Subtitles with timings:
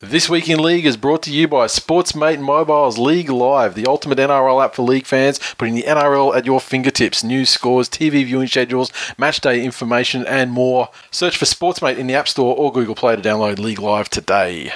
[0.00, 4.18] This Week in League is brought to you by Sportsmate Mobile's League Live, the ultimate
[4.18, 7.24] NRL app for league fans, putting the NRL at your fingertips.
[7.24, 10.90] News, scores, TV viewing schedules, match day information, and more.
[11.10, 14.70] Search for Sportsmate in the App Store or Google Play to download League Live today.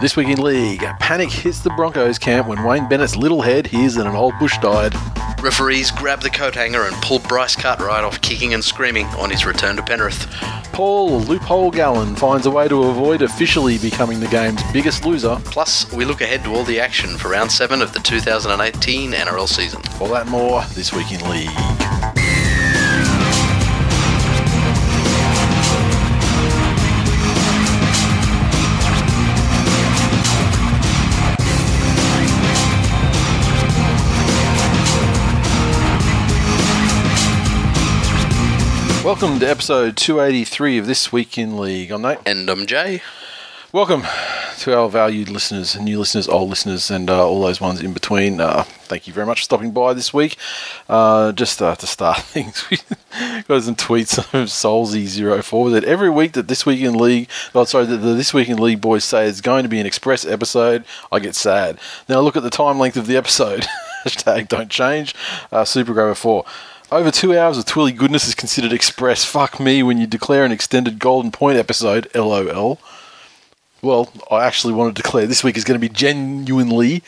[0.00, 3.96] This Week in League, panic hits the Broncos camp when Wayne Bennett's little head hears
[3.96, 4.94] that an old bush died.
[5.42, 9.28] Referees grab the coat hanger and pull Bryce Cartwright right off kicking and screaming on
[9.30, 10.28] his return to Penrith.
[10.72, 15.36] Paul Loophole Gallen finds a way to avoid officially becoming the game's biggest loser.
[15.46, 19.48] Plus, we look ahead to all the action for round 7 of the 2018 NRL
[19.48, 19.82] season.
[20.00, 22.27] All that more this week in League.
[39.08, 41.90] Welcome to episode 283 of This Week in League.
[41.90, 42.18] I'm Nate.
[42.26, 43.00] And I'm Jay.
[43.72, 44.02] Welcome
[44.58, 48.38] to our valued listeners, new listeners, old listeners, and uh, all those ones in between.
[48.38, 50.36] Uh, thank you very much for stopping by this week.
[50.90, 52.76] Uh, just uh, to start things, we
[53.48, 57.86] got some tweets from Soulsy04 that every week that This Week in League, oh, sorry,
[57.86, 60.84] that the This Week in League boys say it's going to be an express episode,
[61.10, 61.78] I get sad.
[62.10, 63.64] Now look at the time length of the episode.
[64.04, 65.14] Hashtag don't change.
[65.50, 66.44] Uh, Supergrover 4.
[66.90, 69.22] Over two hours of Twilly goodness is considered express.
[69.22, 72.78] Fuck me when you declare an extended Golden Point episode, lol.
[73.82, 77.02] Well, I actually want to declare this week is going to be genuinely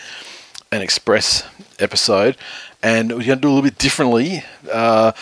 [0.71, 1.45] an express
[1.79, 2.37] episode,
[2.83, 4.45] and we're going to do a little bit differently.
[4.71, 5.13] Uh,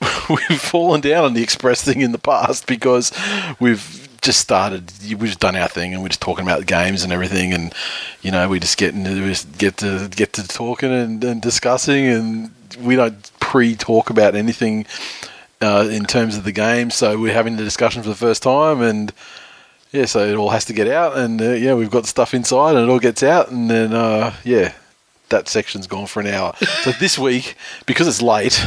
[0.30, 3.10] we've fallen down on the express thing in the past because
[3.58, 4.92] we've just started.
[5.02, 7.74] We've just done our thing, and we're just talking about the games and everything, and
[8.22, 11.42] you know, we just get into, we just get to get to talking and, and
[11.42, 14.86] discussing, and we don't pre-talk about anything
[15.60, 16.90] uh, in terms of the game.
[16.90, 19.12] So we're having the discussion for the first time, and
[19.92, 22.34] yeah, so it all has to get out, and uh, yeah, we've got the stuff
[22.34, 24.74] inside, and it all gets out, and then uh, yeah,
[25.30, 26.54] that section's gone for an hour.
[26.82, 28.62] so this week, because it's late,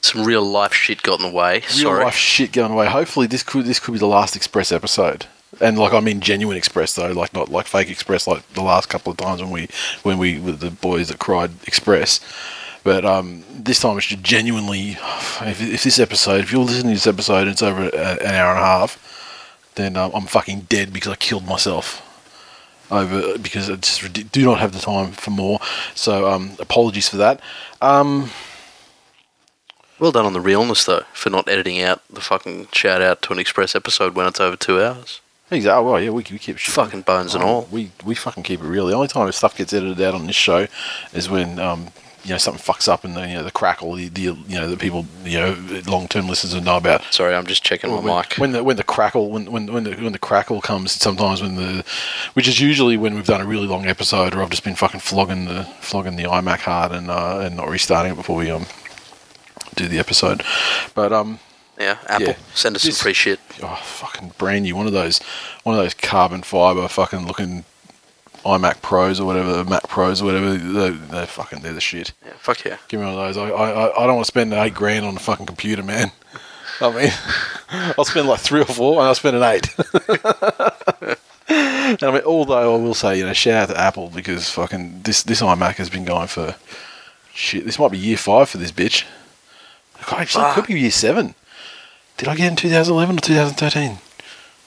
[0.00, 1.54] Some real life shit got in the way.
[1.60, 2.04] real Sorry.
[2.04, 2.86] life shit going away.
[2.86, 5.26] Hopefully, this could this could be the last Express episode.
[5.60, 8.88] And like I mean, genuine Express though, like not like fake Express, like the last
[8.88, 9.68] couple of times when we
[10.02, 12.20] when we with the boys that cried Express.
[12.84, 14.90] But um, this time it's genuinely.
[15.40, 18.34] If, if this episode, if you're listening to this episode, and it's over a, an
[18.34, 22.02] hour and a half, then um, I'm fucking dead because I killed myself
[22.90, 25.58] over because I just do not have the time for more.
[25.94, 27.40] So um, apologies for that.
[27.80, 28.30] Um,
[29.98, 33.32] Well done on the realness, though, for not editing out the fucking shout out to
[33.32, 35.20] an express episode when it's over two hours.
[35.50, 35.84] exactly.
[35.90, 36.74] Well, yeah, we, we keep shit.
[36.74, 37.68] Fucking bones and Oh, all.
[37.70, 38.86] We we fucking keep it real.
[38.88, 40.66] The only time stuff gets edited out on this show
[41.14, 41.88] is when um,
[42.24, 44.68] you know something fucks up and the you know the crackle the, the you know
[44.68, 47.02] the people you know long term listeners will know about.
[47.12, 48.34] Sorry, I'm just checking my when, mic.
[48.38, 51.56] when the when the crackle when when when the, when the crackle comes sometimes when
[51.56, 51.84] the
[52.32, 55.00] which is usually when we've done a really long episode or I've just been fucking
[55.00, 58.66] flogging the flogging the iMac hard and uh, and not restarting it before we um
[59.74, 60.42] do the episode.
[60.94, 61.38] But um
[61.78, 62.36] yeah, Apple, yeah.
[62.54, 63.40] send us This- some free shit.
[63.62, 64.76] oh, fucking brand new.
[64.76, 65.18] One of those,
[65.64, 67.64] one of those carbon fiber fucking looking
[68.44, 70.56] iMac Pros or whatever, the Mac Pros or whatever.
[70.56, 72.12] They're, they're fucking, they're the shit.
[72.24, 72.76] Yeah, fuck yeah.
[72.88, 73.36] Give me one of those.
[73.36, 76.12] I, I, I don't want to spend eight grand on a fucking computer, man.
[76.80, 77.12] I mean,
[77.98, 79.74] I'll spend like three or four, and I'll spend an eight.
[81.48, 85.02] and I mean, although I will say, you know, shout out to Apple because fucking
[85.02, 86.56] this this iMac has been going for
[87.32, 87.64] shit.
[87.64, 89.04] This might be year five for this bitch.
[90.10, 91.34] Actually, it could be year seven.
[92.16, 93.98] Did I get in 2011 or 2013?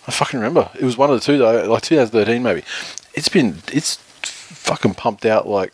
[0.08, 0.70] I fucking remember.
[0.80, 2.64] It was one of the two though, like 2013 maybe.
[3.18, 5.74] It's been it's fucking pumped out like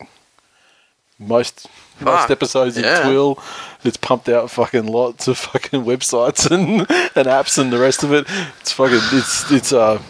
[1.19, 1.67] most
[1.99, 3.03] most Fuck, episodes of yeah.
[3.03, 3.37] Twill.
[3.83, 8.13] It's pumped out fucking lots of fucking websites and and apps and the rest of
[8.13, 8.25] it.
[8.61, 10.01] It's fucking it's it's uh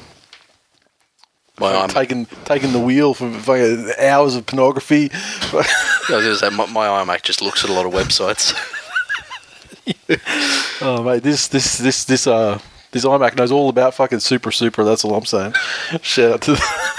[1.60, 5.10] My taking taking the wheel for fucking hours of pornography.
[5.14, 5.66] I
[6.10, 8.54] was gonna say, my, my iMac just looks at a lot of websites.
[10.82, 12.60] Oh mate, this this this this uh
[12.92, 14.84] this iMac knows all about fucking super super.
[14.84, 15.54] That's all I'm saying.
[16.02, 16.94] Shout out to the,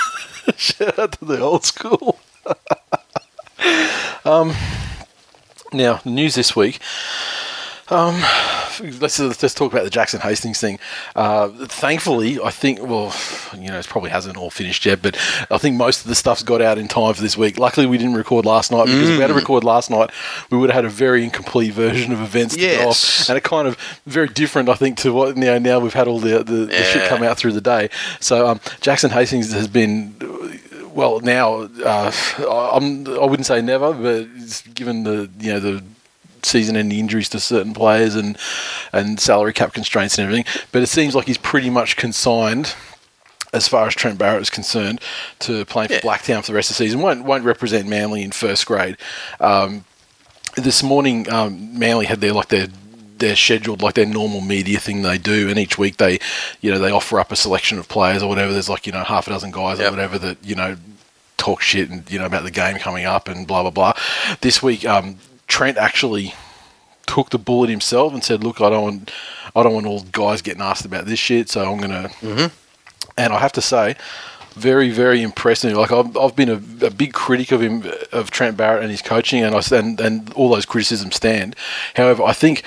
[0.56, 2.18] shout out to the old school.
[4.24, 4.52] um,
[5.72, 6.80] now news this week.
[7.88, 8.22] Um,
[9.00, 10.78] let's let's talk about the Jackson Hastings thing.
[11.14, 13.14] Uh, thankfully, I think well,
[13.58, 15.16] you know, it probably hasn't all finished yet, but
[15.50, 17.58] I think most of the stuff's got out in time for this week.
[17.58, 20.10] Luckily, we didn't record last night because if we had to record last night,
[20.50, 23.20] we would have had a very incomplete version of events to go Yes.
[23.22, 23.76] off, and it kind of
[24.06, 26.84] very different, I think, to what you know now we've had all the the, the
[26.84, 27.90] shit come out through the day.
[28.20, 30.14] So um, Jackson Hastings has been
[30.94, 31.68] well now.
[31.84, 34.28] Uh, I'm I wouldn't say never, but
[34.74, 35.84] given the you know the
[36.44, 38.36] season-ending injuries to certain players and
[38.92, 40.44] and salary cap constraints and everything.
[40.72, 42.74] But it seems like he's pretty much consigned
[43.52, 45.00] as far as Trent Barrett is concerned,
[45.38, 46.00] to playing for Yeah.
[46.00, 47.00] Blacktown for the rest of the season.
[47.00, 48.96] Won't won't represent Manly in first grade.
[49.40, 49.84] Um,
[50.56, 52.66] this morning, um, Manly had their like their
[53.18, 56.18] their scheduled like their normal media thing they do, and each week they,
[56.60, 58.52] you know, they offer up a selection of players or whatever.
[58.52, 60.76] There's like you know half a dozen guys or whatever that you know
[61.36, 63.92] talk shit and you know about the game coming up and blah blah blah.
[64.40, 66.34] This week, um, Trent actually
[67.06, 69.12] took the bullet himself and said, "Look, I don't want,
[69.54, 72.54] I don't want all guys getting asked about this shit, so I'm gonna." Mm-hmm.
[73.16, 73.94] And I have to say,
[74.54, 75.76] very very impressive.
[75.76, 79.02] Like I've, I've been a, a big critic of him, of Trent Barrett and his
[79.02, 81.56] coaching, and I and, and all those criticisms stand.
[81.94, 82.62] However, I think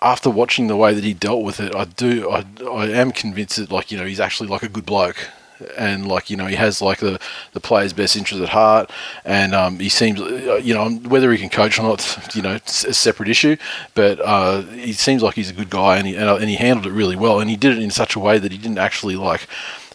[0.00, 3.56] after watching the way that he dealt with it, I do, I, I am convinced
[3.56, 5.28] that like you know he's actually like a good bloke,
[5.76, 7.18] and like you know he has like the
[7.52, 8.90] the player's best interest at heart,
[9.24, 12.54] and um, he seems uh, you know whether he can coach or not, you know,
[12.54, 13.56] it's a separate issue,
[13.94, 16.56] but uh, he seems like he's a good guy, and he and, uh, and he
[16.56, 18.78] handled it really well, and he did it in such a way that he didn't
[18.78, 19.46] actually like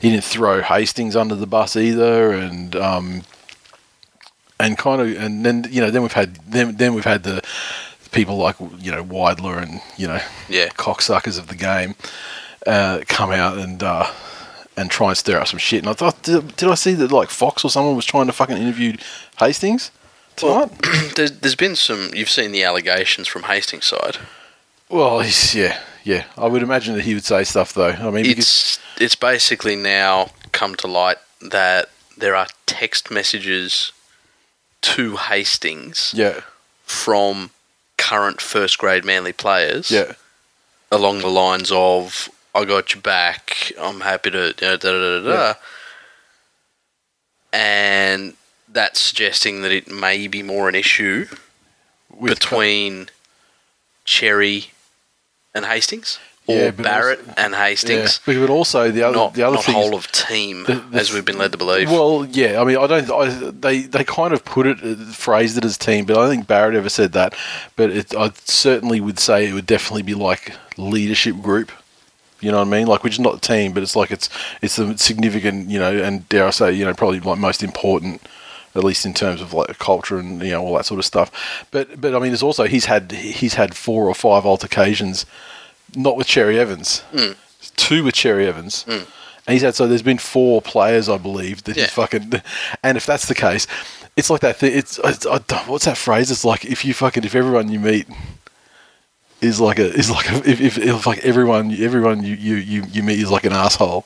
[0.02, 3.24] he didn't throw Hastings under the bus either, and um,
[4.60, 7.42] and kind of and then you know then we've had then then we've had the
[8.12, 10.68] people like you know Weidler and you know Yeah.
[10.70, 11.96] cocksuckers of the game
[12.68, 14.06] uh, come out and uh,
[14.76, 15.80] and try and stir up some shit.
[15.80, 18.34] And I thought, did, did I see that like Fox or someone was trying to
[18.34, 18.98] fucking interview
[19.40, 19.92] Hastings
[20.36, 20.72] tonight?
[21.16, 22.12] there's, there's been some.
[22.14, 24.18] You've seen the allegations from Hastings' side.
[24.90, 26.26] Well, he's, yeah, yeah.
[26.38, 27.90] I would imagine that he would say stuff though.
[27.90, 33.92] I mean, It's it's basically now come to light that there are text messages
[34.82, 36.42] to Hastings yeah,
[36.84, 37.52] from
[37.98, 40.14] current first grade Manly players yeah,
[40.92, 43.72] along the lines of "I got your back.
[43.80, 45.30] I'm happy to da da da da." da.
[45.34, 45.54] Yeah.
[47.52, 48.34] And
[48.70, 51.28] that's suggesting that it may be more an issue
[52.10, 53.10] With between
[54.06, 54.72] Cherry
[55.54, 56.18] and Hastings,
[56.48, 57.54] or Yeah, Barrett also- and.
[57.56, 60.64] Hastings, But but also the other not the other not thing is- whole of team,
[60.64, 61.92] the- the as we've been led to believe.
[61.92, 62.60] Well, yeah.
[62.60, 63.10] I mean, I don't.
[63.12, 64.78] I, they they kind of put it,
[65.14, 67.36] phrased it as team, but I don't think Barrett ever said that.
[67.76, 71.72] But it, I certainly would say it would definitely be like leadership group.
[72.44, 72.88] You know what I mean?
[72.88, 74.30] Like, which is not the team, but it's like it's
[74.62, 78.22] it's a significant, you know, and dare I say, you know, probably like most important,
[78.76, 81.32] at least in terms of like culture and you know all that sort of stuff.
[81.72, 85.26] But but I mean, it's also he's had he's had four or five altercations,
[85.96, 87.32] not with Cherry Evans, hmm.
[87.78, 88.84] two with Cherry Evans.
[88.84, 89.04] Hmm.
[89.46, 91.84] And he's had so there's been four players, I believe, that Yeah.
[91.84, 92.42] he's fucking.
[92.84, 93.68] And if that's the case,
[94.16, 94.74] it's like that thing.
[94.78, 96.32] It's, it's I don't- what's that phrase?
[96.32, 98.08] It's like if you fucking if everyone you meet
[99.44, 102.84] is like a is like a, if, if, if like everyone everyone you, you, you,
[102.92, 104.06] you meet is like an asshole,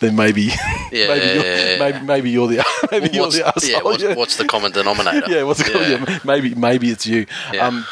[0.00, 0.52] then maybe Yeah,
[0.92, 3.70] maybe yeah, you're, yeah, maybe maybe you're the maybe you're the asshole.
[3.70, 5.30] yeah, what's, what's the common denominator?
[5.30, 5.86] Yeah, what's it called?
[5.86, 6.04] Yeah.
[6.08, 7.26] Yeah, maybe maybe it's you.
[7.60, 7.86] Um,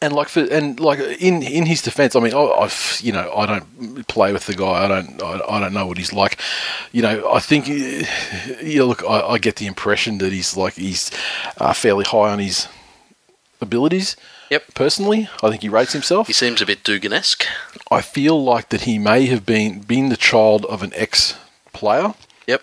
[0.00, 3.32] and like for and like in in his defense, I mean, I, I've you know
[3.34, 4.84] I don't play with the guy.
[4.84, 6.38] I don't I, I don't know what he's like.
[6.90, 8.06] You know, I think uh,
[8.62, 8.82] yeah.
[8.82, 11.10] Look, I, I get the impression that he's like he's
[11.58, 12.66] uh, fairly high on his
[13.60, 14.16] abilities.
[14.52, 14.74] Yep.
[14.74, 16.26] Personally, I think he rates himself.
[16.26, 17.46] He seems a bit Dugan-esque.
[17.90, 21.36] I feel like that he may have been been the child of an ex
[21.72, 22.12] player.
[22.46, 22.62] Yep.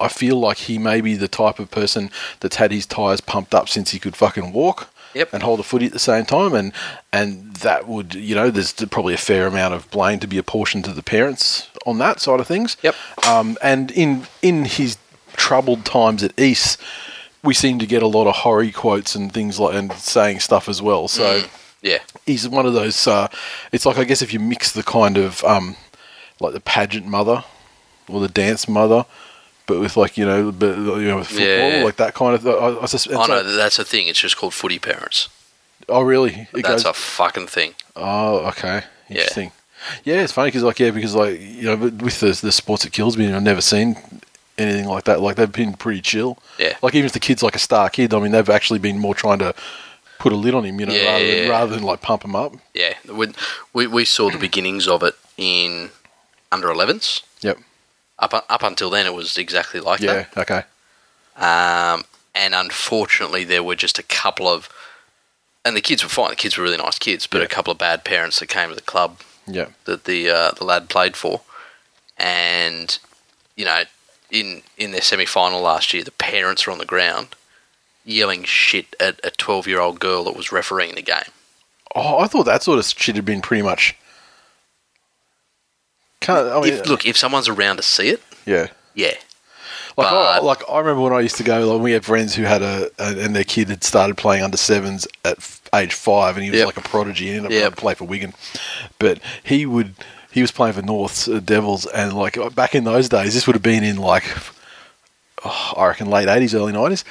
[0.00, 2.10] I feel like he may be the type of person
[2.40, 4.90] that's had his tires pumped up since he could fucking walk.
[5.14, 5.32] Yep.
[5.32, 6.72] And hold a footy at the same time, and
[7.12, 10.84] and that would you know there's probably a fair amount of blame to be apportioned
[10.86, 12.76] to the parents on that side of things.
[12.82, 12.96] Yep.
[13.28, 14.96] Um, and in in his
[15.36, 16.80] troubled times at East,
[17.44, 20.68] we seem to get a lot of horry quotes and things like and saying stuff
[20.68, 21.08] as well.
[21.08, 21.42] So
[21.82, 21.98] Yeah.
[22.26, 23.06] he's one of those.
[23.06, 23.28] Uh,
[23.72, 25.76] it's like I guess if you mix the kind of um,
[26.40, 27.44] like the pageant mother
[28.08, 29.04] or the dance mother,
[29.66, 31.84] but with like you know, but you know, with football, Yeah, yeah.
[31.84, 32.46] like that kind of.
[32.46, 34.06] I, I sus- and I know that that's a thing.
[34.08, 35.28] It's just called footy parents.
[35.88, 36.48] oh, really?
[36.54, 37.74] It That's goes- a fucking thing.
[37.96, 38.82] Oh, okay.
[39.08, 39.52] Interesting.
[40.04, 42.92] Yeah, it's funny because like yeah, because like you know, with the the sports that
[42.92, 43.96] kills me, I've never seen
[44.62, 45.20] anything like that.
[45.20, 46.38] Like they've been pretty chill.
[46.58, 46.76] Yeah.
[46.82, 49.14] Like even if the kid's like a star kid, I mean, they've actually been more
[49.14, 49.54] trying to
[50.18, 51.50] put a lid on him, you know, Yeah, rather yeah, than yeah.
[51.50, 52.54] rather than like pump him up.
[52.74, 52.94] Yeah.
[53.12, 53.28] We,
[53.72, 55.90] we, we saw the beginnings of it in
[56.50, 57.22] under 11s.
[57.40, 57.58] Yep.
[58.18, 60.28] Up, up until then, it was exactly like that.
[60.36, 60.42] Yeah.
[60.42, 60.62] Okay.
[61.36, 62.04] Um,
[62.34, 64.68] and unfortunately, there were just a couple of,
[65.64, 66.30] and the kids were fine.
[66.30, 67.44] The kids were really nice kids, but Yeah.
[67.44, 69.66] a couple of bad parents that came to the club Yeah.
[69.86, 71.40] that the uh, the lad played for,
[72.16, 72.96] and
[73.56, 73.82] you know,
[74.32, 77.36] in in their semi final last year, the parents were on the ground
[78.04, 81.22] yelling shit at a twelve year old girl that was refereeing the game.
[81.94, 83.94] Oh, I thought that sort of shit had been pretty much.
[86.20, 88.68] Can't, I mean, if, look, if someone's around to see it, yeah.
[88.94, 89.14] yeah,
[89.96, 91.66] Like, I, like I remember when I used to go.
[91.74, 94.56] Like, we had friends who had a, a and their kid had started playing under
[94.56, 96.66] sevens at f- age five, and he was Yep.
[96.66, 97.26] like a prodigy.
[97.26, 97.60] He ended up Yep.
[97.62, 98.34] going to play for Wigan,
[99.00, 99.94] but he would
[100.32, 103.54] he was playing for North's uh, Devils, and like back in those days, this would
[103.56, 104.24] have been in like
[105.44, 107.04] oh, I reckon late eighties, early nineties,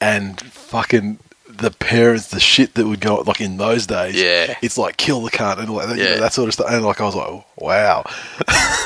[0.00, 1.18] and fucking
[1.48, 4.20] the parents, the shit that would go like in those days.
[4.20, 4.56] Yeah.
[4.60, 6.66] it's like kill the cunt and like that, you know, that sort of stuff.
[6.68, 8.04] And like I was like, wow.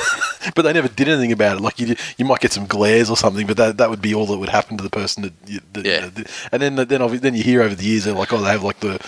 [0.55, 1.61] But they never did anything about it.
[1.61, 4.25] Like you, you might get some glares or something, but that that would be all
[4.27, 5.33] that would happen to the person that.
[5.47, 6.01] You, that you Yeah.
[6.01, 8.63] know, and then then then you hear over the years they're like, oh, they have
[8.63, 9.01] like the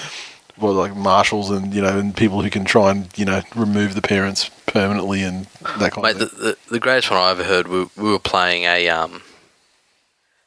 [0.60, 3.94] well, like marshals and you know and people who can try and you know remove
[3.94, 5.46] the parents permanently and
[5.78, 6.38] that kind Mate, of the, thing.
[6.40, 9.22] the, the greatest one I ever heard, we, we were playing a um,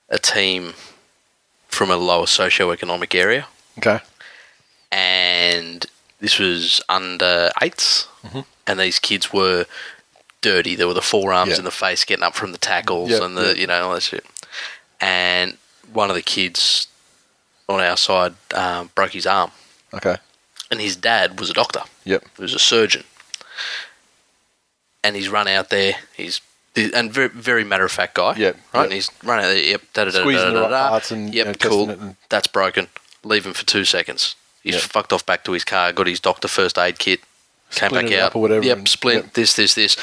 [0.10, 0.74] a team
[1.67, 3.48] from a lower socioeconomic area,
[3.79, 4.00] okay.
[4.91, 5.86] and
[6.20, 8.39] this was under 8s Mm-hmm.
[8.67, 9.65] and these kids were
[10.39, 10.75] dirty.
[10.75, 11.58] There were the forearms Yeah.
[11.58, 13.53] in the face getting up from the tackles Yeah, and the yeah.
[13.62, 14.25] you know all that shit.
[15.01, 15.58] And
[15.91, 16.88] one of the kids
[17.67, 19.51] on our side um, broke his arm,
[19.94, 20.18] Okay.
[20.72, 21.82] and his dad was a doctor.
[22.06, 22.24] Yep.
[22.38, 23.04] He was a surgeon,
[25.04, 25.94] and he's run out there.
[26.16, 26.42] He's
[26.76, 28.36] and very very matter of fact guy.
[28.36, 28.82] Yep, Right.
[28.82, 28.84] yep.
[28.86, 29.58] And he's run out there.
[29.58, 29.82] Yep.
[29.94, 30.90] Da da da Squeezing da the da right da.
[30.90, 31.46] parts and, you Yep.
[31.48, 31.90] know, testing cool.
[31.90, 32.88] and- That's broken.
[33.24, 34.36] Leave him for two seconds.
[34.64, 34.84] He's Yep.
[34.84, 35.92] fucked off back to his car.
[35.92, 37.20] Got his doctor first aid kit.
[37.72, 38.78] Came back out or whatever Yep.
[38.78, 39.24] and- Splint.
[39.26, 39.34] yep.
[39.34, 39.96] This this this,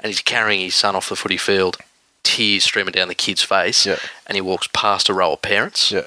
[0.00, 1.76] and he's carrying his son off the footy field.
[2.22, 3.86] Tears streaming down the kid's face.
[3.86, 3.96] Yeah.
[4.26, 6.02] And he walks past a row of parents Yeah.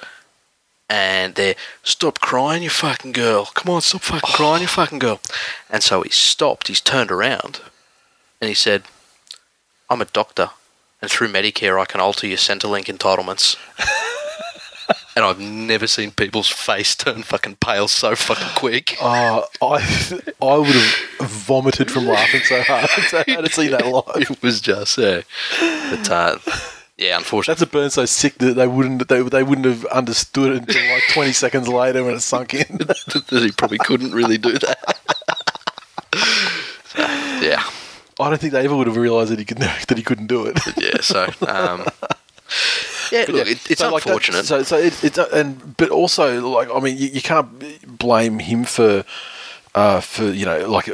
[0.91, 3.45] And they're stop crying, you fucking girl.
[3.45, 5.21] Come on, stop fucking crying, you fucking girl.
[5.69, 6.67] And so he stopped.
[6.67, 7.61] He's turned around,
[8.41, 8.83] and he said,
[9.89, 10.49] "I'm a doctor,
[11.01, 13.55] and through Medicare, I can alter your Centrelink entitlements."
[15.15, 18.97] and I've never seen people's face turn fucking pale so fucking quick.
[19.01, 24.29] Uh, I I would have vomited from laughing so hard to, to see that live.
[24.29, 25.21] It was just yeah,
[25.89, 26.37] but uh,
[26.97, 30.51] yeah, unfortunately, That's a burn so sick that they wouldn't they, they wouldn't have understood
[30.55, 32.77] it until like twenty seconds later when it sunk in.
[32.77, 34.97] that he probably couldn't really do that.
[36.85, 36.99] So,
[37.41, 37.63] yeah.
[38.19, 40.45] I don't think they ever would have realised that he could that he couldn't do
[40.45, 40.59] it.
[40.77, 41.85] yeah, so um,
[43.11, 44.45] yeah, look, it, it's So, like, that- unfortunate.
[44.45, 48.37] so, so it, it's uh, and but also like I mean, you, you can't blame
[48.39, 49.03] him for
[49.73, 50.87] uh, for you know like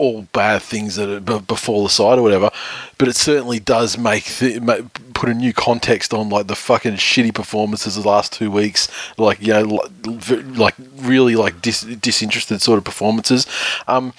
[0.00, 2.50] all bad things that are b- befall the side or whatever.
[2.98, 4.78] But it certainly does make th- ma-
[5.14, 8.88] put a new context on like the fucking shitty performances of the last two weeks.
[9.18, 13.46] Like you know, like, like really like dis- disinterested sort of performances.
[13.86, 14.14] Um,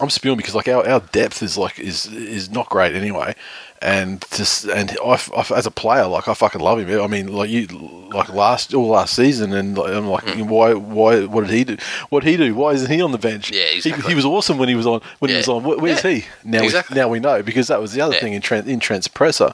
[0.00, 3.34] I'm spewing because like our, our depth is like is is not great anyway,
[3.80, 7.00] and just and I, I as a player like I fucking love him.
[7.00, 7.66] I mean like you
[8.12, 10.48] like last all last season and I'm like Hmm.
[10.48, 11.76] why why what did he do?
[12.08, 12.54] What he do?
[12.54, 13.50] Why isn't he on the bench?
[13.52, 14.08] Yeah, He- exactly.
[14.08, 15.62] he, was awesome when he was on when he was on.
[15.62, 16.10] Where, where's Yeah.
[16.10, 16.62] he now?
[16.62, 16.94] Exactly.
[16.94, 18.20] We, now we know because that was the other Yeah.
[18.20, 19.52] thing in Trent in Trent's presser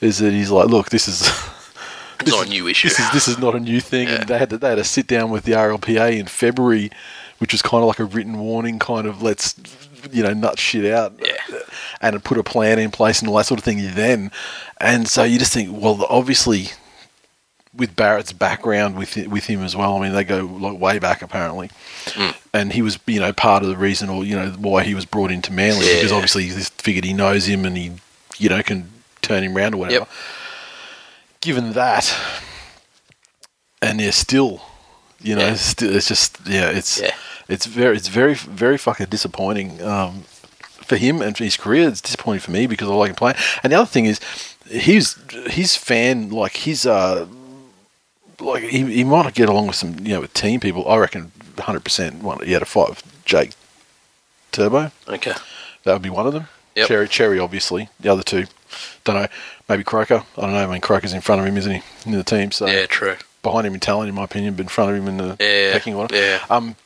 [0.00, 1.20] is that he's like look this is.
[2.20, 2.88] it's not a new issue.
[2.88, 4.14] This is this is not a new thing, Yeah.
[4.20, 6.90] and they had to, they had to sit down with the RLPA in February,
[7.40, 9.54] which was kind of like a written warning, kind of let's
[10.12, 11.58] you know nut shit out, Yeah.
[12.00, 13.94] and put a plan in place and all that sort of thing.
[13.94, 14.30] Then,
[14.80, 16.68] and so you just think, well, obviously,
[17.74, 19.96] with Barrett's background with with him as well.
[19.96, 21.70] I mean, they go like way back apparently,
[22.06, 22.34] Mm.
[22.54, 25.04] and he was you know part of the reason, or you know why he was
[25.04, 25.94] brought into Manly Yeah.
[25.96, 27.92] because obviously he figured he knows him and he
[28.38, 28.90] you know can
[29.22, 30.00] turn him around or whatever.
[30.00, 30.08] Yep.
[31.42, 32.14] Given that,
[33.82, 34.62] and yeah, still,
[35.20, 35.54] you know, Yeah.
[35.54, 37.14] still, it's just yeah, it's Yeah.
[37.48, 40.22] it's very it's very very fucking disappointing um,
[40.88, 41.88] for him and for his career.
[41.88, 43.36] It's disappointing for me because I like him playing.
[43.62, 44.20] And the other thing is,
[44.68, 47.26] his his fan like his uh
[48.40, 50.88] like he, he might get along with some you know with team people.
[50.88, 53.52] I reckon hundred percent one he had a fight with Jake
[54.52, 54.90] Turbo.
[55.08, 55.34] okay.
[55.84, 56.48] That would be one of them.
[56.74, 56.88] Yep.
[56.88, 57.88] Cherry, Cherry, obviously.
[58.00, 58.44] The other two,
[59.04, 59.28] don't know.
[59.68, 60.24] Maybe Croker.
[60.36, 60.58] I don't know.
[60.58, 62.50] I mean, Croker's in front of him, isn't he, in the team?
[62.52, 63.16] So Yeah, true.
[63.46, 65.72] Behind him in talent, in my opinion, but in front of him in the Yeah,
[65.72, 66.14] pecking order.
[66.16, 66.44] yeah.
[66.50, 66.76] Um,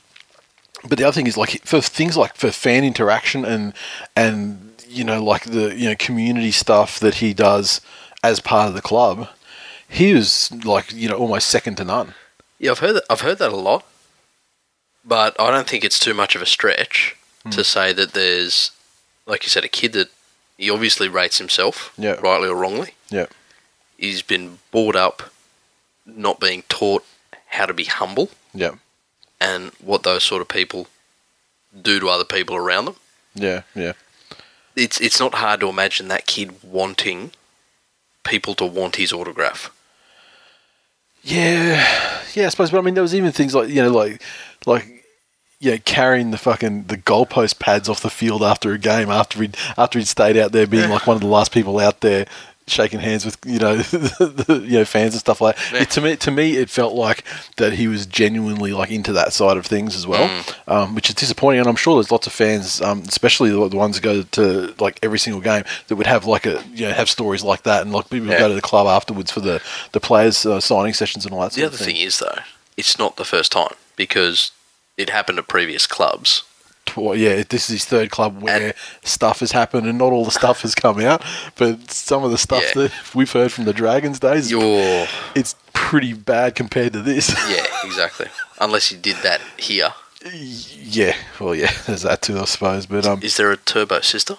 [0.89, 3.73] but the other thing is like for things like for fan interaction and
[4.17, 4.41] and
[4.89, 7.81] you know like the you know community stuff that he does
[8.23, 9.29] as part of the club,
[9.89, 12.15] he was like you know almost second to none.
[12.59, 13.85] Yeah, I've heard that, I've heard that a lot,
[15.05, 17.51] but I don't think it's too much of a stretch Hmm.
[17.57, 18.71] to say that there's,
[19.25, 20.09] like you said, a kid that
[20.59, 22.17] he obviously rates himself, Yeah.
[22.21, 22.91] rightly or wrongly.
[23.09, 23.27] Yeah.
[23.97, 25.31] He's been brought up
[26.17, 27.05] not being taught
[27.49, 28.73] how to be humble Yeah,
[29.41, 30.87] and what those sort of people
[31.83, 32.97] do to other people around them.
[33.35, 33.93] yeah, yeah,
[34.77, 37.33] It's it's not hard to imagine that kid wanting
[38.25, 39.71] people to want his autograph.
[41.23, 41.87] yeah,
[42.35, 42.47] yeah.
[42.47, 44.23] I suppose, but I mean, there was even things like you know, like
[44.67, 45.05] like
[45.59, 49.51] yeah, carrying the fucking the goalpost pads off the field after a game after he
[49.77, 52.27] after he'd stayed out there being like one of the last people out there
[52.71, 55.73] shaking hands with you know the, the, you know fans and stuff like that.
[55.73, 55.83] Yeah.
[55.83, 57.25] It, to me, to me, it felt like
[57.57, 60.73] that he was genuinely like into that side of things as well, Mm.
[60.73, 61.61] um, which is disappointing.
[61.61, 64.75] And I'm sure there's lots of fans, um, especially the, the ones that go to
[64.79, 67.83] like every single game, that would have like a you know have stories like that,
[67.83, 68.39] and like people would Yeah.
[68.41, 69.61] go to the club afterwards for the
[69.93, 71.53] the players uh, signing sessions and all that.
[71.53, 71.95] The Sort other of thing.
[71.97, 72.39] thing is though,
[72.77, 74.53] it's not the first time because
[74.97, 76.45] it happened at previous clubs.
[76.97, 80.31] Yeah, this is his third club where And- stuff has happened, and not all the
[80.33, 81.23] stuff has come out,
[81.57, 82.83] but some of the stuff Yeah.
[82.83, 85.07] that we've heard from the Dragons days, You're
[85.37, 87.29] it's pretty bad compared to this.
[87.49, 88.27] yeah, exactly.
[88.61, 89.95] Unless you did that here.
[90.25, 92.87] yeah, well, yeah, there's that too, I suppose.
[92.87, 94.37] But um, Is there a turbo sister?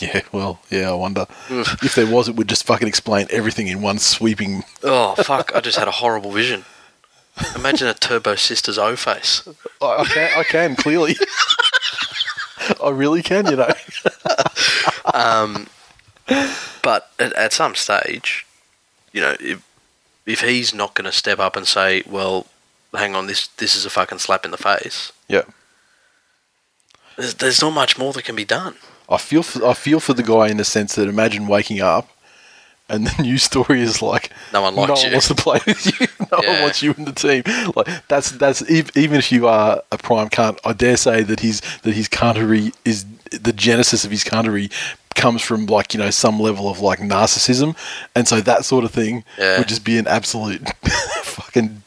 [0.00, 3.80] yeah, well, yeah, I wonder if there was, it would just fucking explain everything in
[3.80, 4.64] one sweeping.
[4.82, 5.52] Oh fuck!
[5.54, 6.64] I just had a horrible vision.
[7.54, 9.46] Imagine a turbo sister's O face.
[9.80, 11.16] I, I can, I can clearly.
[12.82, 13.72] I really can, you know.
[15.14, 15.68] Um,
[16.82, 18.46] but at, at some stage,
[19.12, 19.62] you know, if
[20.26, 22.46] if he's not going to step up and say, "Well,
[22.94, 25.42] hang on, this this is a fucking slap in the face," Yeah,
[27.16, 28.76] there's, there's not much more that can be done.
[29.08, 32.08] I feel for, I feel for the guy in the sense that imagine waking up.
[32.90, 35.12] And the news story is like No one likes no one you.
[35.12, 36.06] wants to play with you.
[36.32, 37.42] No one wants you in the team.
[37.74, 41.60] Like that's that's even if you are a prime cunt, I dare say that his
[41.82, 44.70] that his cuntery is the genesis of his cuntery
[45.16, 47.76] comes from like you know some level of like narcissism,
[48.14, 49.58] and so that sort of thing Yeah.
[49.58, 50.68] would just be an absolute
[51.24, 51.82] fucking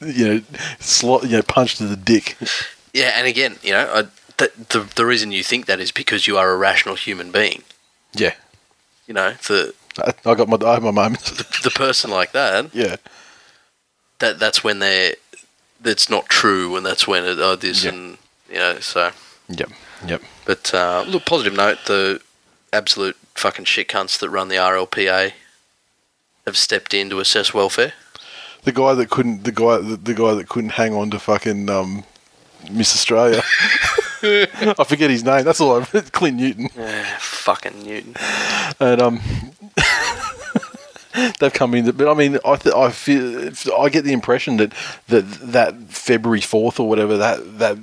[0.00, 0.40] you know
[0.80, 2.36] slot you know punch to the dick.
[2.92, 4.02] Yeah, and again, you know, I,
[4.36, 7.62] the, the the reason you think that is because you are a rational human being.
[8.14, 8.34] Yeah,
[9.08, 11.30] You know, the I I got my I have my moments.
[11.62, 12.96] the person like that, yeah,
[14.18, 15.14] that that's when they're
[15.80, 17.90] that's not true, and that's when it, oh, this Yeah.
[17.90, 18.18] and
[18.50, 18.78] you know.
[18.80, 19.10] So,
[19.48, 19.70] yep,
[20.06, 20.22] yep.
[20.46, 22.20] but uh, look, positive note: the
[22.72, 25.32] absolute fucking shit cunts that run the RLPA
[26.46, 27.92] have stepped in to assess welfare.
[28.64, 31.68] The guy that couldn't the guy the, the guy that couldn't hang on to fucking
[31.68, 32.04] um,
[32.70, 33.42] Miss Australia.
[34.26, 35.44] I forget his name.
[35.44, 35.82] That's all.
[35.82, 36.70] I Clint Newton.
[36.74, 38.14] Yeah, fucking Newton.
[38.80, 39.20] and um,
[41.40, 41.90] they've come in.
[41.92, 44.72] But I mean, I th- I feel I get the impression that
[45.08, 45.22] that
[45.52, 47.78] that February fourth or whatever that that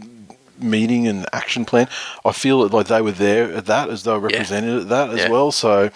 [0.59, 1.87] meeting and action plan,
[2.23, 5.19] I feel like they were there at that as they were represented at that as
[5.19, 5.29] Yeah.
[5.29, 5.51] well.
[5.51, 5.89] So.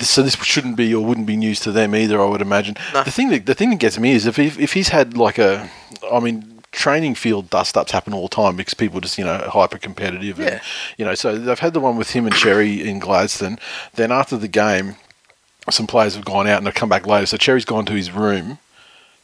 [0.00, 2.20] So this shouldn't be or wouldn't be news to them either.
[2.20, 2.74] I would imagine.
[2.92, 3.04] No.
[3.04, 5.38] The thing that the thing that gets me is if he, if he's had like
[5.38, 5.70] a,
[6.12, 9.38] I mean, training field dust ups happen all the time because people just you know
[9.48, 10.36] hyper competitive.
[10.40, 10.46] Yeah.
[10.46, 10.60] And,
[10.96, 13.56] you know, so they've had the one with him and Cherry in Gladstone.
[13.94, 14.96] Then after the game,
[15.72, 17.26] some players have gone out and they've come back later.
[17.26, 18.58] So Cherry's gone to his room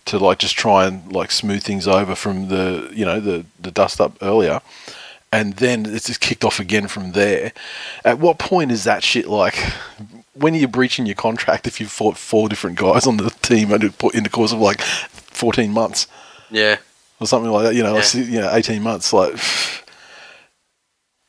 [0.07, 3.71] to like just try and like smooth things over from the you know the the
[3.71, 4.61] dust up earlier.
[5.33, 7.53] And then it's just kicked off again from there.
[8.05, 9.57] At what point is that shit like?
[10.35, 13.73] When are you breaching your contract if you've fought four different guys on the team
[13.73, 16.07] in the in the course of like fourteen months
[16.51, 16.77] Yeah,
[17.21, 17.75] or something like that?
[17.75, 18.21] You know, like, Yeah.
[18.23, 19.13] you know, eighteen months.
[19.13, 19.35] Like,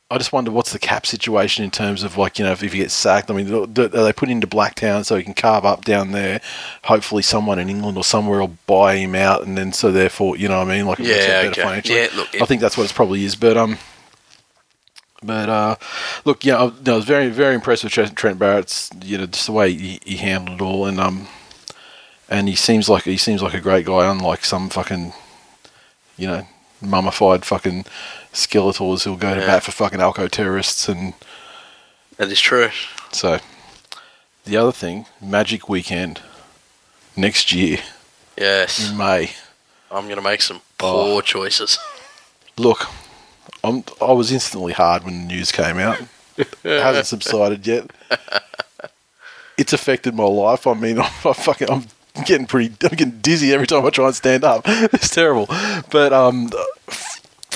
[0.08, 2.72] I just wonder what's the cap situation in terms of like you know if, if
[2.72, 3.28] he gets sacked.
[3.28, 6.40] I mean, are they put into Blacktown so he can carve up down there?
[6.84, 10.46] Hopefully, someone in England or somewhere will buy him out, and then so therefore, you
[10.46, 10.86] know what I mean?
[10.86, 11.62] Like, yeah, better okay.
[11.62, 11.98] financially.
[11.98, 13.34] Yeah, look, I think that's what it probably is.
[13.34, 13.78] But um,
[15.24, 15.76] but uh,
[16.24, 19.26] look, yeah, I, no, I was very very impressed with Trent, Trent Barrett's you know
[19.26, 21.26] just the way he, he handled it all, and um,
[22.28, 25.14] and he seems like he seems like a great guy, unlike some fucking
[26.16, 26.46] you know
[26.80, 27.84] mummified fucking
[28.36, 29.46] skeletors who'll go to Yeah.
[29.46, 31.14] bat for fucking alco terrorists and
[32.18, 32.70] that is true.
[33.12, 33.38] so
[34.44, 36.20] the other thing, Magic Weekend
[37.16, 37.78] next year
[38.38, 39.32] Yes, in May.
[39.90, 41.04] I'm going to make some Oh.
[41.12, 41.78] poor choices.
[42.58, 42.86] Look,
[43.64, 45.98] I'm, I was instantly hard when the news came out.
[46.36, 47.90] it hasn't subsided yet.
[49.58, 50.66] It's affected my life.
[50.66, 51.86] I mean, I'm, I fucking, I'm
[52.26, 54.62] getting pretty, I'm getting dizzy every time I try and stand up.
[54.66, 55.46] It's terrible.
[55.90, 56.50] But um,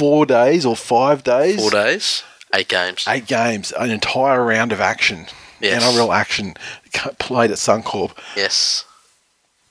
[0.01, 2.23] four days or five days, Four days,
[2.55, 3.05] eight games.
[3.07, 5.27] eight games, an entire round of action,
[5.61, 5.83] Yes.
[5.85, 6.55] NRL action
[7.19, 8.13] played at Suncorp.
[8.37, 8.85] Yes.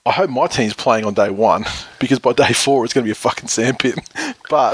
[0.05, 1.65] I hope my team's playing on day one
[1.99, 3.95] because by day four it's going to be a fucking sandpit.
[4.49, 4.73] But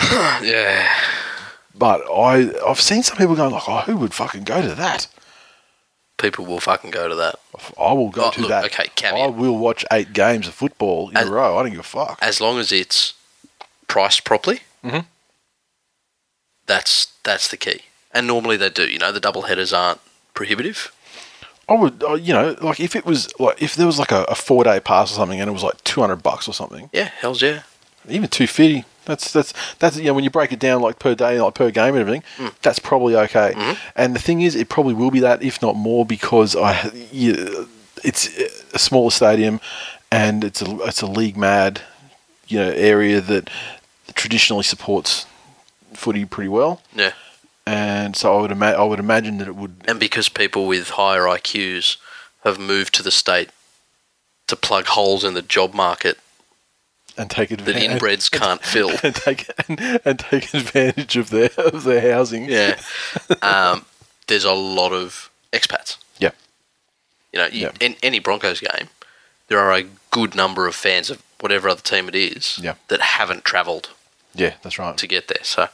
[0.42, 0.88] Yeah.
[1.74, 5.06] but I I've seen some people going like, oh, who would fucking go to that?
[6.18, 7.36] People will fucking go to that.
[7.78, 8.64] I will go Oh, to look, that.
[8.66, 11.58] okay, I will watch eight games of football in As- a row.
[11.58, 12.18] I don't give a fuck.
[12.22, 13.14] As long as it's
[13.92, 14.58] priced properly.
[14.84, 15.04] Mhm.
[16.66, 17.80] That's that's the key.
[18.12, 18.86] And normally they do.
[18.88, 20.00] You know, the double headers aren't
[20.34, 20.92] prohibitive.
[21.68, 24.24] I would, uh, you know, like if it was like if there was like a,
[24.24, 26.90] a four day pass or something and it was like two hundred bucks or something,
[26.92, 27.62] Yeah, hell's yeah.
[28.08, 28.84] even two fifty.
[29.04, 31.70] That's that's that's you know when you break it down like per day, like per
[31.70, 32.52] game and everything, Mm.
[32.62, 33.52] that's probably okay.
[33.56, 33.72] Mm-hmm.
[33.96, 37.68] And the thing is, it probably will be that, if not more, because I you,
[38.04, 38.28] it's
[38.72, 39.60] a smaller stadium,
[40.10, 41.80] and it's a it's a league mad,
[42.46, 43.50] you know, area that
[44.14, 45.26] traditionally supports
[45.94, 46.80] footy pretty well.
[46.94, 47.12] Yeah.
[47.66, 50.90] And so I would ima- I would imagine that it would And because people with
[50.90, 51.96] higher IQs
[52.44, 53.50] have moved to the state
[54.48, 56.18] to plug holes in the job market
[57.16, 58.90] and take advantage that inbreds can't fill.
[59.04, 62.46] and take and, and take advantage of their of their housing.
[62.46, 62.80] Yeah.
[63.42, 63.86] Um,
[64.28, 65.98] there's a lot of expats.
[66.18, 66.30] Yeah.
[67.32, 67.70] You know, you, Yeah.
[67.80, 68.88] in any Broncos game,
[69.48, 72.74] there are a good number of fans of whatever other team it is Yeah.
[72.88, 73.90] that haven't travelled
[74.34, 74.96] Yeah, that's right.
[74.96, 75.42] to get there.
[75.42, 75.68] So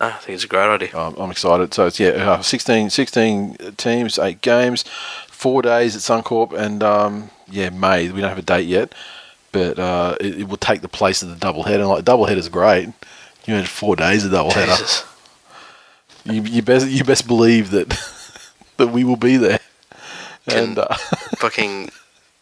[0.00, 0.98] I think it's a great idea.
[0.98, 1.72] Um, I'm excited.
[1.72, 4.84] So it's yeah, uh, 16, 16 teams, eight games,
[5.28, 8.10] four days at Suncorp, and um, yeah, May.
[8.10, 8.94] We don't have a date yet,
[9.52, 11.80] but uh, it, it will take the place of the double header.
[11.80, 12.88] And like double is great.
[13.46, 14.72] You had four days of double header.
[14.72, 15.04] Jesus.
[16.24, 17.88] You, you best you best believe that
[18.76, 19.60] that we will be there.
[20.46, 20.94] And uh,
[21.38, 21.90] Fucking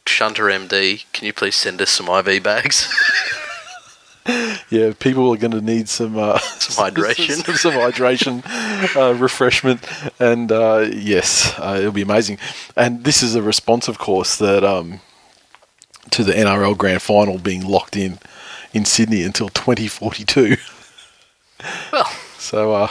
[0.06, 2.88] Shunter MD, can you please send us some IV bags?
[4.70, 7.44] yeah, people are going to need some uh, Some hydration.
[7.44, 9.80] some, some hydration, uh, refreshment,
[10.20, 12.38] and uh, yes, uh, it'll be amazing.
[12.76, 15.00] And this is a response, of course, that um,
[16.10, 18.18] to the NRL Grand Final being locked in
[18.72, 20.56] in Sydney until 2042.
[21.92, 22.04] well,
[22.38, 22.88] So uh,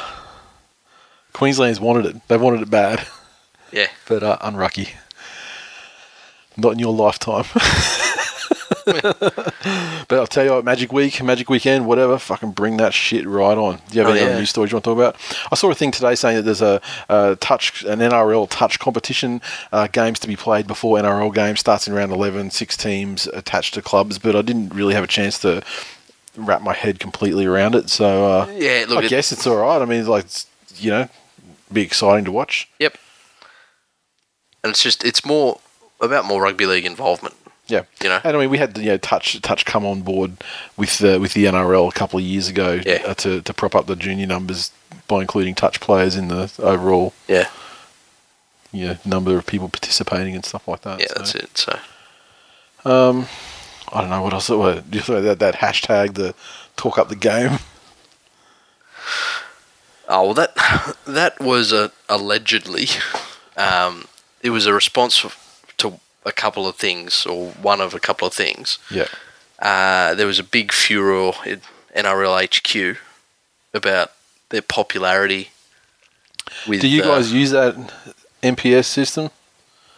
[1.33, 3.07] Queensland's wanted it; they wanted it bad,
[3.71, 3.87] yeah.
[4.07, 4.89] but uh, unlucky.
[6.57, 7.45] Not in your lifetime.
[10.07, 13.57] but I'll tell you what, Magic Week, Magic Weekend, whatever, fucking bring that shit right
[13.57, 13.75] on.
[13.89, 14.27] Do you have Oh, any yeah.
[14.27, 15.15] other news stories you want to talk about?
[15.51, 19.41] I saw a thing today saying that there's a, a touch, an NRL touch competition,
[19.71, 23.73] uh, games to be played before NRL games starts in round 11, six teams attached
[23.75, 25.61] to clubs, but I didn't really have a chance to
[26.37, 27.89] wrap my head completely around it.
[27.89, 29.81] So uh, Yeah, look, I it- guess it's all right.
[29.81, 30.47] I mean, like, it's,
[30.77, 31.09] you know,
[31.71, 32.67] be exciting to watch.
[32.79, 32.97] Yep.
[34.63, 35.59] And it's just, it's more
[36.01, 37.35] about more rugby league involvement.
[37.69, 38.19] Yeah, You know?
[38.23, 40.37] and I mean, we had you know touch touch come on board
[40.75, 43.03] with the with the NRL a couple of years ago Yeah.
[43.05, 44.71] uh, to to prop up the junior numbers
[45.07, 47.47] by including touch players in the overall Yeah.
[48.71, 50.99] you know, number of people participating and stuff like that.
[50.99, 51.57] Yeah, So, that's it.
[51.57, 51.79] So,
[52.85, 53.27] Um,
[53.91, 54.49] I don't know what else.
[54.49, 56.33] What, just that that hashtag the
[56.75, 57.59] talk up the game.
[60.07, 60.55] oh, well, that,
[61.05, 62.87] that was a, allegedly,
[63.57, 64.05] um,
[64.41, 65.25] it was a response
[65.77, 68.77] to a couple of things, or one of a couple of things.
[68.91, 69.07] Yeah,
[69.59, 71.61] uh, there was a big furor in
[71.95, 72.97] NRL HQ
[73.73, 74.11] about
[74.49, 75.49] their popularity.
[76.67, 77.75] With, do you uh, guys use that
[78.41, 79.29] NPS system?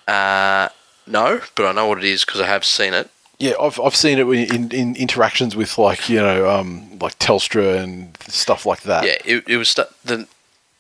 [0.08, 0.70] Uh,
[1.08, 3.10] no, but I know what it is because I have seen it.
[3.40, 7.82] Yeah, I've I've seen it in, in interactions with like you know um like Telstra
[7.82, 9.04] and stuff like that.
[9.06, 10.28] Yeah, it, it was st- the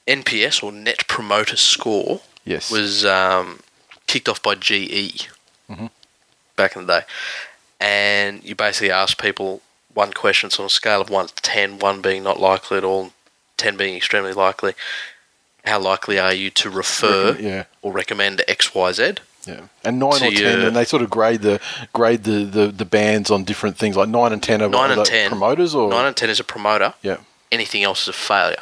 [0.07, 2.71] NPS or Net Promoter Score Yes.
[2.71, 3.59] was um,
[4.11, 5.29] kicked off by GE
[5.71, 5.89] Mhm.
[6.57, 7.05] back in the day,
[7.79, 9.61] and you basically ask people
[9.93, 10.47] one question.
[10.47, 13.13] It's on a scale of one to ten, one being not likely at all,
[13.57, 14.73] ten being extremely likely.
[15.65, 17.63] How likely are you to refer yeah.
[17.81, 19.13] or recommend X, Y, Z?
[19.47, 21.59] Yeah, and nine or ten, and they sort of grade the
[21.93, 23.95] grade the, the, the bands on different things.
[23.95, 25.29] Like nine and ten are Nine and 10.
[25.29, 26.93] promoters, or Nine and ten is a promoter.
[27.01, 27.17] yeah,
[27.51, 28.61] Anything else is a failure.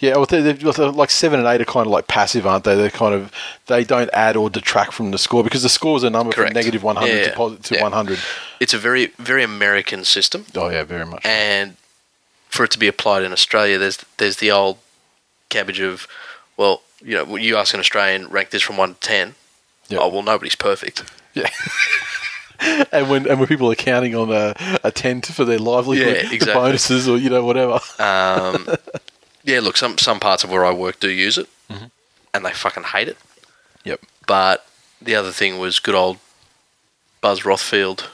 [0.00, 0.16] Yeah.
[0.16, 2.74] Well, they're, they're like seven and eight are kind of like passive, aren't they?
[2.74, 3.30] They're kind of
[3.66, 6.50] they don't add or detract from the score because the score is a number Correct.
[6.50, 7.82] from negative one hundred Yeah, to, posi- to yeah.
[7.82, 8.18] one hundred.
[8.58, 10.44] It's a very very American system.
[10.56, 11.24] Oh yeah, very much.
[11.24, 11.76] and
[12.48, 14.78] for it to be applied in Australia, there's there's the old
[15.50, 16.08] cabbage of,
[16.56, 19.34] well, you know, you ask an Australian rank this from one to ten.
[19.88, 19.98] Yeah.
[20.00, 21.04] Oh well, nobody's perfect.
[21.34, 21.48] Yeah.
[22.92, 26.32] and when and when people are counting on a, a tent for their livelihood, Yeah,
[26.32, 26.54] exactly.
[26.54, 27.80] bonuses or you know whatever.
[27.98, 28.68] Um,
[29.44, 31.86] yeah, look, some some parts of where I work do use it, Mm-hmm.
[32.34, 33.16] and they fucking hate it.
[33.84, 34.00] Yep.
[34.26, 34.66] But
[35.00, 36.18] the other thing was good old
[37.20, 38.06] Buzz Rothfield.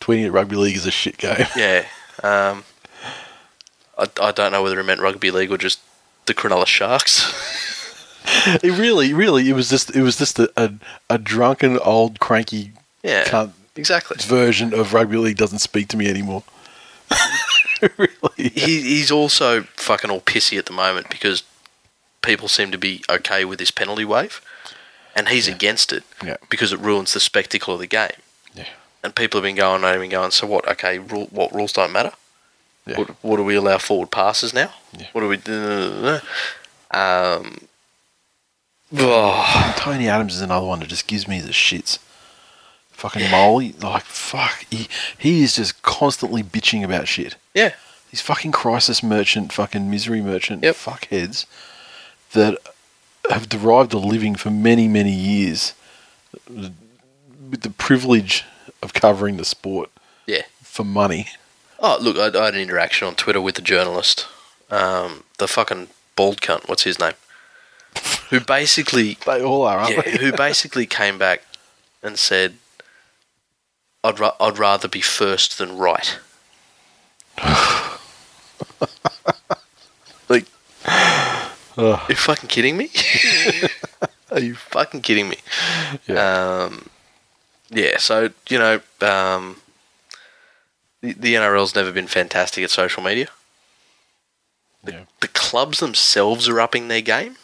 [0.00, 1.46] Tweeting at rugby league is a shit game.
[1.56, 1.86] Yeah.
[2.22, 2.64] Um,
[3.98, 5.80] I, I don't know whether it meant rugby league or just
[6.26, 7.32] the Cronulla Sharks.
[8.62, 10.72] It really, really, it was just it was just a a,
[11.08, 13.24] a drunken old cranky yeah.
[13.24, 14.18] cunt Exactly.
[14.20, 16.44] version of rugby league doesn't speak to me anymore.
[17.96, 18.10] really?
[18.36, 21.42] he, he's also fucking all pissy at the moment because
[22.22, 24.40] people seem to be okay with this penalty wave,
[25.16, 26.36] and he's against it Yeah.
[26.48, 28.10] because it ruins the spectacle of the game.
[28.54, 28.68] Yeah.
[29.02, 30.30] And people have been going, and been going.
[30.30, 30.68] So what?
[30.68, 32.12] Okay, rule, what rules don't matter?
[32.86, 32.98] Yeah.
[32.98, 34.72] What, what do we allow forward passes now?
[34.96, 35.06] Yeah.
[35.12, 36.18] What do we do?
[36.90, 37.58] Um,
[38.96, 41.98] oh, Tony Adams is another one that just gives me the shits.
[43.00, 43.74] Fucking Molly.
[43.80, 47.36] Like fuck, he he is just constantly bitching about shit.
[47.54, 47.72] Yeah.
[48.10, 50.74] These fucking crisis merchant, fucking misery merchant Yep.
[50.76, 51.46] fuckheads
[52.32, 52.58] that
[53.30, 55.74] have derived a living for many many years
[56.48, 58.44] with the privilege
[58.82, 59.90] of covering the sport
[60.26, 60.42] Yeah.
[60.62, 61.28] for money.
[61.78, 64.26] Oh, look, I, I had an interaction on Twitter with the journalist,
[64.70, 66.68] um, the fucking bald cunt.
[66.68, 67.14] What's his name?
[68.30, 70.16] Who basically, They all are, aren't yeah, they?
[70.18, 71.42] who basically came back
[72.02, 72.54] and said,
[74.02, 76.18] "I'd ra- I'd rather be first than right."
[80.28, 80.46] like,
[80.86, 82.00] Ugh.
[82.08, 82.90] you fucking kidding me?
[84.30, 85.36] Are you fucking kidding me?
[86.06, 86.64] Yeah.
[86.64, 86.88] Um,
[87.70, 87.98] yeah.
[87.98, 89.56] So you know, um,
[91.00, 93.28] the, the NRL's never been fantastic at social media.
[94.86, 95.04] Yeah.
[95.20, 97.36] The clubs themselves are upping their game.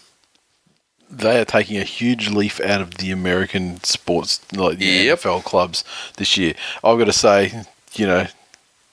[1.11, 5.21] They are taking a huge leaf out of the American sports, like the Yep.
[5.21, 5.85] NFL clubs
[6.17, 6.55] this year.
[6.83, 7.63] I've got to say,
[7.95, 8.27] you know,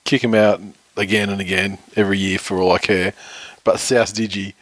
[0.06, 0.62] kick them out
[0.96, 3.14] again and again every year for all I care.
[3.64, 4.54] But South Digi,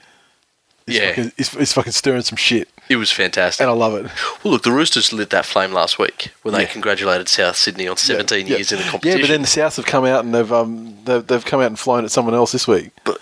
[0.87, 1.09] is Yeah.
[1.09, 3.61] fucking, is, is fucking stirring some shit, It was fantastic.
[3.61, 4.09] and I love it.
[4.43, 6.67] Well, look, the Roosters lit that flame last week when they Yeah.
[6.67, 8.55] congratulated South Sydney on 17 Yeah.
[8.57, 9.19] years in the competition.
[9.19, 11.67] Yeah, but then the Souths have come out and they've um they've, they've come out
[11.67, 12.91] and flown at someone else this week.
[13.03, 13.19] But,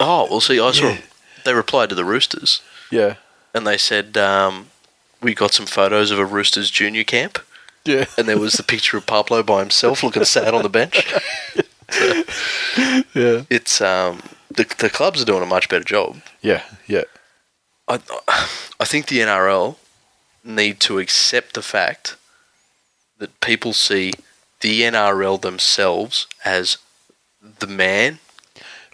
[0.00, 0.98] oh, well, see, I saw Yeah.
[1.44, 2.60] they replied to the Roosters
[2.90, 3.14] Yeah,
[3.56, 4.68] and they said, um,
[5.22, 7.38] "We got some photos of a Roosters junior camp."
[7.84, 11.12] yeah, and there was the picture of Pablo by himself looking sad on the bench.
[13.14, 16.20] yeah, It's um the the clubs are doing a much better job.
[16.42, 17.04] yeah, yeah.
[17.88, 18.00] I
[18.80, 19.76] I think the NRL
[20.44, 22.16] need to accept the fact
[23.18, 24.12] that people see
[24.60, 26.78] the NRL themselves as
[27.60, 28.18] the man,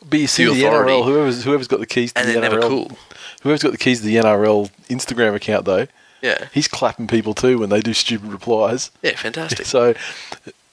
[0.04, 0.62] But you see The the.
[0.64, 2.98] NRL, whoever's whoever's got the keys to and the they're NRL, never cool.
[3.42, 5.86] Whoever's got the keys to the NRL Instagram account though,
[6.20, 8.90] Yeah, he's clapping people too when they do stupid replies.
[9.02, 9.66] yeah, fantastic.
[9.66, 9.94] So,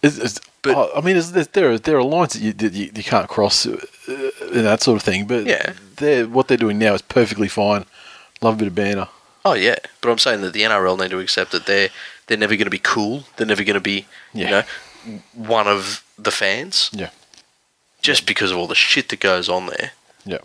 [0.01, 1.19] it's, it's, But- oh, I mean,
[1.53, 3.77] there are there are lines that you that you, you can't cross uh,
[4.41, 5.25] and that sort of thing.
[5.27, 5.73] But Yeah.
[5.97, 7.86] they're what they're doing now is perfectly fine.
[8.41, 9.08] Love a bit of banner.
[9.45, 11.89] Oh yeah, but I'm saying that the NRL need to accept that they're
[12.27, 13.23] they're never going to be cool.
[13.38, 14.45] They're never going to be Yeah.
[15.05, 16.89] you know one of the fans.
[16.93, 17.10] Yeah.
[18.01, 19.91] Just because of all the shit that goes on there.
[20.25, 20.39] Yeah.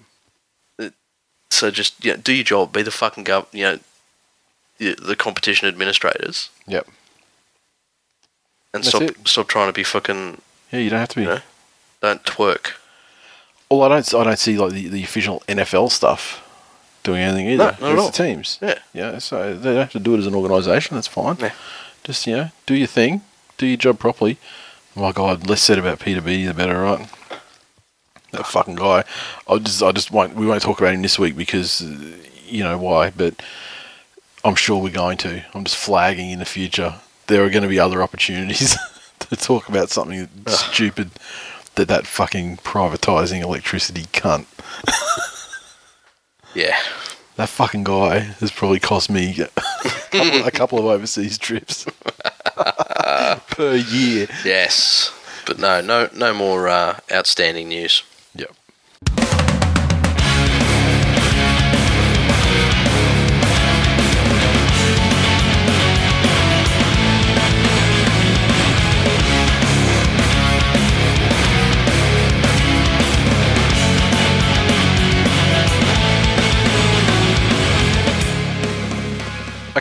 [1.55, 2.73] So just you know, do your job.
[2.73, 3.47] Be the fucking gov.
[3.53, 3.79] You know,
[4.79, 6.87] the, the competition administrators, Yep.
[8.73, 9.17] and That's stop it.
[9.29, 10.41] stop trying to be fucking.
[10.73, 11.23] Yeah, you don't have to be.
[11.23, 11.39] You know,
[12.01, 12.73] don't twerk.
[13.71, 14.15] Well, I don't.
[14.15, 16.41] I don't see like the, the official NFL stuff
[17.03, 17.77] doing anything either.
[17.81, 18.07] No, not at it's all.
[18.11, 18.59] the teams.
[18.61, 18.79] Yeah.
[18.93, 19.19] Yeah.
[19.19, 20.97] So they don't have to do it as an organisation.
[20.97, 21.37] That's fine.
[21.39, 21.53] Yeah.
[22.03, 23.23] Just you know, do your thing,
[23.59, 24.39] do your job properly.
[24.97, 27.09] My God, less said about Peter B, the better, right?
[28.35, 29.05] That fucking guy.
[29.49, 30.35] I just, I just won't.
[30.35, 31.81] We won't talk about him this week because
[32.47, 33.11] you know why.
[33.11, 33.43] But
[34.45, 35.45] I'm sure we're going to.
[35.55, 36.97] I'm just flagging in the future.
[37.27, 38.77] There are going to be other opportunities
[39.21, 41.11] to talk about something stupid
[41.77, 44.47] that that fucking privatising electricity cunt.
[46.55, 46.79] Yeah.
[47.37, 49.49] That fucking guy has probably cost me a
[50.11, 51.85] couple, a couple of overseas trips
[53.49, 54.29] per year.
[54.45, 55.13] Yes.
[55.45, 58.05] But no, no, no more uh, outstanding news.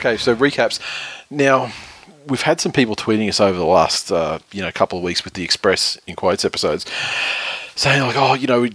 [0.04, 0.82] Okay, so recaps.
[1.30, 1.72] Now,
[2.28, 5.24] we've had some people tweeting us over the last, uh, you know, couple of weeks
[5.24, 6.86] with the Express in quotes episodes,
[7.76, 8.72] saying like, oh, you know, we,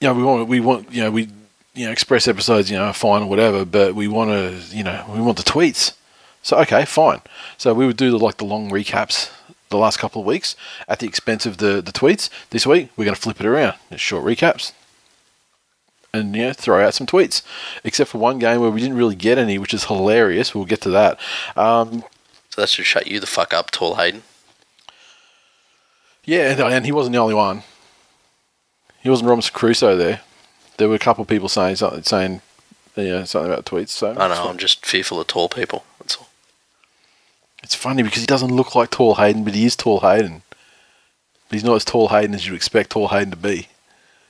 [0.00, 1.28] you know, we want, we want, you know, we,
[1.74, 4.82] you know, Express episodes, you know, are fine or whatever, but we want to, you
[4.82, 5.92] know, we want the tweets.
[6.42, 7.20] So okay, fine.
[7.56, 9.30] So we would do the, like the long recaps
[9.68, 10.56] the last couple of weeks
[10.88, 12.30] at the expense of the the tweets.
[12.50, 13.76] This week we're going to flip it around.
[13.92, 14.72] It's short recaps,
[16.14, 17.42] and you know, throw out some tweets.
[17.82, 20.54] Except for one game where we didn't really get any, which is hilarious.
[20.54, 21.18] We'll get to that.
[21.56, 22.04] Um,
[22.50, 24.22] So that should shut you the fuck up, tall Hayden.
[26.24, 27.62] yeah, and, he wasn't the only one.
[29.02, 30.20] He wasn't Robinson Crusoe there.
[30.78, 32.40] There were a couple of people saying something, saying,
[32.96, 33.90] you know, something about tweets.
[33.90, 34.48] So I know.
[34.48, 35.84] I'm just fearful of tall people.
[35.98, 36.28] That's all.
[37.62, 40.42] It's funny because he doesn't look like Tall Hayden, but he is Tall Hayden.
[41.48, 43.68] But he's not as Tall Hayden as you'd expect Tall Hayden to be.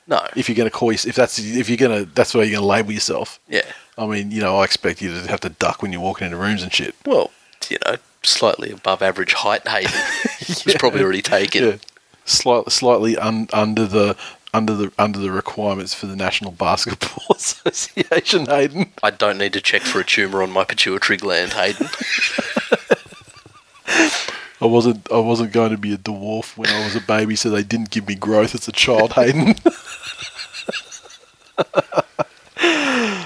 [0.07, 0.27] No.
[0.37, 2.53] If you're going to call you, if that's if you're going to, that's where you're
[2.53, 3.41] going to label yourself.
[3.49, 3.65] Yeah.
[3.97, 6.37] I mean, you know, I expect you to have to duck when you're walking into
[6.37, 6.95] rooms and shit.
[7.07, 7.31] Well,
[7.69, 9.93] you know, slightly above average height Hayden
[10.49, 11.65] was probably already taken.
[11.65, 11.77] Yeah,
[12.25, 14.17] slightly slightly un, under the
[14.53, 18.47] under the under the requirements for the National Basketball Association.
[18.47, 18.93] Hayden.
[19.03, 21.89] I don't need to check for a tumour on my pituitary gland, Hayden.
[24.61, 27.51] I wasn't I wasn't going to be a dwarf when I was a baby, so
[27.51, 29.57] they didn't give me growth as a child, Hayden.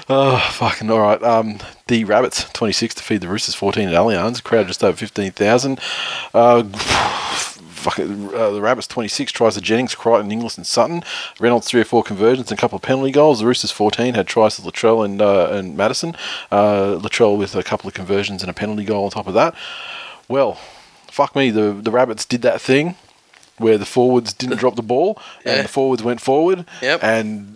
[0.09, 1.21] oh, fucking all right.
[1.23, 4.43] Um, the Rabbits twenty six to feed the Roosters fourteen at Allianz.
[4.43, 5.79] Crowd just over fifteen thousand.
[6.33, 6.63] Uh,
[7.79, 11.03] fucking, uh, the Rabbits 26 tries to Jennings, Crichton, Inglis, and Sutton.
[11.39, 13.39] Reynolds three or four conversions and a couple of penalty goals.
[13.39, 16.15] The Roosters 14 had tries to Latrell and uh, and Matterson.
[16.51, 19.55] Uh, Latrell with a couple of conversions and a penalty goal on top of that.
[20.27, 20.59] Well,
[21.19, 22.95] fuck me, the the Rabbits did that thing
[23.63, 25.09] where the forwards didn't drop the ball
[25.45, 25.51] Yeah.
[25.55, 26.59] and the forwards went forward.
[26.81, 27.03] Yep.
[27.03, 27.55] And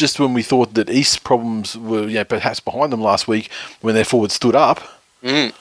[0.00, 3.50] just when we thought that East's problems were you know, perhaps behind them last week,
[3.80, 4.78] when their forwards stood up,
[5.24, 5.52] Mm.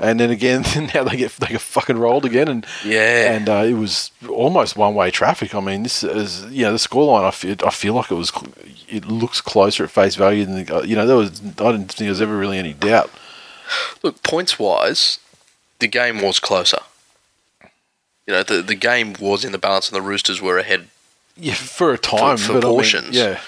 [0.00, 0.62] and then again
[0.94, 3.34] now they get they get fucking rolled again, and Yeah.
[3.34, 5.54] and uh, it was almost one way traffic.
[5.54, 7.24] I mean, this is you know the scoreline.
[7.24, 8.32] I feel I feel like it was
[8.88, 11.30] it looks closer at face value than the, uh, you know there was.
[11.66, 13.10] I didn't think there was ever really any doubt.
[14.02, 15.18] Look, points wise,
[15.82, 16.78] the game was closer.
[18.26, 20.88] You know, the the game was in the balance, and the Roosters were ahead.
[21.36, 23.16] Yeah, for a time, for but I mean, portions.
[23.16, 23.40] yeah.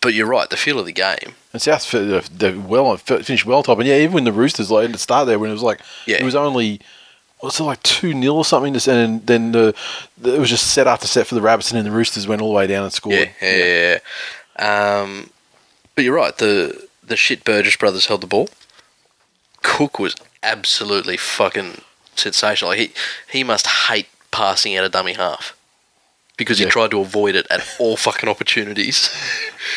[0.00, 1.34] But you're right, the feel of the game.
[1.52, 4.70] And South fi- they well fi- finished well top, and yeah, even when the Roosters
[4.70, 6.16] like at the start there when it was like Yeah.
[6.16, 6.80] it was only
[7.42, 9.74] was it like two 0 or something, and then the,
[10.24, 12.48] it was just set after set for the Rabbits, and then the Roosters went all
[12.48, 13.16] the way down and scored.
[13.16, 13.98] Yeah, yeah, yeah.
[14.58, 15.00] yeah.
[15.02, 15.30] Um,
[15.94, 16.36] but you're right.
[16.38, 18.48] The the shit Burgess brothers held the ball.
[19.62, 21.80] Cook was absolutely fucking
[22.16, 22.70] sensational.
[22.70, 22.92] Like he
[23.30, 25.56] he must hate passing out a dummy half
[26.36, 26.66] because Yeah.
[26.66, 29.10] he tried to avoid it at all fucking opportunities.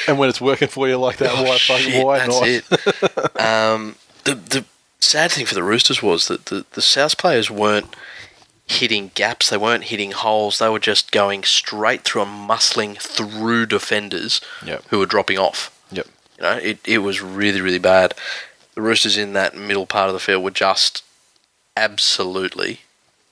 [0.08, 2.48] And when it's working for you like that, why Oh, fucking why that's not?
[2.48, 3.42] it.
[3.42, 3.96] um,
[4.26, 4.66] the the
[5.00, 7.96] sad thing for the Roosters was that the the South players weren't
[8.68, 9.50] hitting gaps.
[9.50, 10.58] They weren't hitting holes.
[10.58, 14.84] They were just going straight through and muscling through defenders Yep.
[14.90, 15.70] who were dropping off.
[15.92, 16.08] Yep.
[16.38, 18.14] You know, it, it was really, really bad.
[18.76, 21.04] The Roosters in that middle part of the field were just
[21.78, 22.82] absolutely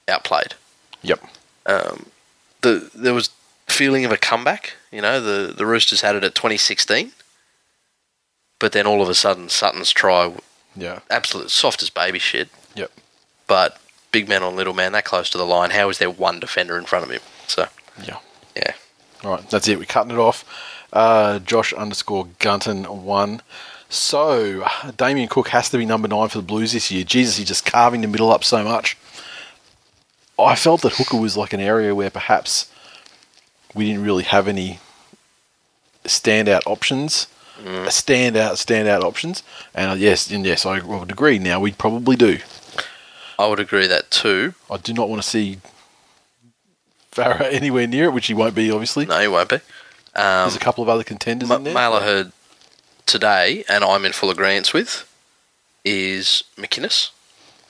[0.08, 0.54] outplayed.
[1.02, 1.24] Yep.
[1.66, 2.08] Um,
[2.62, 3.30] the there was
[3.68, 4.74] feeling of a comeback.
[4.92, 7.12] You know, the the Roosters had it at 2016,
[8.60, 10.34] but then all of a sudden Sutton's try,
[10.76, 11.00] Yeah.
[11.10, 12.50] absolute soft as baby shit.
[12.76, 12.92] Yep.
[13.48, 13.78] But
[14.12, 15.72] big man on little man, that close to the line.
[15.72, 17.22] How is there one defender in front of him?
[17.48, 17.68] So
[18.04, 18.18] Yeah.
[18.56, 18.74] yeah,
[19.24, 19.80] All right, that's it.
[19.80, 20.44] We're cutting it off.
[20.94, 23.42] Uh, Josh underscore Gunton one.
[23.92, 27.04] So Damien Cook has to be number nine for the Blues this year.
[27.04, 28.98] Jesus, he's just carving the middle up so much.
[30.40, 32.72] I felt that hooker was like an area where perhaps
[33.76, 34.80] we didn't really have any
[36.06, 37.28] standout options,
[37.62, 39.44] standout standout options.
[39.76, 41.38] And uh, yes, and yes, I would agree.
[41.38, 42.40] Now we probably do.
[43.38, 44.54] I would agree that too.
[44.70, 45.60] I do not want to see
[47.12, 49.06] Farah anywhere near it, which he won't be, obviously.
[49.06, 49.56] No, he won't be.
[50.16, 51.74] Um, There's a couple of other contenders Ma- in there.
[51.74, 52.32] Mail I heard
[53.12, 55.08] today, and I'm in full agreement with,
[55.84, 57.10] is McInnes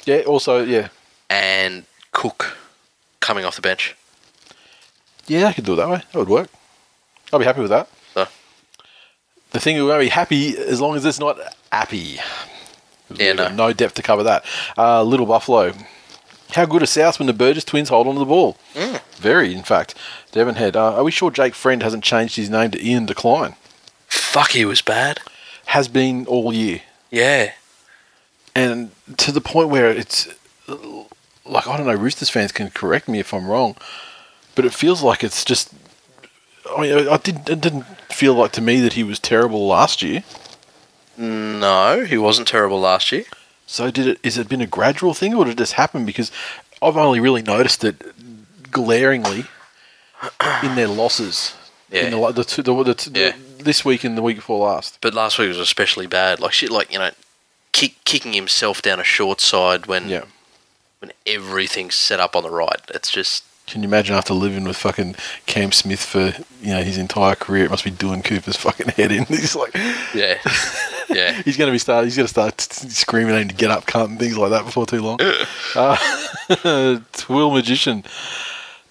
[0.05, 0.89] Yeah, also, yeah.
[1.29, 2.57] and Cook
[3.19, 3.95] coming off the bench.
[5.27, 6.03] Yeah, I could do it that way.
[6.11, 6.49] That would work.
[7.31, 7.87] I'll be happy with that.
[8.13, 8.27] So,
[9.51, 11.37] The thing we won't be happy as long as it's not
[11.71, 12.19] appy.
[13.15, 13.47] Yeah, no.
[13.49, 14.45] no depth to cover that.
[14.77, 15.73] Uh, Little Buffalo.
[16.51, 18.57] How good are South when the Burgess twins hold on to the ball?
[18.73, 18.99] Mm.
[19.15, 19.95] Very, in fact.
[20.33, 20.75] Devon Head.
[20.75, 23.55] Uh, are we sure Jake Friend hasn't changed his name to Ian Decline?
[24.07, 25.19] fuck, he was bad.
[25.71, 26.81] Has been all year.
[27.09, 27.51] Yeah.
[28.53, 30.27] and to the point where it's
[31.45, 31.93] like I don't know.
[31.95, 33.75] Roosters fans can correct me if I'm wrong,
[34.55, 35.73] but it feels like it's just.
[36.75, 37.49] I mean, I did.
[37.49, 40.23] It didn't feel like to me that he was terrible last year.
[41.17, 43.23] No, he wasn't terrible last year.
[43.65, 44.19] So did it?
[44.23, 46.05] Is it been a gradual thing, or did it just happen?
[46.05, 46.31] Because
[46.81, 47.95] I've only really noticed it
[48.71, 49.45] glaringly
[50.63, 51.53] in their losses.
[51.91, 52.03] Yeah.
[52.03, 53.35] In the, the, two, the, the, the, Yeah.
[53.59, 54.97] This week and the week before last.
[55.01, 56.39] But last week was especially bad.
[56.39, 57.11] Like shit, like you know,
[57.73, 60.23] kick, kicking himself down a short side when Yeah.
[60.99, 62.79] when everything's set up on the right.
[62.89, 66.97] It's just Can you imagine after living with fucking Cam Smith for you know his
[66.97, 67.65] entire career?
[67.65, 69.25] It must be doing Cooper's fucking head in.
[69.25, 69.73] He's like,
[70.15, 70.39] yeah,
[71.09, 71.33] yeah.
[71.45, 72.05] he's going to be start.
[72.05, 74.65] He's going to start screaming at him to get up, cunt, and things like that
[74.65, 75.19] before too long.
[75.75, 78.03] uh, Twill magician.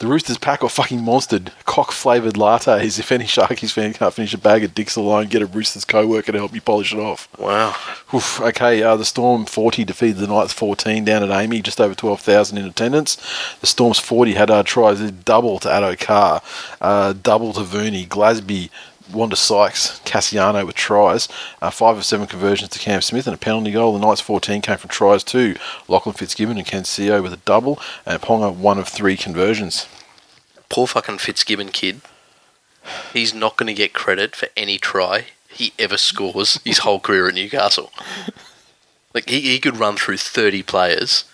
[0.00, 1.52] The Roosters pack are fucking monstered.
[1.66, 2.98] Cock flavoured lattes.
[2.98, 6.32] If any Sharkies fan can't finish a bag of dicks alone, get a Roosters co-worker
[6.32, 7.28] to help you polish it off.
[7.38, 7.76] Wow.
[8.14, 11.94] Oof, okay, uh, the Storm 40 defeated the Knights 14 down at AAMI, just over
[11.94, 13.16] 12,000 in attendance.
[13.60, 16.40] The Storm's 40 had uh, tries double to Addo Carr,
[16.80, 18.70] uh, double to Vooney, Glasby,
[19.12, 21.28] Wanda Sykes, Cassiano with tries,
[21.62, 23.92] uh, five of seven conversions to Cam Smith and a penalty goal.
[23.98, 25.56] The Knights 14 came from tries too.
[25.88, 29.86] Lachlan Fitzgibbon and Ken Sio with a double, and Ponga one of three conversions.
[30.68, 32.00] Poor fucking Fitzgibbon kid.
[33.12, 37.28] He's not going to get credit for any try he ever scores his whole career
[37.28, 37.92] at Newcastle.
[39.12, 41.24] Like he, he could run through thirty players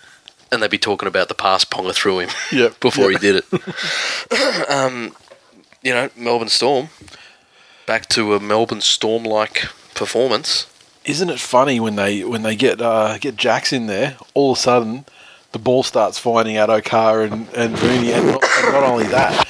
[0.51, 2.79] and they'd be talking about the pass Ponga threw him Yep.
[2.79, 3.21] before Yep.
[3.21, 4.69] he did it.
[4.69, 5.15] um,
[5.83, 6.89] you know, Melbourne Storm.
[7.87, 10.67] Back to a Melbourne Storm like performance.
[11.05, 14.17] Isn't it funny when they when they get uh, get Jacks in there?
[14.33, 15.05] All of a sudden,
[15.53, 19.47] the ball starts finding out Okar and and Rooney, and not, and not only that,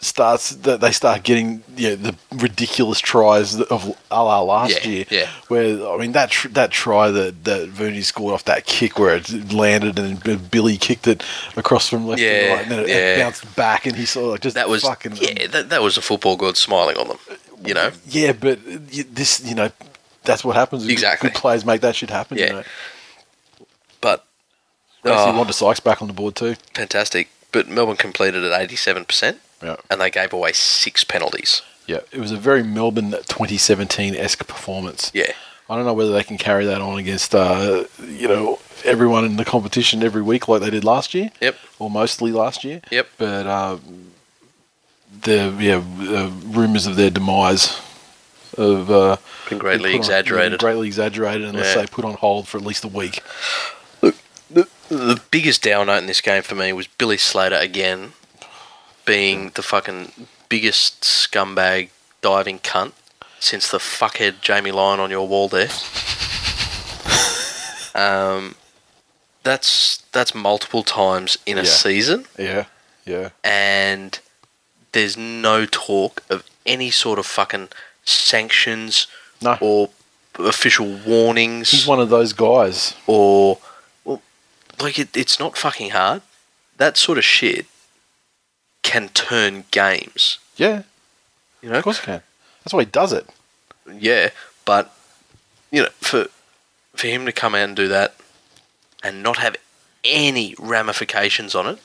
[0.00, 4.90] starts that they start getting you know, the ridiculous tries of a la last Yeah,
[4.90, 5.04] year.
[5.10, 5.28] yeah.
[5.48, 9.16] Where I mean that tr- that try that that Rooney scored off that kick where
[9.16, 11.24] it landed and Billy kicked it
[11.56, 12.94] across from left Yeah, to right, and then it, yeah.
[12.94, 15.48] it bounced back, and he saw like just That was fucking yeah.
[15.48, 17.18] That, that was a football god smiling on them.
[17.64, 17.90] You know.
[18.08, 19.72] Yeah, but this, you know,
[20.22, 20.86] that's what happens.
[20.86, 21.30] Exactly.
[21.30, 22.38] Good players make that shit happen.
[22.38, 22.46] Yeah.
[22.46, 22.62] You know.
[24.00, 24.24] But
[25.04, 25.30] see Oh.
[25.30, 26.54] Uh, Wanda Sykes back on the board too.
[26.74, 27.30] fantastic.
[27.50, 29.76] But Melbourne completed at eighty-seven percent, Yeah.
[29.90, 31.62] and they gave away six penalties.
[31.86, 32.00] Yeah.
[32.12, 35.10] It was a very Melbourne 2017 esque performance.
[35.14, 35.32] Yeah.
[35.70, 39.36] I don't know whether they can carry that on against, uh, you know, everyone in
[39.36, 41.30] the competition every week like they did last year.
[41.40, 41.56] Yep.
[41.78, 42.80] Or mostly last year.
[42.90, 43.08] Yep.
[43.18, 43.78] But uh,
[45.22, 45.82] the yeah
[46.16, 47.80] uh, rumors of their demise
[48.56, 49.16] of uh,
[49.48, 50.60] Been greatly been put on- exaggerated.
[50.60, 51.82] greatly exaggerated, unless Yeah.
[51.82, 53.22] they put on hold for at least a week.
[54.90, 58.14] The biggest down note in this game for me was Billy Slater again
[59.08, 60.12] being the fucking
[60.50, 61.88] biggest scumbag
[62.20, 62.92] diving cunt
[63.40, 65.70] since the fuckhead Jamie Lyon on your wall there.
[67.94, 68.54] um,
[69.42, 71.68] that's that's multiple times in a Yeah.
[71.70, 72.64] season, Yeah.
[73.06, 73.30] Yeah.
[73.42, 74.18] and
[74.92, 77.68] there's no talk of any sort of fucking
[78.04, 79.06] sanctions
[79.40, 79.56] No.
[79.60, 79.90] or
[80.38, 82.94] official warnings He's one of those guys.
[83.06, 83.58] or
[84.04, 84.20] well,
[84.80, 86.20] like it, it's not fucking hard.
[86.76, 87.66] That sort of shit
[88.88, 90.38] can turn games.
[90.56, 90.82] Yeah.
[91.62, 92.22] You know, Of course he can.
[92.64, 93.26] That's why he does it.
[93.92, 94.30] yeah,
[94.64, 94.94] but
[95.70, 96.26] you know, for
[96.94, 98.14] for him to come out and do that
[99.02, 99.56] and not have
[100.04, 101.78] any ramifications on it,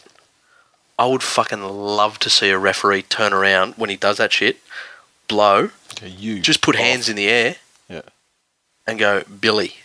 [0.97, 4.57] I would fucking love to see a referee turn around when he does that shit,
[5.27, 6.81] blow, Okay, you just put off.
[6.81, 7.55] hands in the air,
[7.89, 8.01] Yeah.
[8.87, 9.75] and go, Billy,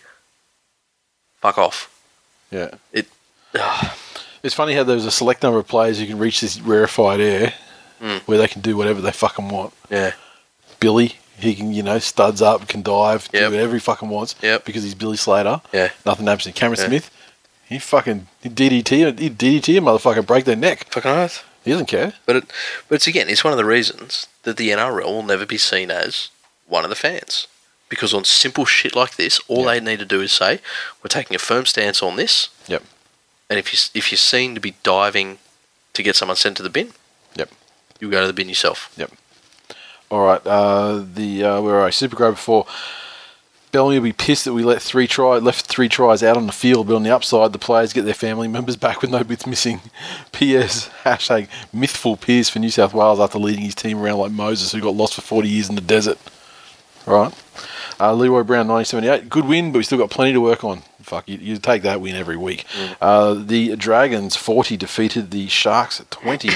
[1.41, 1.89] fuck off.
[2.51, 2.71] Yeah.
[2.93, 3.07] It.
[3.55, 3.91] ugh,
[4.43, 7.53] It's funny how there's a select number of players who can reach this rarefied air
[8.01, 8.21] Mm.
[8.21, 9.73] where they can do whatever they fucking want.
[9.89, 10.13] yeah.
[10.79, 13.41] Billy, he can, you know, studs up, can dive, Yep.
[13.49, 14.63] do whatever he fucking wants Yep.
[14.63, 15.59] because he's Billy Slater.
[15.73, 15.89] Yeah.
[16.05, 16.53] Nothing happens to.
[16.53, 16.87] Cameron Yeah.
[16.87, 17.11] Smith,
[17.67, 20.87] he fucking he DDT, he DDT a motherfucker, break their neck.
[20.91, 21.43] Fucking oath.
[21.65, 22.13] He doesn't care.
[22.25, 22.43] But it,
[22.87, 25.91] but it's again, it's one of the reasons that the NRL will never be seen
[25.91, 26.29] as
[26.67, 27.47] one of the fans,
[27.89, 29.73] because on simple shit like this, all Yeah.
[29.73, 30.59] they need to do is say,
[31.03, 32.83] "We're taking a firm stance on this." Yep.
[33.49, 35.39] And if you if you're seen to be diving
[35.93, 36.89] to get someone sent to the bin,
[37.35, 37.49] Yep.
[37.99, 38.93] you go to the bin yourself.
[38.97, 39.11] Yep.
[40.11, 40.41] All right.
[40.45, 41.89] Uh, the uh, where are I?
[41.89, 42.65] Super Grove before.
[43.71, 46.51] Bellamy will be pissed that we let three try left three tries out on the
[46.51, 49.45] field, but on the upside, the players get their family members back with no bits
[49.45, 49.81] missing.
[50.31, 50.89] P.S.
[51.03, 54.81] Hashtag mythful Pearce for New South Wales after leading his team around like Moses, who
[54.81, 56.17] got lost for 40 years in the desert.
[57.05, 57.33] Right,
[57.99, 59.29] Uh, Leroy Brown, 1978.
[59.29, 60.81] Good win, but we still got plenty to work on.
[61.09, 62.65] Fuck, you, you take that win every week.
[63.01, 66.49] Uh, the Dragons, 40, defeated the Sharks at 20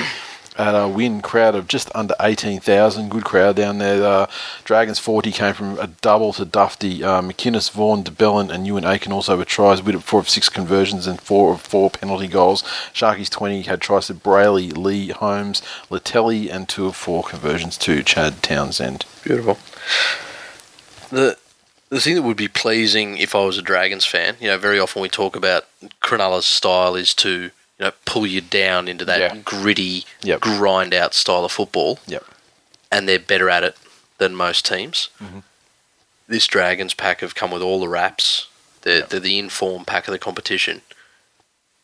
[0.60, 3.10] at a win crowd of just under 18,000.
[3.10, 4.04] Good crowd down there.
[4.04, 4.28] Uh,
[4.64, 7.02] Dragons 40 came from a double to Dufty.
[7.02, 9.82] Uh, McInnes, Vaughan, de Belin, and Euan Aitken also with tries.
[9.82, 12.62] We did four of six conversions and four of four penalty goals.
[12.94, 18.04] Sharkies 20 had tries to Brailey, Lee, Holmes, Leutele, and two of four conversions to
[18.04, 19.08] Chad Townsend.
[19.24, 19.58] Beautiful.
[21.10, 21.40] The
[21.94, 24.80] the thing that would be pleasing if I was a Dragons fan, you know, very
[24.80, 25.66] often we talk about
[26.02, 27.30] Cronulla's style is to
[27.80, 29.36] you know pull you down into that Yeah.
[29.44, 30.40] gritty, Yep.
[30.42, 32.00] grind out style of football.
[32.08, 32.26] Yep.
[32.92, 33.76] and they're better at it
[34.20, 35.10] than most teams.
[35.22, 35.40] Mm-hmm.
[36.28, 38.46] This Dragons pack have come with all the wraps.
[38.84, 39.10] They're, Yep.
[39.10, 40.84] they're the informed pack of the competition.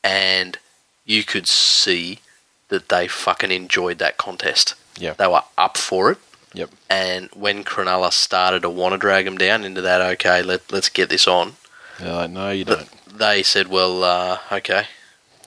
[0.04, 0.60] And
[1.06, 2.20] you could see
[2.68, 4.76] that they fucking enjoyed that contest.
[4.98, 5.14] Yeah.
[5.14, 6.18] They were up for it.
[6.54, 6.70] Yep.
[6.90, 10.90] And when Cronulla started to want to drag them down into that, okay, let, let's
[10.90, 11.54] get this on,
[12.00, 12.90] They're like, no, you don't.
[13.18, 14.86] they said, well, uh, okay,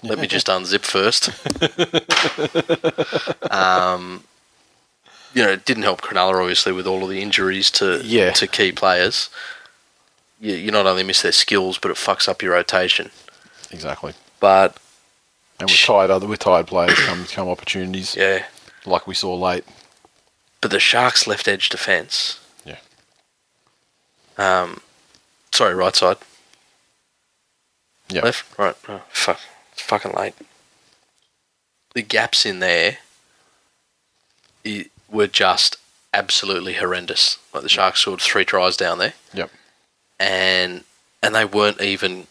[0.04, 1.30] let me just unzip first.
[3.50, 4.24] um,
[5.34, 8.32] you know, it didn't help Cronulla obviously with all of the injuries to Yeah.
[8.32, 9.30] to key players.
[10.40, 13.10] You, you not only miss their skills, but it fucks up your rotation.
[13.70, 14.12] Exactly.
[14.40, 14.76] But
[15.58, 18.44] And with tired other with tired players come come opportunities yeah,
[18.84, 19.64] like we saw late.
[20.62, 22.40] But the Sharks' left edge defence.
[22.64, 22.78] Yeah.
[24.38, 24.80] Um,
[25.52, 26.16] sorry, right side.
[28.08, 28.22] Yeah.
[28.22, 28.74] Left, right.
[28.88, 29.40] Oh, fuck,
[29.72, 30.34] it's fucking late.
[31.94, 32.98] The gaps in there
[34.66, 35.76] i- were just
[36.14, 37.38] absolutely horrendous.
[37.52, 39.14] Like the Sharks scored three tries down there.
[39.34, 39.50] Yep.
[40.20, 40.84] And
[41.22, 42.26] and they weren't even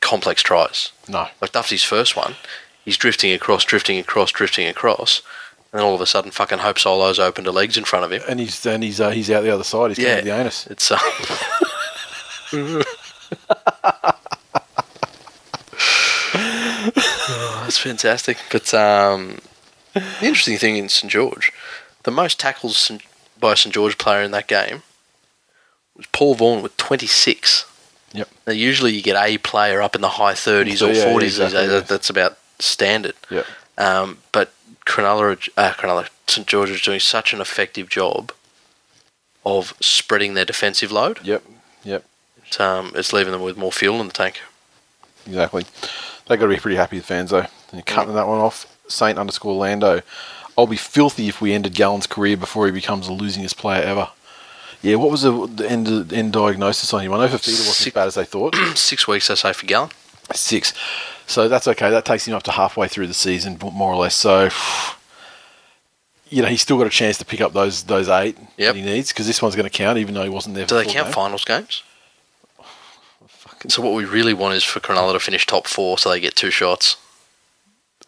[0.00, 0.90] complex tries.
[1.08, 1.28] No.
[1.40, 2.34] Like Dufty's first one,
[2.84, 5.22] he's drifting across, drifting across, drifting across,
[5.74, 8.12] and then all of a sudden, fucking Hope Solo's open to legs in front of
[8.12, 8.22] him.
[8.28, 9.90] And he's and he's uh, he's out the other side.
[9.90, 10.20] He's Yeah.
[10.20, 10.68] the anus.
[10.68, 10.98] It's uh,
[16.36, 18.38] Oh, that's fantastic.
[18.50, 19.38] But um,
[19.94, 21.52] the interesting thing in St George,
[22.02, 22.90] the most tackles
[23.38, 24.82] by a St George player in that game
[25.96, 27.66] was Paul Vaughan with 26.
[28.12, 28.28] Yep.
[28.46, 31.22] Now, usually you get a player up in the high 30s or Yeah, 40s.
[31.22, 31.80] exactly, That- yeah.
[31.80, 33.14] That's about standard.
[33.30, 33.46] Yep.
[33.78, 34.52] Um, but
[34.86, 38.32] Cronulla, uh, Cronulla, St George is doing such an effective job
[39.44, 41.20] of spreading their defensive load.
[41.24, 41.42] Yep.
[41.84, 42.04] Yep.
[42.46, 44.40] It's, um, it's leaving them with more fuel in the tank.
[45.26, 45.64] Exactly.
[46.26, 47.40] They've got to be pretty happy, the fans though.
[47.40, 48.66] And you're cutting that one off.
[48.88, 50.02] Saint underscore Lando.
[50.56, 54.10] I'll be filthy if we ended Gallen's career before he becomes the losingest player ever.
[54.82, 57.12] Yeah, what was the, the end, end diagnosis on him?
[57.12, 58.54] I know Fifita wasn't as bad as they thought.
[58.74, 59.90] Six weeks, I say, for Gallen.
[60.34, 60.74] Six.
[61.26, 61.90] So that's okay.
[61.90, 64.14] That takes him up to halfway through the season, more or less.
[64.14, 64.50] So,
[66.28, 68.74] you know, he's still got a chance to pick up those those eight Yep.
[68.74, 70.66] that he needs because this one's going to count, even though he wasn't there.
[70.66, 71.12] Do they count game.
[71.14, 71.82] finals games?
[73.66, 76.36] So what we really want is for Cronulla to finish top four, so they get
[76.36, 76.98] two shots.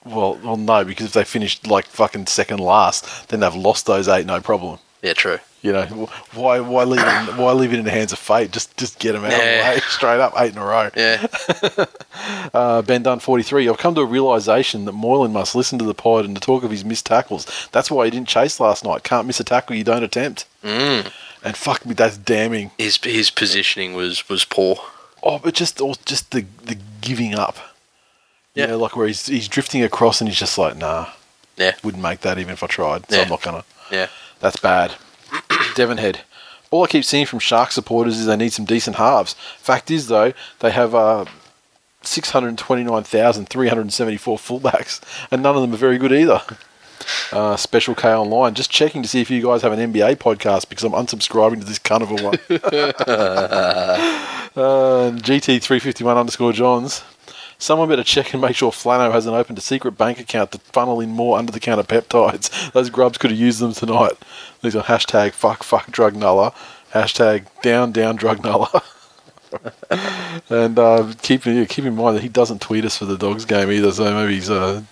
[0.04, 4.06] Well, well, no, because if they finished like fucking second last, then they've lost those
[4.06, 4.80] eight, no problem.
[5.00, 5.38] Yeah, true.
[5.66, 8.52] You know, why why leave it in, why leave it in the hands of fate?
[8.52, 9.38] Just just get them out Yeah.
[9.38, 10.90] of the way, straight up, eight in a row.
[10.96, 11.26] Yeah,
[12.54, 13.68] Uh, ben Dunn, 43.
[13.68, 16.62] I've come to a realisation that Moylan must listen to the pod and to talk
[16.64, 17.46] of his missed tackles.
[17.72, 19.02] That's why he didn't chase last night.
[19.02, 20.46] Can't miss a tackle you don't attempt.
[20.62, 21.10] mm.
[21.42, 22.70] And fuck me, that's damning.
[22.78, 24.76] his his positioning was was poor.
[25.22, 27.56] Oh, but just or just the the giving up.
[28.54, 28.64] Yeah.
[28.64, 31.08] You know, like where he's he's drifting across and he's just like, nah,
[31.56, 33.08] Yeah, wouldn't make that even if I tried.
[33.10, 33.22] So Yeah.
[33.24, 33.64] I'm not gonna.
[33.90, 34.08] yeah.
[34.40, 34.94] That's bad.
[35.76, 36.20] Devonhead.
[36.70, 39.34] All I keep seeing from Shark supporters is they need some decent halves.
[39.58, 41.26] Fact is, though, they have uh,
[42.02, 45.00] 629,374 fullbacks,
[45.30, 46.42] and none of them are very good either.
[47.30, 48.54] Uh, Special K Online.
[48.54, 51.66] Just checking to see if you guys have an NBA podcast because I'm unsubscribing to
[51.66, 52.34] this a one.
[54.56, 57.04] uh, GT351 underscore Johns.
[57.58, 61.00] Someone better check and make sure Flano hasn't opened a secret bank account to funnel
[61.00, 62.72] in more under the counter peptides.
[62.72, 64.12] Those grubs could have used them tonight.
[64.62, 66.52] These are hashtag fuck fuck drug nuller,
[66.92, 68.82] hashtag down down drug nuller.
[70.50, 73.70] and uh, keep keep in mind that he doesn't tweet us for the dogs game
[73.70, 74.82] either, so maybe he's uh,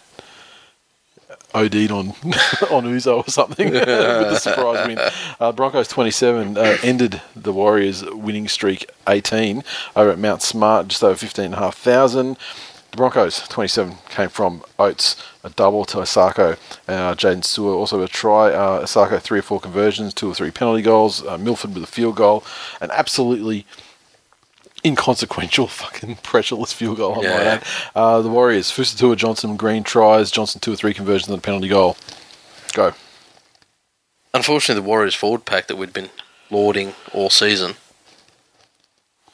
[1.54, 2.08] OD'd on
[2.70, 4.98] on Uzo or something with the surprise win.
[5.40, 9.62] Uh, Broncos 27 uh, ended the Warriors winning streak 18
[9.96, 12.36] over at Mount Smart, just over 15,500.
[12.90, 16.52] The Broncos 27 came from Oates, a double to Isaako.
[16.86, 18.52] Uh, Jaydn Su'A also a try.
[18.52, 21.26] Uh, Isaako three or four conversions, two or three penalty goals.
[21.26, 22.44] Uh, Milford with a field goal.
[22.80, 23.66] An absolutely
[24.84, 27.12] inconsequential fucking pressureless field goal.
[27.14, 27.62] I might Yeah.
[27.94, 30.30] Uh, the Warriors, Fusitu'a, Johnson, Green tries.
[30.30, 31.96] Johnson two or three conversions and a penalty goal.
[32.72, 32.92] Go.
[34.32, 36.10] Unfortunately, the Warriors forward pack that we'd been
[36.50, 37.74] lauding all season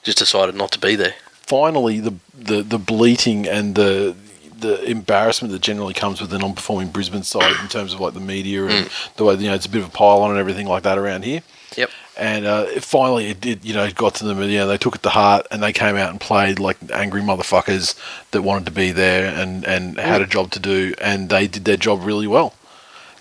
[0.02, 1.14] just decided not to be there.
[1.46, 4.14] finally the the the bleating and the
[4.58, 8.20] the embarrassment that generally comes with the non-performing Brisbane side in terms of like the
[8.20, 10.66] media and the way you know it's a bit of a pile on and everything
[10.66, 11.42] like that around here.
[11.76, 11.90] Yep.
[12.20, 13.64] And uh, finally, it did.
[13.64, 14.40] You know, it got to them.
[14.40, 16.76] and, You know, they took it to heart and they came out and played like
[16.92, 17.98] angry motherfuckers
[18.32, 21.64] that wanted to be there and and had a job to do, and they did
[21.64, 22.52] their job really well.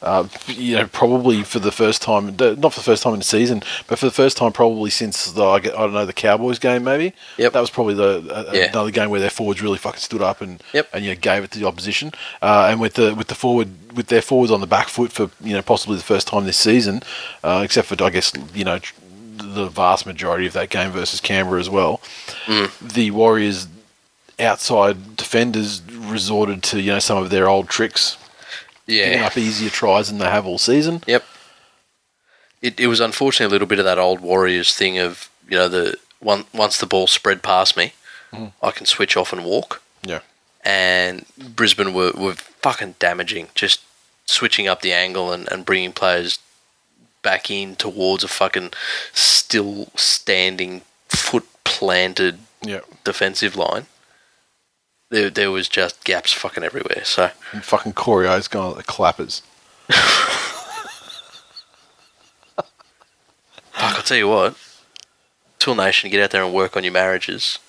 [0.02, 3.26] Uh, you know, probably for the first time, not for the first time in the
[3.26, 6.84] season, but for the first time probably since the I don't know the Cowboys game
[6.86, 7.14] maybe.
[7.38, 7.54] Yep.
[7.54, 8.70] That was probably the uh, Yeah.
[8.70, 10.90] another game where their forwards really fucking stood up and Yep.
[10.94, 12.12] and you know, gave it to the opposition.
[12.42, 15.30] Uh, and with the with the forward with their forwards on the back foot for
[15.44, 17.02] you know possibly the first time this season,
[17.44, 18.80] uh, except for I guess you know
[19.38, 22.02] the vast majority of that game versus Canberra as well.
[22.82, 23.68] The Warriors
[24.40, 28.18] outside defenders resorted to you know some of their old tricks,
[28.90, 29.26] Yeah.
[29.26, 31.04] up easier tries than they have all season.
[31.08, 31.24] Yep.
[32.62, 35.70] It, it was unfortunately a little bit of that old Warriors thing of you know
[35.70, 37.94] the one once the ball spread past me,
[38.32, 38.48] mm-hmm.
[38.66, 39.82] I can switch off and walk.
[40.04, 40.20] Yeah.
[40.64, 43.82] And Brisbane were, were fucking damaging, just
[44.26, 46.40] switching up the angle and, and bringing players
[47.22, 48.72] back in towards a fucking
[49.14, 52.82] still standing foot planted Yeah.
[53.04, 53.86] defensive line.
[55.10, 57.04] There, there was just gaps fucking everywhere.
[57.04, 59.42] So And fucking Corey O's going like the clappers.
[63.72, 64.56] Fuck, I'll tell you what.
[65.58, 67.60] Tool Nation, get out there and work on your marriages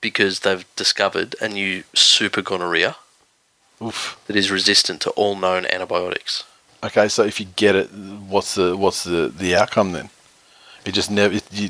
[0.00, 2.96] because they've discovered a new super gonorrhea
[3.82, 4.18] Oof.
[4.26, 6.44] that is resistant to all known antibiotics.
[6.82, 10.08] Okay, so if you get it, what's the what's the the outcome then?
[10.86, 11.34] It just never.
[11.34, 11.68] It, you,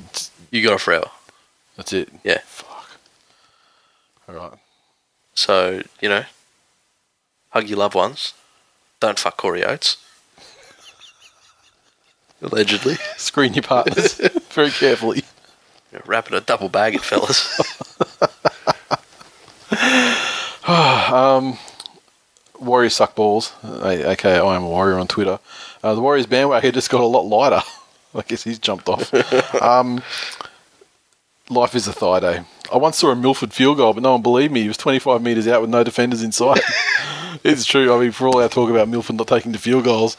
[0.52, 1.10] You got it forever.
[1.76, 2.08] that's it.
[2.22, 2.38] Yeah.
[4.30, 4.58] All right.
[5.34, 6.24] So you know,
[7.50, 8.34] hug your loved ones.
[9.00, 9.96] Don't fuck Corey Oates.
[12.42, 14.14] Allegedly, Screen your partners
[14.50, 15.24] very carefully.
[15.92, 17.58] You're wrapping a double bag it, fellas.
[22.60, 23.52] Warriors suck balls.
[23.64, 25.40] Okay, I am a warrior on Twitter.
[25.82, 27.62] Uh, the Warriors bandwagon just got a lot lighter.
[28.14, 29.12] I guess he's jumped off.
[29.62, 30.02] um,
[31.50, 32.40] life is a thigh day.
[32.72, 34.62] I once saw a Milford field goal, but no one believed me.
[34.62, 36.60] He was 25 metres out with no defenders inside.
[37.44, 37.92] it's true.
[37.92, 40.16] I mean, for all our talk about Milford not taking the field goals,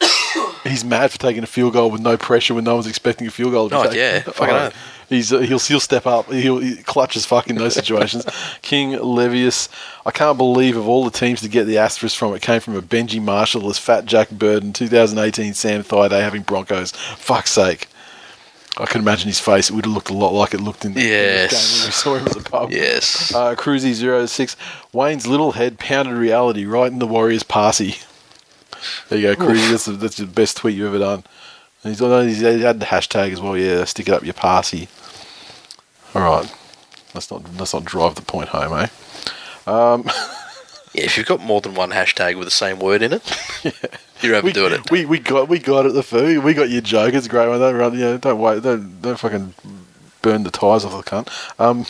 [0.64, 3.30] he's mad for taking a field goal with no pressure when no one's expecting a
[3.30, 3.68] field goal.
[3.72, 4.20] Oh, yeah.
[4.22, 4.74] Fucking oath.
[5.08, 6.30] He's uh, he'll he'll step up.
[6.30, 8.26] He'll he clutch as fuck in those situations.
[8.62, 9.70] King Levius,
[10.04, 12.76] I can't believe of all the teams to get the asterisk from it came from
[12.76, 16.92] a Benji Marshall as Fat Jack Bird in 2018 Sam Thaiday having Broncos.
[16.92, 17.88] Fuck's sake.
[18.78, 19.70] I can imagine his face.
[19.70, 21.50] It would have looked a lot like it looked in the, Yes.
[21.52, 22.70] game when we saw him at the pub.
[22.70, 23.34] yes.
[23.34, 23.92] Uh, Cruzy
[24.28, 24.56] 06.
[24.92, 27.96] Wayne's little head pounded reality right in the Warriors' passy.
[29.08, 29.70] There you go, Cruzy.
[29.70, 31.24] That's the, that's the best tweet you've ever done.
[31.82, 33.56] And he's, he's had the hashtag as well.
[33.56, 34.88] Yeah, stick it up your passy.
[36.14, 36.54] All right.
[37.14, 38.88] Let's not let's not drive the point home, eh?
[39.66, 40.04] Um,
[40.94, 43.22] yeah, if you've got more than one hashtag with the same word in it,
[44.22, 44.90] you're We, overdoing it.
[44.90, 46.42] we we got we got it the food.
[46.44, 47.14] We got your joke.
[47.14, 47.58] It's a great one.
[47.60, 47.98] Don't run.
[47.98, 48.62] Yeah, don't wait.
[48.62, 49.54] Don't don't fucking
[50.22, 51.28] burn the tires off the cunt.
[51.60, 51.80] Um,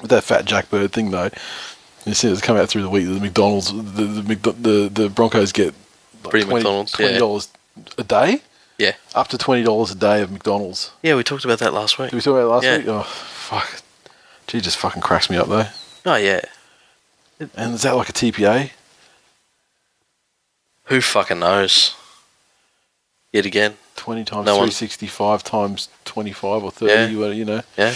[0.00, 1.30] with that fat Jackbird thing though,
[2.06, 3.06] you see it's come out through the week.
[3.06, 5.74] that The McDonald's, the the the, the Broncos get
[6.24, 7.18] like Free 20 McDonald's, twenty yeah.
[7.18, 7.48] dollars
[7.98, 8.42] a day,
[8.78, 8.92] Yeah.
[9.14, 10.90] up to twenty dollars a day of McDonald's.
[11.02, 12.10] Yeah, we talked about that last week.
[12.10, 12.78] Did we talk about it last Yeah.
[12.78, 12.86] week?
[12.88, 13.82] Oh fuck,
[14.46, 15.66] gee, just fucking cracks me up though.
[16.06, 16.40] Oh, yeah.
[17.56, 18.70] And is that like a TPA?
[20.90, 21.94] Who fucking knows?
[23.32, 23.76] Yet again.
[23.96, 26.92] Twenty times No one- three sixty five times twenty five or thirty.
[26.92, 27.06] Yeah.
[27.06, 27.62] You, you know.
[27.78, 27.94] Yeah.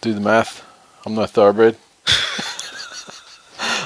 [0.00, 0.64] Do the math.
[1.04, 1.76] I'm no thoroughbred.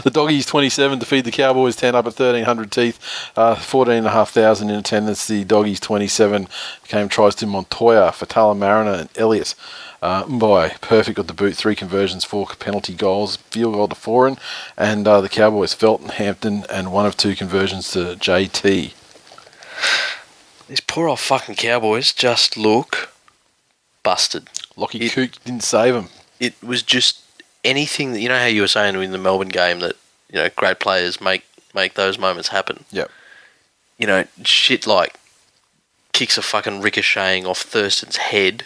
[0.04, 2.98] the doggies 27 to feed the Cowboys 10 up at 1300 teeth.
[3.36, 5.26] Uh, 14,500 in attendance.
[5.26, 6.48] The doggies 27
[6.88, 9.54] came tries to Montoya, Fatala Mariner, and Elliott.
[10.02, 11.54] Uh, Mbye, perfect got the boot.
[11.56, 14.36] Three conversions, four penalty goals, field goal to Foran.
[14.76, 18.94] And uh, the Cowboys, Felton, Hampton, and one of two conversions to JT.
[20.68, 23.12] These poor old fucking Cowboys just look
[24.02, 24.48] busted.
[24.76, 26.08] Lockie It- Cook didn't save him.
[26.40, 27.20] It was just
[27.64, 29.94] anything that, you know how you were saying in the Melbourne game that,
[30.28, 32.84] you know, great players make, make those moments happen.
[32.90, 33.08] Yep.
[33.98, 35.14] You know, shit like
[36.12, 38.64] kicks a fucking ricocheting off Thurston's head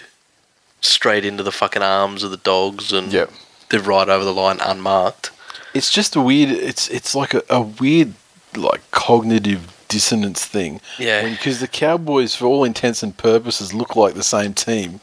[0.87, 3.30] straight into the fucking arms of the dogs and Yep.
[3.70, 5.30] they're right over the line unmarked.
[5.74, 8.14] it's just a weird it's it's like a, a weird
[8.57, 11.28] like cognitive dissonance thing Yeah.
[11.28, 15.01] because the cowboys for all intents and purposes look like the same team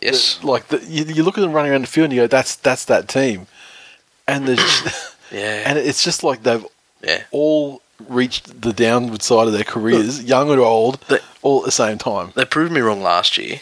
[0.00, 0.42] Yes.
[0.44, 2.56] like the, you, you look at them running around the field and you go that's
[2.56, 3.46] that's that team
[4.28, 4.60] and there's
[5.32, 5.62] Yeah.
[5.66, 6.64] and it's just like they've
[7.02, 7.22] yeah.
[7.30, 11.72] all reached the downward side of their careers young or old The- all at the
[11.72, 13.60] same time They proved me wrong last year.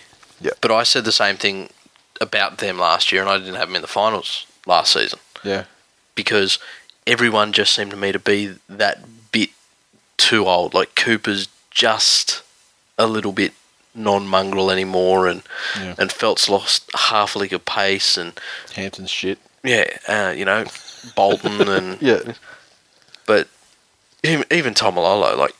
[0.61, 1.71] But I said the same thing
[2.21, 5.19] about them last year, and I didn't have them in the finals last season.
[5.45, 5.65] Yeah.
[6.15, 6.59] Because
[7.07, 9.51] everyone just seemed to me to be that bit
[10.17, 10.75] too old.
[10.75, 12.43] Like Cooper's just
[12.99, 13.53] a little bit
[13.95, 15.43] non-mongrel anymore, and
[15.79, 15.95] Yeah.
[15.99, 18.39] and Feldt's lost half a lick of pace, and
[18.75, 19.39] hampton's shit.
[19.65, 20.65] Yeah, uh, you know,
[21.17, 22.35] Bolton and yeah.
[23.27, 23.49] But
[24.23, 25.55] even, even Taumalolo, like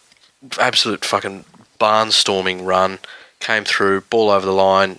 [0.59, 1.45] absolute fucking
[1.81, 2.99] barnstorming run,
[3.43, 4.99] came through, ball over the line,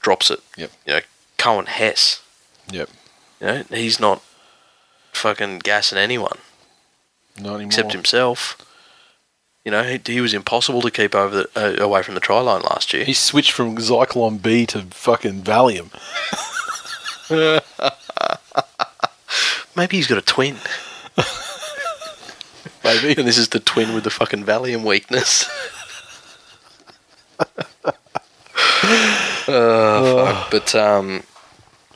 [0.00, 0.40] drops it.
[0.56, 0.70] Yep.
[0.86, 1.00] You know,
[1.38, 2.22] Coen Hess.
[2.70, 2.88] yep
[3.40, 4.22] You know, he's not
[5.12, 6.38] fucking gassing anyone
[7.36, 8.56] not anymore except himself.
[9.64, 12.40] You know, he, he was impossible to keep over the, uh, away from the try
[12.40, 13.04] line last year.
[13.04, 15.90] he switched from Zyklon B to fucking Valium
[19.76, 20.56] Maybe he's got a twin,
[22.84, 25.48] maybe and this is the twin with the fucking Valium weakness.
[29.52, 30.50] Oh, fuck.
[30.50, 31.22] But um,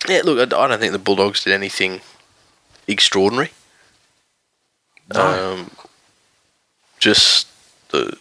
[0.09, 2.01] yeah, look, I, I don't think the Bulldogs did anything
[2.87, 3.51] extraordinary.
[5.13, 5.55] No.
[5.55, 5.71] Um,
[6.99, 7.47] just
[7.91, 8.17] the,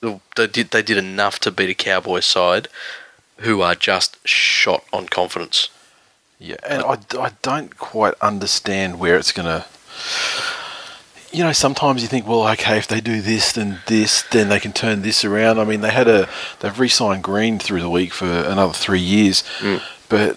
[0.00, 2.68] the they did they did enough to beat a Cowboys side
[3.38, 5.68] who are just shot on confidence.
[6.38, 9.66] Yeah, and I, I don't quite understand where it's going to.
[11.32, 14.58] You know, sometimes you think, well, okay, if they do this, then this, then they
[14.58, 15.60] can turn this around.
[15.60, 16.28] I mean, they had a
[16.58, 19.80] they've re-signed Green through the week for another three years, mm.
[20.08, 20.36] but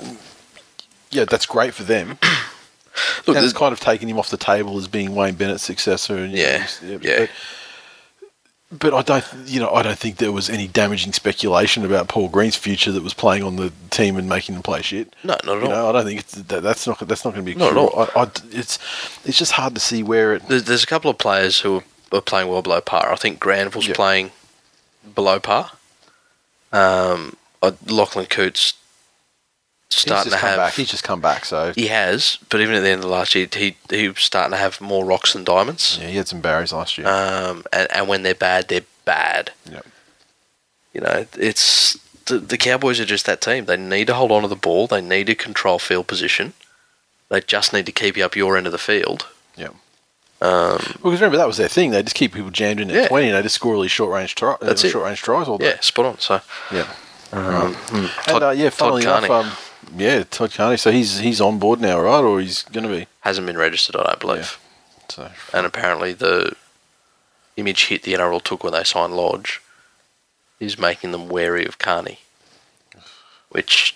[1.10, 2.20] yeah, that's great for them.
[3.26, 6.18] Look, and it's kind of taken him off the table as being Wayne Bennett's successor.
[6.18, 6.38] And, know,
[6.84, 7.20] Yeah, yeah.
[7.20, 7.30] but
[8.80, 12.28] But I don't, you know, I don't think there was any damaging speculation about Paul
[12.28, 15.14] Green's future that was playing on the team and making them play shit.
[15.24, 15.70] No, not at You all.
[15.70, 17.78] know, I don't think it's, that, that's not that's not going to be Not at
[17.78, 17.94] all.
[18.16, 18.80] I, I, it's
[19.26, 20.48] it's just hard to see where it.
[20.48, 23.12] There's, there's a couple of players who are, playing well below par.
[23.12, 23.94] I think Granville's Yeah.
[23.96, 24.32] playing
[25.14, 25.72] below par.
[26.72, 27.36] Um,
[27.88, 28.74] Lachlan Coote's
[30.00, 30.58] starting to have.
[30.58, 30.74] back.
[30.74, 31.46] He's just come back.
[31.46, 34.52] So He has, but even at the end of last year, he he was starting
[34.52, 35.98] to have more rocks than diamonds.
[36.02, 37.08] yeah, he had some berries last year.
[37.08, 39.52] Um, and, and when they're bad, they're bad.
[39.72, 39.86] Yep.
[40.94, 43.66] You know, it's the, the Cowboys are just that team.
[43.66, 44.88] They need to hold on to the ball.
[44.88, 46.54] They need to control field position.
[47.30, 49.26] They just need to keep you up your end of the field.
[49.58, 49.74] Yep.
[50.42, 51.92] Um, Because remember that was their thing.
[51.92, 53.08] They just keep people jammed in at Yeah.
[53.08, 54.58] twenty, and they just score all these short range tries.
[54.62, 54.90] That's it.
[54.92, 55.70] short range tries all day.
[55.70, 56.20] yeah, spot on.
[56.20, 56.42] So,
[56.72, 56.88] Yeah.
[57.32, 59.52] um, And Todd, uh, yeah, Todd funnily enough, um,
[59.96, 60.78] yeah, Todd Carney.
[60.78, 62.24] So he's he's on board now, right?
[62.24, 63.08] Or he's going to be.
[63.22, 64.60] hasn't been registered, I don't believe.
[65.10, 66.56] So And apparently, the
[67.58, 69.62] image hit the NRL took when they signed Lodge
[70.60, 72.20] is making them wary of Carney.
[73.50, 73.96] Which,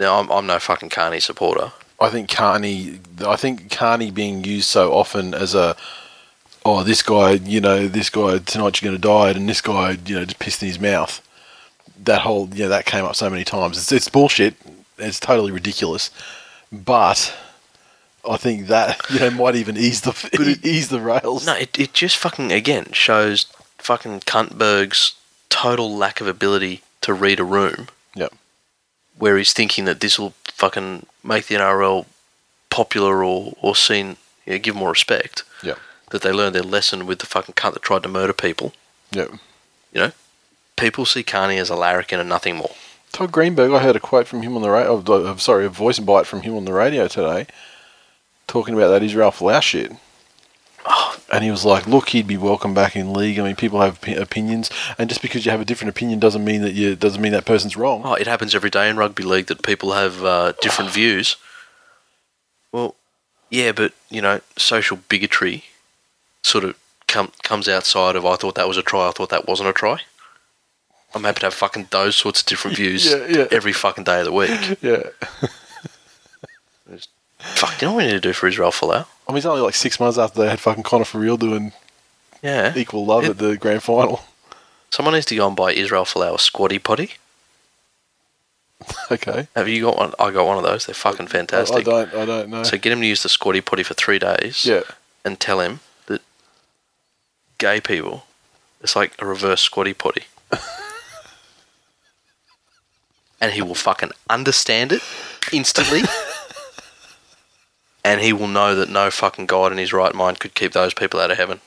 [0.00, 1.72] now I'm, I'm no fucking Carney supporter.
[2.00, 3.00] I think Carney.
[3.26, 5.76] I think Carney being used so often as a.
[6.64, 9.96] Oh, this guy, you know, this guy tonight you're going to die, and this guy,
[10.06, 11.22] you know, just pissed in his mouth.
[12.04, 13.78] That whole, you know, that came up so many times.
[13.78, 14.54] It's, it's bullshit.
[14.98, 16.10] It's totally ridiculous.
[16.72, 17.34] But
[18.28, 21.46] I think that you know might even ease the ease the rails.
[21.46, 23.46] No, it, it just fucking, again, shows
[23.78, 25.14] fucking Cuntberg's
[25.48, 27.88] total lack of ability to read a room.
[28.14, 28.34] Yep.
[29.16, 32.06] Where he's thinking that this will fucking make the NRL
[32.70, 35.42] popular or, or seen, you know, give more respect.
[35.62, 35.74] Yeah.
[36.10, 38.72] That they learned their lesson with the fucking cunt that tried to murder people.
[39.12, 39.26] Yeah.
[39.92, 40.12] You know,
[40.78, 42.70] People see Carney as a larrikin and nothing more.
[43.12, 45.02] Todd Greenberg, I heard a quote from him on the radio.
[45.06, 47.46] Oh, sorry, a voice bite from him on the radio today,
[48.46, 49.92] talking about that Israel Folau shit.
[50.86, 53.38] Oh, And he was like, "Look, he'd be welcome back in league.
[53.38, 56.44] I mean, people have opi- opinions, and just because you have a different opinion doesn't
[56.44, 59.24] mean that you doesn't mean that person's wrong." oh, it happens every day in rugby
[59.24, 61.36] league that people have uh, different views.
[62.72, 62.94] Well,
[63.50, 65.64] yeah, but you know, social bigotry
[66.42, 66.76] sort of
[67.08, 69.72] com- comes outside of I thought that was a try, I thought that wasn't a
[69.72, 70.00] try.
[71.14, 73.46] I'm happy to have fucking those sorts of different views Yeah, yeah.
[73.50, 74.78] every fucking day of the week.
[74.82, 75.02] Yeah,
[77.38, 79.06] Fuck, you know what we need to do for Israel Folau?
[79.26, 81.72] I mean, it's only like six months after they had fucking Connor for real doing
[82.42, 82.72] Yeah.
[82.76, 84.22] equal love at the grand final.
[84.90, 87.12] Someone needs to go and buy Israel Folau a squatty potty.
[89.10, 90.12] Okay, Have you got one?
[90.20, 90.86] I got one of those.
[90.86, 91.84] They're fucking I, I fantastic.
[91.84, 92.62] don't, I don't know.
[92.62, 94.64] So get him to use the squatty potty for three days.
[94.64, 94.82] yeah,
[95.24, 96.20] and tell him that
[97.58, 98.24] gay people
[98.80, 100.24] it's like a reverse squatty potty.
[103.40, 105.02] and he will fucking understand it
[105.52, 106.02] instantly.
[108.04, 110.94] and he will know that no fucking God in his right mind could keep those
[110.94, 111.60] people out of heaven.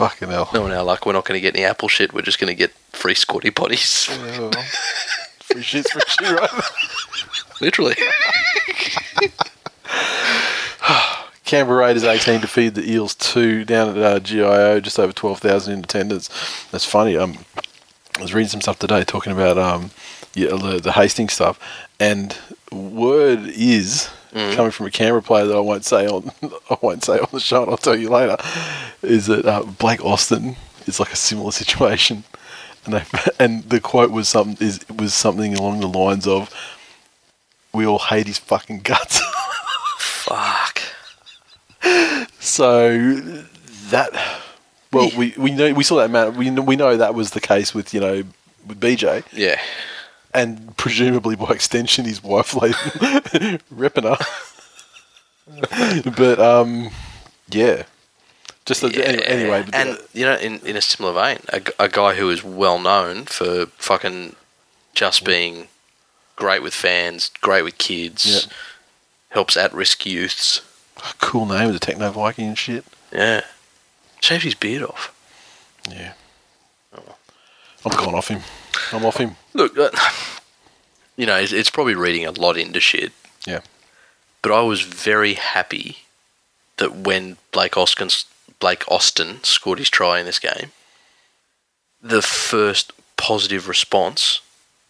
[0.00, 0.48] fucking hell.
[0.54, 2.14] No, now, like, we're not going to get any Apple shit.
[2.14, 4.08] We're just going to get free squatty potties.
[5.42, 6.50] Free shit's free shit, right?
[7.60, 7.96] Literally.
[11.50, 15.80] Canberra Raiders 18 defeated the Eels 2 down at uh, GIO, just over 12,000 in
[15.80, 16.28] attendance.
[16.70, 17.16] That's funny.
[17.16, 17.38] Um,
[18.16, 19.90] I was reading some stuff today talking about um,
[20.32, 21.58] yeah, the, the Hastings stuff,
[21.98, 22.38] and
[22.70, 26.30] word is coming from a Canberra player that I won't say on
[26.70, 28.36] I won't say on the show, and I'll tell you later,
[29.02, 30.54] is that uh, Blake Austin
[30.86, 32.22] is like a similar situation,
[32.84, 33.04] and they,
[33.40, 36.54] and the quote was something is was something along the lines of,
[37.74, 39.20] "We all hate his fucking guts."
[39.98, 40.59] Fuck.
[42.38, 42.98] So
[43.90, 44.10] that,
[44.92, 46.36] well, we, we know we saw that man.
[46.36, 48.22] We know, we know that was the case with you know
[48.66, 49.60] with BJ, Yeah.
[50.34, 54.16] and presumably by extension his wife later ripping her.
[56.16, 56.90] but um,
[57.48, 57.82] yeah,
[58.66, 59.62] just a, any- anyway.
[59.64, 61.38] But and you know, in, in a similar vein,
[61.78, 64.36] a guy who is well known for fucking
[64.94, 65.68] just being
[66.36, 68.46] great with fans, great with kids,
[69.30, 70.62] helps at-risk youths.
[71.18, 72.84] Cool name with the Techno Viking and shit.
[73.12, 73.42] Yeah,
[74.20, 75.14] shaved his beard off.
[75.88, 76.12] Yeah,
[77.84, 78.42] I'm gone off him.
[78.92, 79.36] I'm off him.
[79.54, 79.90] Look, uh,
[81.16, 83.12] you know, it's, it's probably reading a lot into shit.
[83.46, 83.60] Yeah.
[84.42, 85.98] But I was very happy
[86.76, 88.08] that when Blake Austin,
[88.58, 90.72] Blake Austin scored his try in this game,
[92.02, 94.40] the first positive response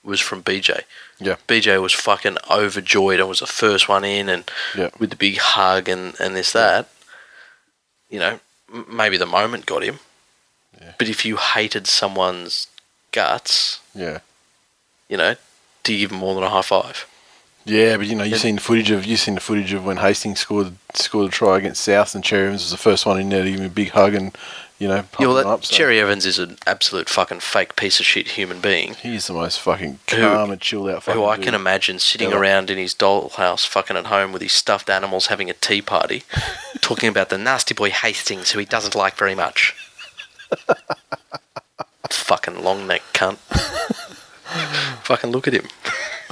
[0.04, 0.82] was from BJ.
[1.20, 1.36] Yeah.
[1.46, 4.90] BJ was fucking overjoyed and was the first one in and Yeah.
[4.98, 6.88] with the big hug and, and this, that.
[8.08, 8.40] You know,
[8.72, 9.98] m- maybe the moment got him.
[10.80, 10.92] Yeah.
[10.98, 12.66] But if you hated someone's
[13.12, 14.20] guts, Yeah.
[15.08, 15.36] you know,
[15.82, 17.06] do you give them more than a high five?
[17.66, 19.98] Yeah, but you know, you've seen the footage of you've seen the footage of when
[19.98, 23.28] Hastings scored scored a try against South, and Cherry Evans was the first one in
[23.28, 24.34] there to give him a big hug and
[24.81, 25.64] you know, Yeah, well, that, up.
[25.64, 28.95] So Cherry Evans is an absolute fucking fake piece of shit human being.
[28.95, 31.03] he's the most fucking Who- calm and chilled out.
[31.05, 31.45] Fucking who I dude.
[31.45, 32.41] can imagine sitting Ever.
[32.43, 36.24] around in his dollhouse, fucking at home with his stuffed animals, having a tea party,
[36.81, 39.76] talking about the nasty boy Hastings, who he doesn't like very much.
[42.11, 43.37] fucking long neck cunt.
[45.05, 45.66] fucking look at him.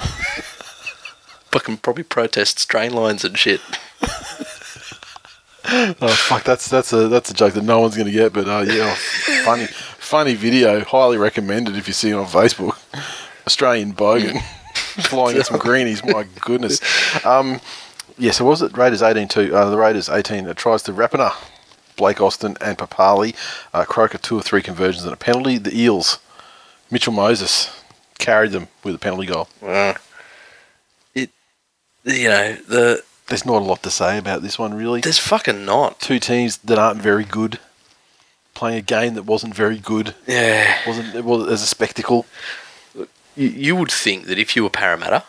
[1.52, 3.60] fucking probably protests train lines and shit.
[6.00, 8.64] Oh fuck, that's that's a that's a joke that no one's gonna get, but uh,
[8.66, 8.94] yeah,
[9.44, 12.78] funny funny video, highly recommended if you see it on Facebook.
[13.46, 14.40] Australian bogan
[15.08, 16.80] flying at some greenies, my goodness.
[17.24, 17.60] Um,
[18.16, 19.52] yeah, so was it Raiders 18-2?
[19.52, 21.32] Uh, the Raiders 18 uh, tries to Rapana,
[21.96, 23.34] Blake Austin and Papalii.
[23.72, 25.58] Uh, Croker two or three conversions and a penalty.
[25.58, 26.18] The Eels,
[26.90, 27.70] Mitchell Moses
[28.18, 29.48] carried them with a penalty goal.
[29.62, 29.94] Uh,
[31.14, 31.30] it,
[32.04, 35.00] you know, the There's not a lot to say about this one really.
[35.00, 36.00] there's fucking not.
[36.00, 37.58] Two teams that aren't very good
[38.58, 40.14] playing a game that wasn't very good.
[40.26, 40.76] Yeah.
[40.86, 42.26] wasn't it was as a spectacle.
[43.36, 45.22] You, you would think that if you were Parramatta,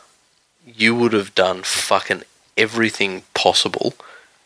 [0.65, 2.23] you would have done fucking
[2.57, 3.93] everything possible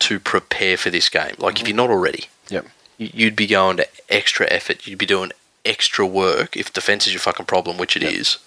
[0.00, 1.34] to prepare for this game.
[1.38, 1.68] Like, if mm-hmm.
[1.68, 4.86] you're not already, you- you'd be going to extra effort.
[4.86, 5.32] You'd be doing
[5.64, 8.36] extra work if defense is your fucking problem, which it is.
[8.36, 8.40] Yep.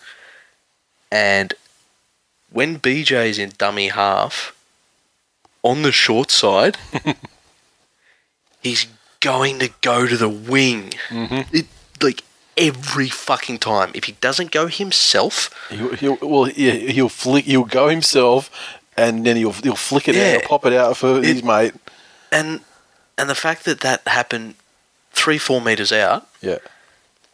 [1.12, 1.53] And
[2.51, 4.53] when BJ's in dummy half,
[5.70, 6.78] on the short side,
[8.61, 8.88] he's
[9.20, 10.91] going to go to the wing.
[11.09, 11.55] Mm-hmm.
[11.55, 11.65] It,
[12.01, 12.24] like
[12.57, 13.91] every fucking time.
[13.93, 18.49] If he doesn't go himself, He'll, he'll well yeah he'll flick he'll go himself
[18.95, 20.38] and then he'll he'll flick it Yeah.
[20.38, 21.74] out, pop it out for his mate.
[22.32, 22.61] and
[23.18, 24.55] and the fact that that happened
[25.11, 26.59] three four meters out, Yeah,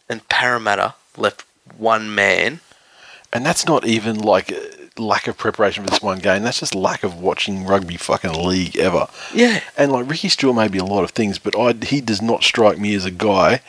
[0.08, 1.44] and Parramatta left
[1.78, 2.60] one man.
[3.32, 4.52] and that's not even like
[4.96, 6.42] lack of preparation for this one game.
[6.42, 9.08] That's just lack of watching rugby fucking league ever.
[9.32, 12.22] Yeah, And like Ricky Stuart may be a lot of things, but I he does
[12.22, 13.60] not strike me as a guy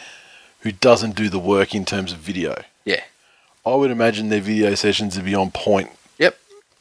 [0.62, 2.64] who doesn't do the work in terms of video.
[2.86, 3.02] yeah,
[3.66, 6.38] I would imagine their video sessions would be on point yep.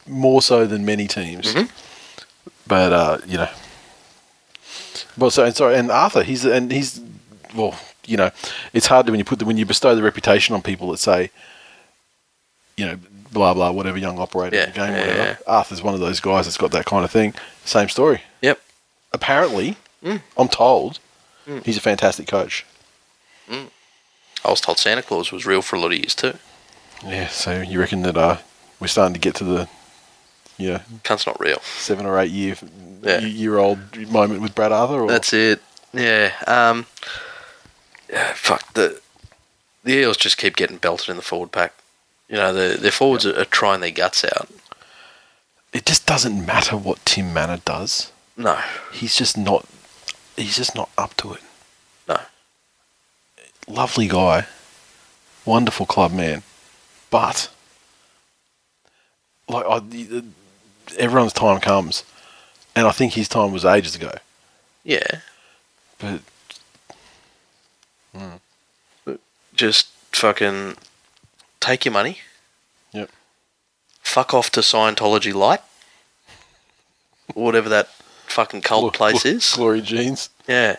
[0.06, 1.54] more so than many teams.
[1.54, 1.70] Mhm.
[2.66, 3.48] But uh, you know,
[5.16, 7.00] well, so and sorry, and Arthur, he's and he's
[7.54, 8.30] well, you know,
[8.72, 10.98] it's hard to when you put the when you bestow the reputation on people that
[10.98, 11.30] say,
[12.76, 12.98] you know,
[13.34, 15.18] blah blah, whatever young operator in the game, yeah, whatever.
[15.22, 15.36] yeah.
[15.46, 17.34] Arthur's one of those guys that's got that kind of thing.
[17.66, 18.22] Same story.
[18.40, 18.58] Yep.
[19.12, 20.20] Apparently, Mm.
[20.38, 20.98] I'm told
[21.46, 21.64] Mm.
[21.66, 22.64] he's a fantastic coach.
[23.50, 26.34] I was told Santa Claus was real for a lot of years too.
[27.04, 27.28] Yeah.
[27.28, 28.38] So you reckon that uh,
[28.80, 29.68] we're starting to get to the,
[30.58, 31.60] you know, Cunt's not real.
[31.60, 32.56] seven or eight year
[33.02, 33.20] Yeah.
[33.20, 33.78] year old
[34.10, 35.02] moment with Brad Arthur?
[35.02, 35.08] Or?
[35.08, 35.62] That's it.
[35.92, 36.32] Yeah.
[36.46, 36.86] Um.
[38.10, 38.32] Yeah.
[38.34, 39.00] Fuck the
[39.84, 41.72] the Eels just keep getting belted in the forward pack.
[42.28, 44.48] You know, the their forwards are, are trying their guts out.
[45.72, 48.10] it just doesn't matter what Tim Mannah does.
[48.36, 48.58] No,
[48.92, 49.66] He's just not.
[50.36, 51.42] He's just not up to it.
[52.08, 52.18] no.
[53.68, 54.46] Lovely guy,
[55.44, 56.42] wonderful club man,
[57.10, 57.50] but
[59.48, 59.80] like I,
[60.98, 62.04] everyone's time comes,
[62.74, 64.12] and I think his time was ages ago.
[64.82, 65.20] Yeah.
[65.98, 66.20] But
[68.14, 69.12] hmm.
[69.54, 70.76] Just fucking
[71.64, 72.18] take your money.
[72.92, 73.10] Yep.
[74.02, 75.60] Fuck off to Scientology Light.
[77.34, 77.88] Whatever that
[78.26, 79.52] fucking cult Gl- place gl- is.
[79.54, 80.28] Glory jeans.
[80.46, 80.76] Yeah.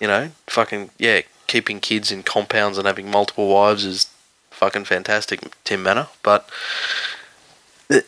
[0.00, 4.08] You know, fucking, yeah, keeping kids in compounds and having multiple wives is
[4.50, 6.08] fucking fantastic, Tim Mannah.
[6.22, 6.48] But,
[7.88, 8.06] it,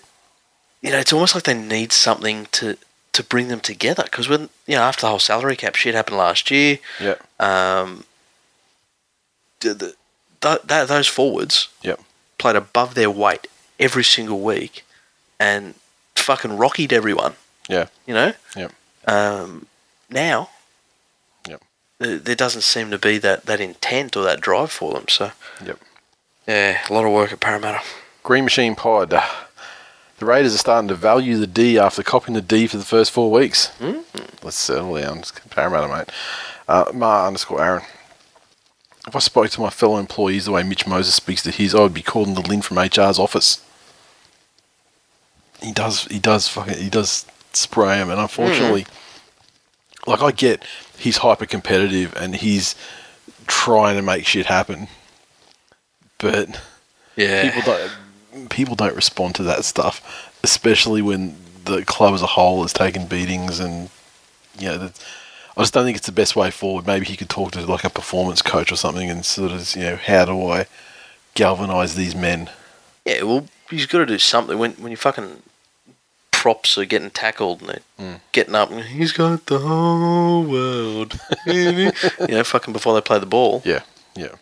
[0.81, 2.77] you know, it's almost like they need something to,
[3.13, 4.03] to bring them together.
[4.05, 7.17] Because when, you know, after the whole salary cap shit happened last year, Yeah.
[7.39, 8.05] um,
[9.61, 9.95] the, the,
[10.43, 12.01] th- that, those forwards Yep.
[12.39, 13.47] played above their weight
[13.81, 14.85] every single week
[15.41, 15.75] and
[16.15, 17.35] fucking rockied everyone,
[17.69, 17.87] Yeah.
[18.07, 18.33] you know?
[18.57, 18.73] Yep.
[19.07, 19.67] Um,
[20.11, 20.51] now,
[21.49, 21.63] Yep.
[21.99, 25.09] there, there doesn't seem to be that, that intent or that drive for them.
[25.09, 25.33] So,
[25.65, 25.79] Yep.
[26.47, 27.81] yeah, a lot of work at Parramatta.
[28.23, 29.11] Green Machine Pod.
[29.11, 33.11] The Raiders are starting to value the D after copying the D for the first
[33.11, 33.71] four weeks.
[34.45, 35.19] Let's settle down.
[35.19, 36.11] It's Parramatta, mate.
[36.69, 37.83] Uh, Ma underscore Aaron.
[39.07, 41.81] If I spoke to my fellow employees the way Mitch Moses speaks to his, I
[41.81, 43.65] would be calling the Lynn from HR's office.
[45.61, 46.05] He does.
[46.05, 46.49] He does.
[46.49, 46.79] Fucking.
[46.79, 48.87] He does spray him, and unfortunately,
[50.07, 50.65] like I get,
[50.99, 52.75] he's hyper competitive and he's
[53.47, 54.89] trying to make shit happen,
[56.19, 56.61] but
[57.17, 57.51] Yeah.
[57.51, 62.63] people don't people don't respond to that stuff, especially when the club as a whole
[62.63, 63.91] has taken beatings and
[64.59, 64.79] you know.
[64.79, 64.93] The,
[65.57, 66.87] I just don't think it's the best way forward.
[66.87, 69.83] Maybe he could talk to like a performance coach or something and sort of you
[69.83, 70.67] know how do I
[71.35, 72.51] galvanize these men?
[73.05, 75.43] Yeah, well, he's got to do something when when you fucking
[76.31, 81.21] props are getting tackled and they're getting up and he's got the whole world.
[81.47, 81.93] you
[82.29, 83.63] know, fucking before they play the ball.
[83.65, 83.83] Yeah,
[84.17, 84.35] yeah.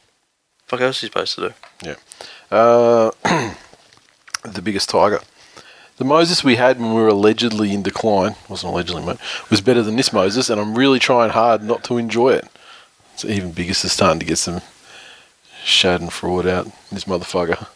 [0.67, 1.55] Fuck else is he supposed to do?
[1.85, 1.97] Yeah.
[2.51, 3.11] Uh,
[4.45, 5.21] the biggest tiger.
[6.01, 9.19] The Moses we had when we were allegedly in decline, wasn't allegedly, mate,
[9.51, 12.49] was better than this Moses, and I'm really trying hard not to enjoy it.
[13.13, 14.63] It's even Biggest is starting to get some
[15.63, 16.73] schadenfreude out.
[16.91, 17.67] This motherfucker.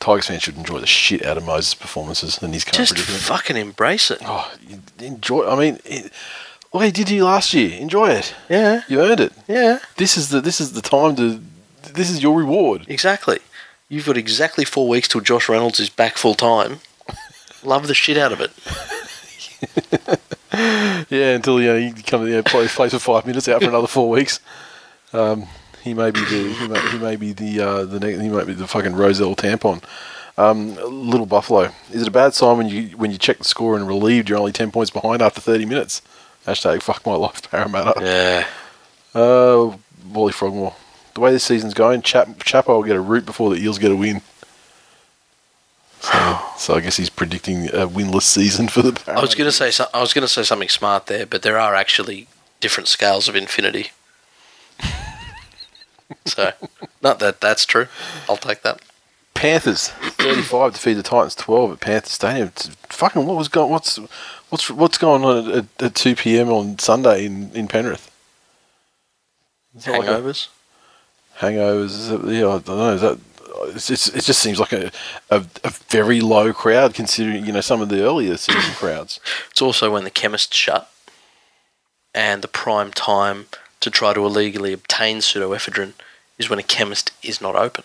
[0.00, 3.22] Tigers fans should enjoy the shit out of Moses' performances and his current Just predicament.
[3.22, 4.18] fucking embrace it.
[4.24, 4.52] Oh,
[4.98, 5.46] enjoy.
[5.48, 6.10] I mean, it,
[6.72, 7.78] what he did you last year.
[7.78, 8.34] Enjoy it.
[8.50, 9.32] Yeah, You earned it.
[9.46, 11.40] yeah, This is the this is the time to.
[11.94, 12.84] This is your reward.
[12.88, 13.38] exactly.
[13.88, 16.80] You've got exactly four weeks till Josh Reynolds is back full time.
[17.62, 18.50] Love the shit out of it.
[20.54, 23.86] Yeah, until you know he comes you know, play, for five minutes out for another
[23.86, 24.40] four weeks.
[25.12, 25.46] Um,
[25.82, 28.46] he may be the he may, he may be the uh, the ne- he might
[28.46, 29.82] be the fucking Roselle tampon.
[30.38, 31.70] Um, little Buffalo.
[31.90, 34.38] Is it a bad sign when you when you check the score and relieved you're
[34.38, 36.02] only ten points behind after thirty minutes?
[36.46, 38.00] Hashtag fuck my life Parramatta.
[38.02, 38.46] Yeah.
[39.14, 39.76] Uh,
[40.12, 40.74] Wally Frogmore.
[41.14, 43.90] The way this season's going, Chap Chapo will get a root before the Eels get
[43.90, 44.22] a win.
[46.02, 49.18] So, so I guess he's predicting a winless season for the Parramatta.
[49.18, 51.76] I was gonna say so- I was gonna say something smart there, but there are
[51.76, 52.26] actually
[52.60, 53.92] different scales of infinity.
[56.26, 56.52] so,
[57.02, 57.86] not that that's true.
[58.28, 58.80] I'll take that.
[59.34, 62.48] Panthers 35 defeat the Titans 12 at Panther Stadium.
[62.48, 63.96] It's fucking what was going what's
[64.50, 66.48] what's what's going on at, at, at 2 p.m.
[66.50, 68.10] on Sunday in, in Penrith?
[69.76, 70.48] Is that like a- Hangovers.
[71.38, 71.84] hangovers.
[71.84, 72.92] Is that, yeah, I don't know.
[72.94, 73.18] Is that
[73.64, 74.90] it's, it's, it just seems like a,
[75.30, 79.20] a, a very low crowd considering you know some of the earlier season crowds.
[79.50, 80.90] It's also when the chemists shut,
[82.14, 83.46] and the prime time
[83.80, 85.92] to try to illegally obtain pseudoephedrine
[86.38, 87.84] is when a chemist is not open.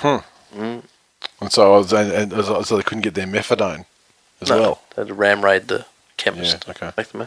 [0.00, 0.82] Mm.
[1.40, 3.84] And so I was and, and so so they couldn't get their methadone
[4.40, 4.82] as No, well.
[4.94, 5.86] they had to ram raid the
[6.16, 6.64] chemist.
[6.66, 6.90] Yeah, okay.
[6.96, 7.22] Make them.
[7.22, 7.26] I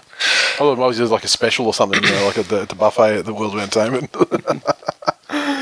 [0.57, 2.69] thought maybe it was like a special or something, you know, like at the, at
[2.69, 4.13] the buffet at the World of Entertainment.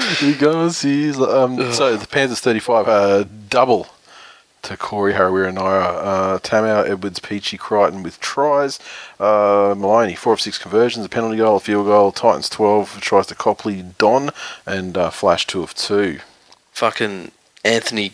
[0.19, 3.87] he goes, he's um, so the Panthers thirty five uh, double
[4.61, 8.79] to Corey Harawira Naera, uh, Tamau Edwards, Peachey Crichton with tries,
[9.19, 13.27] uh, Maloney four of six conversions, a penalty goal, a field goal, Titans twelve tries
[13.27, 14.31] to Copley Don,
[14.65, 16.19] and uh, Flash two of two.
[16.71, 17.31] Fucking
[17.63, 18.13] Anthony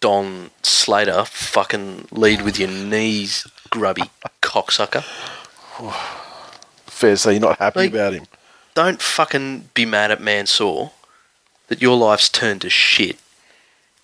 [0.00, 4.10] Don Slater, fucking lead with your knees, grubby
[4.42, 5.02] cocksucker.
[6.86, 8.24] Fair to say you're not happy Like- about him.
[8.74, 10.90] Don't fucking be mad at Mansour
[11.68, 13.18] that your life's turned to shit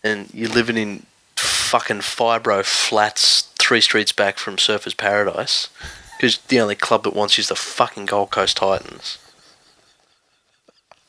[0.02, 1.06] and you're living in
[1.36, 5.68] fucking fibro flats three streets back from Surfers Paradise
[6.16, 9.18] because the only club that wants you is the fucking Gold Coast Titans.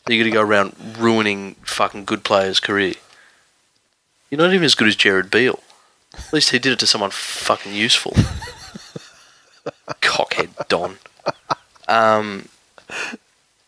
[0.07, 2.95] You're going to go around ruining fucking good players' career.
[4.29, 5.59] You're not even as good as Jared Beale.
[6.13, 8.11] At least he did it to someone fucking useful.
[10.01, 10.97] Cockhead Don.
[11.87, 12.49] Um,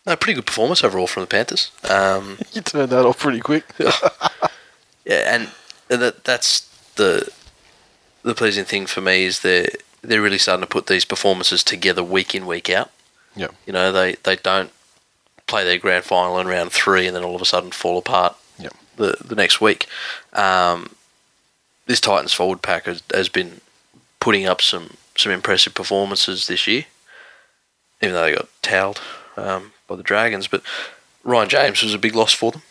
[0.05, 1.71] no, pretty good performance overall from the Panthers.
[1.89, 3.65] Um, You turned that off pretty quick.
[3.79, 5.49] yeah, and
[5.87, 6.61] that that's
[6.95, 7.29] the
[8.23, 9.69] the pleasing thing for me is they're
[10.01, 12.91] they're really starting to put these performances together week in week out.
[13.35, 13.47] Yeah.
[13.65, 14.71] You know, they they don't
[15.47, 18.35] play their grand final in round three and then all of a sudden fall apart.
[18.59, 18.73] Yep.
[18.97, 19.87] The the next week,
[20.33, 20.95] um,
[21.87, 23.61] this Titans forward pack has, has been
[24.19, 26.85] putting up some some impressive performances this year,
[28.01, 28.99] even though they got towed
[29.37, 30.47] um, by the Dragons.
[30.47, 30.61] But
[31.23, 32.61] Ryan James was a big loss for them.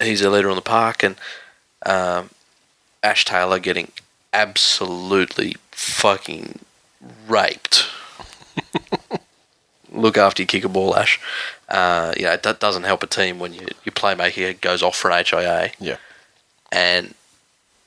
[0.00, 1.16] He's their leader on the park, and
[1.86, 2.30] um,
[3.02, 3.92] Ash Taylor getting
[4.32, 6.60] absolutely fucking
[7.28, 7.86] raped.
[9.92, 11.20] Look after you kick a ball, Ash.
[11.68, 15.10] Uh, you know, that doesn't help a team when you, your playmaker goes off for
[15.10, 15.70] an HIA.
[15.78, 15.98] Yeah.
[16.72, 17.14] And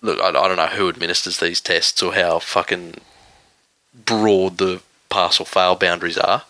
[0.01, 2.95] look, I, I don't know who administers these tests or how fucking
[4.05, 6.43] broad the pass or fail boundaries are.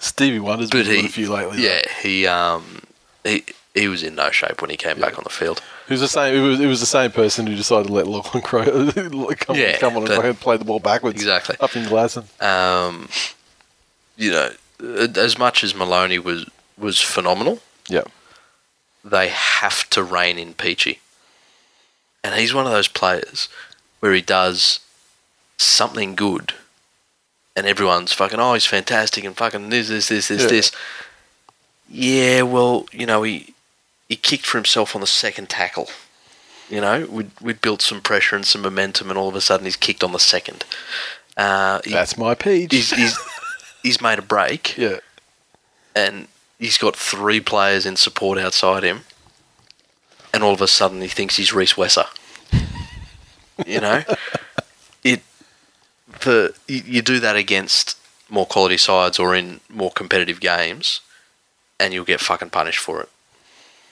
[0.00, 1.62] Stevie Wonder's been he, a few lately.
[1.62, 2.82] yeah, he um,
[3.22, 3.44] he
[3.74, 5.62] he was in no shape when he came back on the field.
[5.86, 6.34] It was the same.
[6.34, 8.64] It was, it was the same person who decided to let Lachlan Crow
[9.38, 11.16] come, Yeah, come on and play the ball backwards.
[11.16, 11.56] Exactly.
[11.60, 12.24] Up in Glasson.
[12.42, 13.08] Um,
[14.16, 14.50] you know,
[15.16, 16.46] as much as Maloney was
[16.78, 18.04] was phenomenal, Yeah.
[19.04, 20.98] they have to rein in Peachey.
[22.24, 23.48] And he's one of those players
[24.00, 24.80] where he does
[25.58, 26.54] something good
[27.56, 30.48] and everyone's fucking, oh, he's fantastic and fucking this, this, this, this, Yeah.
[30.48, 30.72] this.
[31.92, 33.54] Yeah, well, you know, he
[34.08, 35.88] he kicked for himself on the second tackle.
[36.68, 39.64] You know, we'd, we'd built some pressure and some momentum, and all of a sudden
[39.66, 40.64] he's kicked on the second.
[41.36, 42.72] Uh, he- That's my page.
[42.72, 43.18] he's, he's,
[43.82, 44.98] he's made a break yeah.
[45.96, 46.28] and
[46.60, 49.00] he's got three players in support outside him,
[50.32, 52.06] and all of a sudden he thinks he's Rhys Wesser.
[53.66, 54.02] you know,
[56.20, 57.96] the you, do that against
[58.28, 61.00] more quality sides or in more competitive games,
[61.78, 63.08] and you'll get fucking punished for it.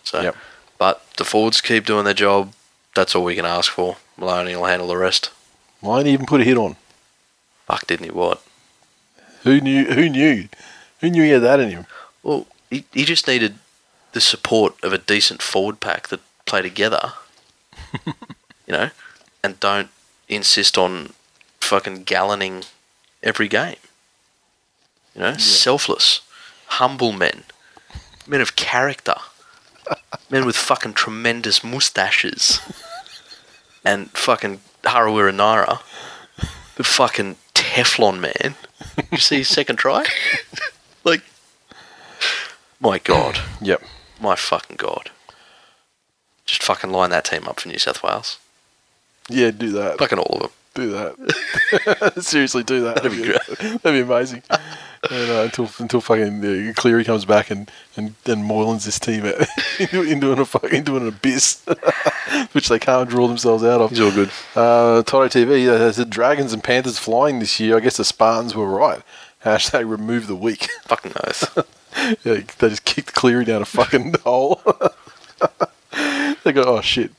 [0.05, 0.37] So, Yep.
[0.79, 2.53] but the forwards keep doing their job.
[2.95, 3.97] That's all we can ask for.
[4.16, 5.31] Maloney will handle the rest.
[5.83, 6.76] He even put a hit on?
[7.66, 8.11] Fuck, didn't he?
[8.11, 8.43] What?
[9.43, 9.85] Who knew?
[9.85, 10.49] Who knew?
[11.01, 11.87] Who knew he had that in him?
[12.22, 13.57] Well, he, he just needed
[14.12, 17.12] the support of a decent forward pack that play together,
[18.07, 18.12] you
[18.68, 18.91] know,
[19.45, 19.91] and don't
[20.29, 21.12] insist on
[21.68, 22.66] fucking galloning
[23.22, 23.76] every game.
[25.14, 26.22] You know, selfless,
[26.66, 27.44] humble men,
[28.26, 29.14] men of character,
[30.30, 32.60] men with fucking tremendous mustaches,
[33.84, 35.80] and fucking Harawira Naera,
[36.76, 38.54] the fucking Teflon man.
[39.10, 40.04] you see his second try?
[41.04, 41.22] like,
[42.80, 43.40] my God.
[43.60, 43.82] Yep.
[44.20, 45.10] My fucking God.
[46.46, 48.38] Just fucking line that team up for New South Wales.
[49.28, 49.98] Yeah, do that.
[49.98, 50.50] Fucking all of them.
[50.79, 52.22] Do that.
[52.22, 53.03] Seriously, do that.
[53.03, 53.59] That'd be great.
[53.83, 54.45] That'd be amazing.
[55.11, 59.26] and, uh, until until fucking uh, Cleary comes back and and and Moylan's this team
[59.26, 59.35] out
[59.81, 61.66] into, into an fucking into an abyss,
[62.53, 63.91] which they can't draw themselves out of.
[63.91, 64.31] It's all good.
[64.55, 67.76] Uh, Toto TV uh, said Dragons and Panthers flying this year.
[67.76, 69.03] I guess the Spartans were right.
[69.45, 70.68] Hashtag remove the weak.
[70.85, 71.59] Fucking oath.
[72.24, 74.62] yeah, they just kicked Cleary down a fucking hole.
[76.45, 77.11] they go, oh shit.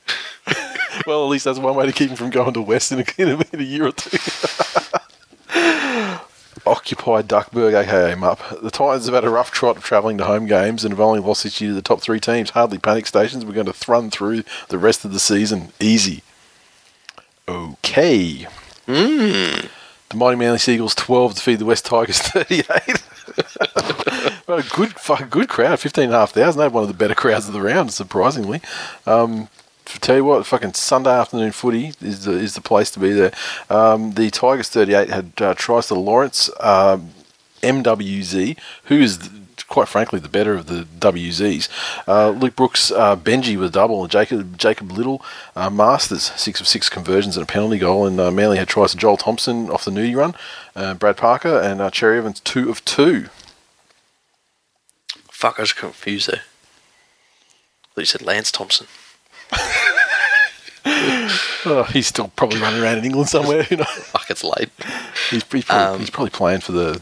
[1.06, 3.04] Well, at least that's one way to keep him from going to West in a,
[3.18, 4.16] in a, in a year or two.
[6.66, 8.40] Occupied Duckburg, aka Mup.
[8.62, 11.20] The Titans have had a rough trot of travelling to home games and have only
[11.20, 12.50] lost this year to the top three teams.
[12.50, 13.44] Hardly panic stations.
[13.44, 16.22] We're going to thrun through the rest of the season easy.
[17.48, 18.46] Okay.
[20.10, 22.68] The Mighty Manly Seagulls 12 defeat the West Tigers 38.
[24.48, 26.34] well, a good, fucking good crowd, 15,500.
[26.34, 28.60] They had one of the better crowds of the round, surprisingly.
[29.06, 29.59] Um, to
[29.98, 33.32] tell you what, fucking Sunday afternoon footy is the, is the place to be there.
[33.68, 37.10] Um, the Tigers 38 had uh, tries to Lawrence um,
[37.62, 39.30] MWZ, who is,
[39.68, 41.68] quite frankly, the better of the WZs.
[42.06, 45.22] Uh, Luke Brooks, uh, Benji with a double, and Jacob, Jacob Liddle,
[45.56, 48.06] uh, Marsters, six of six conversions and a penalty goal.
[48.06, 50.34] And uh, Manly had tries to Joel Thompson off the nudie run,
[50.76, 53.28] uh, Brad Parker, and uh, Cherry Evans, two of two.
[55.30, 56.42] Fuck, I was confused there.
[57.94, 58.86] Thought you said Lance Thompson.
[61.66, 63.66] Oh, he's still probably running around in England somewhere.
[63.70, 64.70] You know, Fuck, it's late.
[65.30, 67.00] he's, he's, probably, Um, he's probably playing for the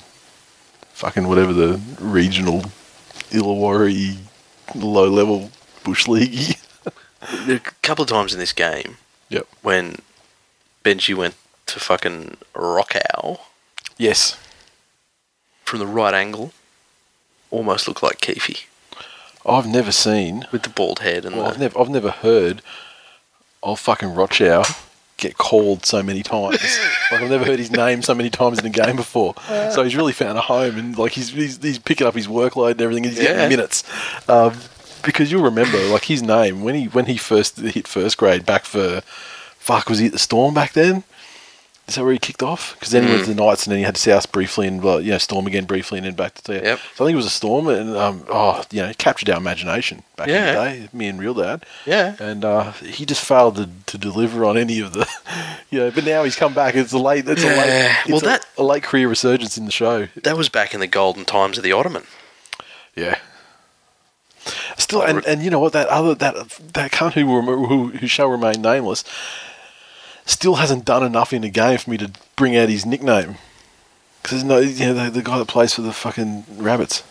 [0.94, 2.62] fucking whatever the regional
[3.30, 4.16] Illawarra
[4.74, 5.50] low level
[5.84, 6.56] bush league.
[7.46, 8.96] There a couple of times in this game
[9.28, 9.46] yep.
[9.62, 9.96] when
[10.84, 11.34] Benji went
[11.66, 13.38] to fucking Rochow
[13.96, 14.36] Yes.
[15.64, 16.52] from the right angle,
[17.50, 18.66] almost looked like Keefe
[19.48, 20.46] I've never seen.
[20.52, 21.78] with the bald head and Well, the, I've never.
[21.80, 22.62] I've never heard
[23.62, 24.64] of fucking Rochow
[25.16, 26.60] get called so many times.
[27.10, 29.34] like I've never heard his name so many times in a game before.
[29.72, 32.72] So he's really found a home, and like he's he's, he's picking up his workload
[32.72, 33.04] and everything.
[33.06, 33.34] And he's Yeah.
[33.34, 33.84] getting minutes.
[34.28, 34.54] Um,
[35.04, 38.64] because you'll remember, like his name when he when he first hit first grade back
[38.64, 39.00] for,
[39.58, 41.04] fuck, was he at the Storm back then?
[41.88, 42.74] Is that where he kicked off?
[42.74, 44.98] Because then he went to the Knights and then he had South briefly and uh,
[44.98, 46.62] you know Storm again briefly and then back to yeah.
[46.62, 46.78] Yep.
[46.94, 49.38] So I think it was a Storm and um, oh you know it captured our
[49.38, 50.88] imagination back in the day.
[50.92, 52.14] Me and Real Dad yeah.
[52.20, 55.08] and uh, he just failed to, to deliver on any of the,
[55.70, 55.90] you know.
[55.90, 56.74] But now he's come back.
[56.74, 57.26] It's a late.
[57.26, 57.96] It's a late.
[58.00, 60.08] It's well, a, that- a late career resurgence in the show.
[60.24, 62.04] That was back in the golden times of the Ottoman.
[62.94, 63.18] Yeah.
[64.76, 65.72] Still, and, and you know what?
[65.72, 66.34] That other that
[66.74, 69.04] that cunt who who who shall remain nameless
[70.28, 73.36] still hasn't done enough in the game for me to bring out his nickname.
[74.22, 77.02] Because no, you know, the, the guy that plays for the fucking rabbits.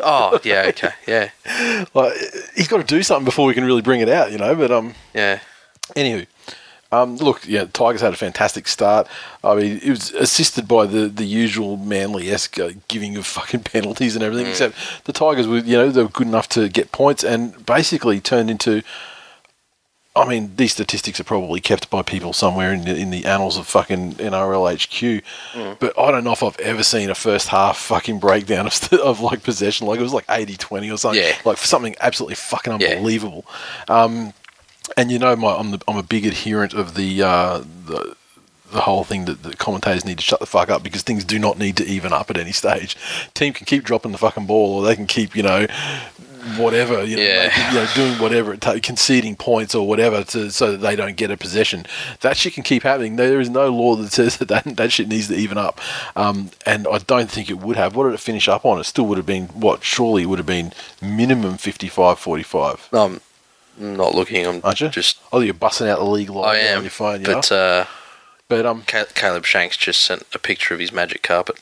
[0.00, 1.30] Oh, yeah, okay, yeah,
[1.94, 2.12] Like
[2.54, 4.54] he's got to do something before we can really bring it out, you know.
[4.54, 5.40] But um, yeah.
[5.96, 6.26] Anywho,
[6.92, 9.08] um, look, yeah, the Tigers had a fantastic start.
[9.42, 13.60] I mean, it was assisted by the, the usual manly esque uh, giving of fucking
[13.64, 14.46] penalties and everything.
[14.46, 18.20] Except the Tigers were, you know, they were good enough to get points and basically
[18.20, 18.82] turned into.
[20.18, 23.56] I mean, these statistics are probably kept by people somewhere in the, in the annals
[23.56, 27.78] of fucking NRL HQ, but I don't know if I've ever seen a first half
[27.78, 29.86] fucking breakdown of, st- of like possession.
[29.86, 31.22] Like it was like 80 20 or something.
[31.22, 31.36] Yeah.
[31.44, 32.88] Like something absolutely fucking Yeah.
[32.96, 33.46] unbelievable.
[33.88, 34.32] Um,
[34.96, 38.16] and you know, my I'm the, I'm a big adherent of the uh, the
[38.72, 41.38] the whole thing that the commentators need to shut the fuck up because things do
[41.38, 42.96] not need to even up at any stage.
[43.34, 45.66] Team can keep dropping the fucking ball, or they can keep you know
[46.56, 47.42] whatever you know, Yeah.
[47.48, 51.16] making- you know doing whatever it conceding points or whatever to so that they don't
[51.16, 51.86] get a possession.
[52.20, 53.16] That shit can keep happening.
[53.16, 55.80] There is no law that says that that, that shit needs to even up.
[56.16, 57.94] Um, and I don't think it would have.
[57.96, 58.78] What did it finish up on?
[58.80, 59.84] It still would have been what?
[59.84, 62.92] Surely would have been minimum 55-45.
[62.94, 63.20] Um,
[63.78, 64.46] not looking.
[64.46, 64.88] I'm Aren't you?
[64.88, 65.18] just.
[65.32, 66.78] Oh, you're busting out the league logo I am.
[66.78, 67.26] on your phone, yeah.
[67.34, 67.84] But uh,
[68.48, 71.58] But um, Ca- Caleb Shanks just sent a picture of his magic carpet.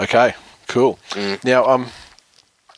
[0.00, 0.34] okay,
[0.68, 0.98] cool.
[1.10, 1.42] Mm.
[1.44, 1.90] Now um,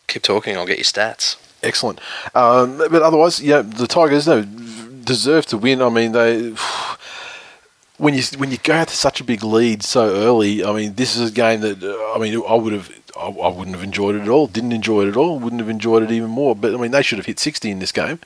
[0.07, 0.57] Keep talking.
[0.57, 1.37] I'll get your stats.
[1.63, 2.01] excellent.
[2.35, 5.83] Um, but otherwise, yeah, the Tigers no deserve to win.
[5.83, 6.55] I mean, they
[7.99, 10.65] when you when you go out to such a big lead so early.
[10.65, 12.91] I mean, this is a game that uh, I mean, I would have.
[13.17, 14.47] I I wouldn't have enjoyed it at all.
[14.47, 15.39] Didn't enjoy it at all.
[15.39, 16.55] Wouldn't have enjoyed it even more.
[16.55, 18.21] But I mean, they should have hit sixty in this game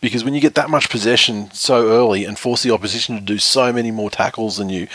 [0.00, 3.38] because when you get that much possession so early and force the opposition to do
[3.38, 4.86] so many more tackles than you,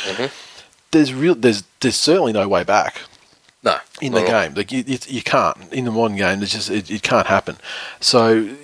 [0.92, 1.34] there's real.
[1.36, 3.02] There's there's certainly no way back
[3.64, 3.78] No.
[4.02, 4.42] in the not at all.
[4.48, 4.54] game.
[4.56, 6.40] Like you, you, can't in the modern game.
[6.40, 7.58] There's just it, it can't happen.
[8.00, 8.56] So,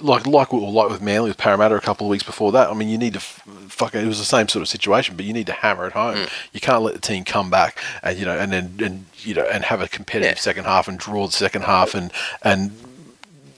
[0.00, 2.70] like like with- like with Manly with Parramatta a couple of weeks before that.
[2.70, 3.94] I mean, you need to fuck.
[3.94, 6.16] It was the same sort of situation, but you need to hammer it home.
[6.16, 6.30] Mm.
[6.52, 9.44] You can't let the team come back and you know and then and you know
[9.44, 10.40] and have a competitive Yeah.
[10.40, 12.12] second half and draw the second half and
[12.42, 12.72] and.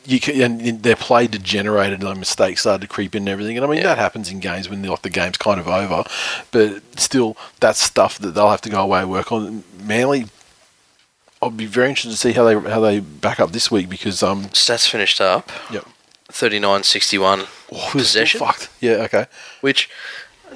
[0.04, 3.56] You can, and their play degenerated, and mistakes started to creep in and everything.
[3.56, 3.84] And I mean, Yeah.
[3.94, 6.04] that happens in games when like the game's kind of over,
[6.50, 9.62] but still, that's stuff that they'll have to go away and work on.
[9.80, 10.26] Manly
[11.40, 14.22] I'll be very interested to see how they how they back up this week because
[14.22, 15.50] um Stats finished up.
[15.72, 15.84] yep
[16.28, 17.42] 39 61
[17.72, 18.38] oh, possession.
[18.40, 19.26] fucked yeah okay
[19.60, 19.90] Which,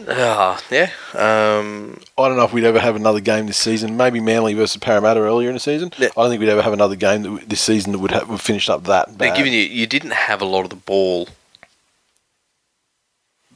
[0.08, 0.90] uh, yeah.
[1.14, 4.76] Um, I don't know if we'd ever have another game this season maybe Manly versus
[4.78, 6.08] Parramatta earlier in the season Yeah.
[6.16, 8.40] I don't think we'd ever have another game that this season that would have would
[8.40, 9.36] finish up that bad.
[9.36, 11.28] given you, you didn't have a lot of the ball.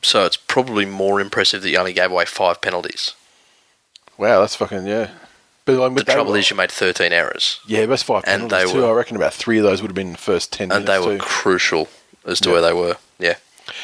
[0.02, 3.14] So it's probably more impressive that you only gave away five penalties.
[4.18, 5.10] wow that's fucking yeah
[5.66, 7.60] but like, The trouble were- is you made 13 errors.
[7.66, 9.90] yeah that's five and penalties they too were- I reckon about three of those would
[9.90, 11.18] have been the first ten And they were too.
[11.18, 11.88] crucial
[12.24, 12.52] as to Yeah.
[12.54, 12.96] where they were.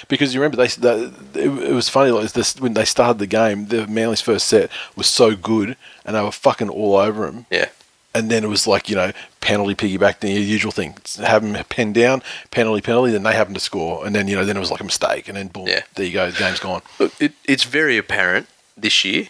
[0.09, 3.27] Because you remember they, they it, it was funny like this when they started the
[3.27, 3.67] game.
[3.67, 7.47] The Manly's first set was so good, and they were fucking all over him.
[7.51, 7.69] Yeah.
[8.15, 10.97] And then it was like you know penalty piggyback, the usual thing.
[11.19, 13.13] Have them penned down, penalty, penalty.
[13.13, 15.29] Then they happen to score, and then you know then it was like a mistake,
[15.29, 15.83] and then boom, Yeah.
[15.97, 16.81] there you go, the game's gone.
[16.99, 19.29] Look, it, it's very apparent this year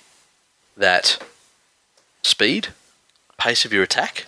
[0.77, 1.19] that
[2.23, 2.69] speed,
[3.39, 4.27] pace of your attack,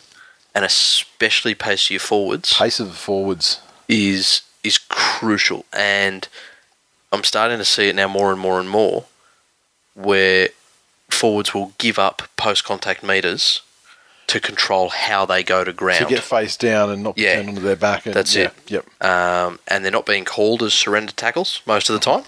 [0.55, 3.61] and especially pace of your forwards Pace of the forwards.
[3.89, 5.65] is is crucial.
[5.73, 6.29] And
[7.13, 9.05] I'm starting to see it now more and more and more,
[9.95, 10.51] where
[11.11, 13.63] forwards will give up post contact meters
[14.29, 16.05] to control how they go to ground.
[16.07, 17.35] To get face down and not Yeah.
[17.37, 18.05] pretend onto their back.
[18.07, 18.53] And, That's yeah, it.
[18.69, 19.03] Yep.
[19.05, 22.25] um, and they're not being called as surrender tackles most of the time.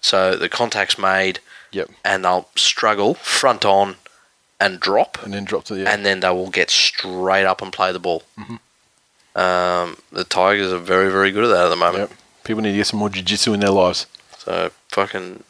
[0.00, 1.90] So the contact's made, Yep.
[2.04, 3.96] and they'll struggle front on
[4.58, 5.82] and drop, And then drop to the.
[5.82, 5.90] Yeah.
[5.92, 8.22] and then they will get straight up and play the ball.
[8.38, 8.56] Mm-hmm.
[9.34, 12.10] Um, the Tigers are very, very good at that at the moment.
[12.10, 12.18] Yep.
[12.44, 14.06] People need to get some more jiu-jitsu in their lives.
[14.38, 15.44] So fucking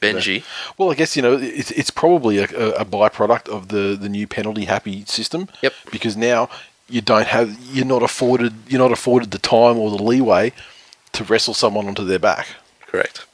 [0.00, 0.44] Benji,
[0.76, 4.26] Well, I guess you know it's it's probably a, a, byproduct of the, the new
[4.26, 5.48] penalty happy system.
[5.62, 5.74] Yep.
[5.90, 6.48] Because now
[6.88, 10.52] you don't have you're not afforded you're not afforded the time or the leeway
[11.12, 12.46] to wrestle someone onto their back.
[12.86, 13.24] correct.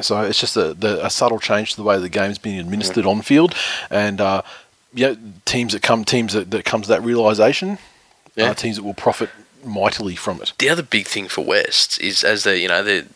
[0.00, 3.04] So it's just a, the, a subtle change to the way the game's being administered
[3.04, 3.54] on field,
[3.90, 4.42] and uh,
[4.94, 7.78] yeah, teams that come teams that, that comes to that realization,
[8.34, 8.50] Yeah.
[8.50, 9.30] uh, teams that will profit
[9.64, 10.52] mightily from it.
[10.58, 13.06] The other big thing for West is as they, you know, they're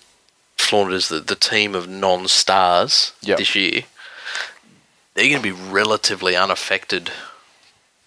[0.57, 3.39] flaunted as the, the team of non-stars Yep.
[3.39, 3.83] this year.
[5.15, 7.11] They're going to be relatively unaffected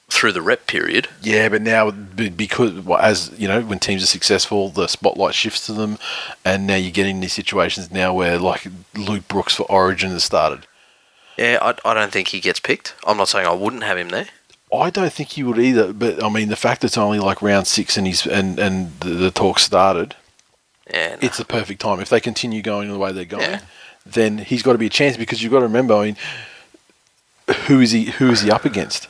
[0.10, 1.08] through the rep period.
[1.22, 5.66] Yeah, but now because well, as you know, when teams are successful, the spotlight shifts
[5.68, 5.98] to them,
[6.46, 8.66] and now you're getting these situations now where like
[8.96, 10.66] Luke Brooks for Origin has started.
[11.38, 12.96] Yeah, I, I don't think he gets picked.
[13.06, 14.28] I'm not saying I wouldn't have him there.
[14.74, 17.66] I don't think he would either, but I mean the fact it's only like round
[17.68, 20.16] six and he's and and the, the talk started,
[20.92, 21.18] Yeah, no.
[21.22, 22.00] it's the perfect time.
[22.00, 23.62] If they continue going the way they're going, Yeah.
[24.06, 25.96] then he's got to be a chance because you've got to remember.
[25.96, 26.18] I mean,
[27.68, 28.06] who is he?
[28.06, 29.08] Who is he up against?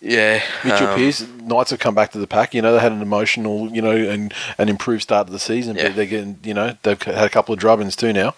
[0.00, 0.42] yeah.
[0.62, 2.54] Mitchell um, Pearce, Knights have come back to the pack.
[2.54, 5.76] You know, they had an emotional, you know, and an improved start to the season,
[5.76, 5.84] Yeah.
[5.88, 8.34] but they're getting, you know, they've had a couple of drubbins too now.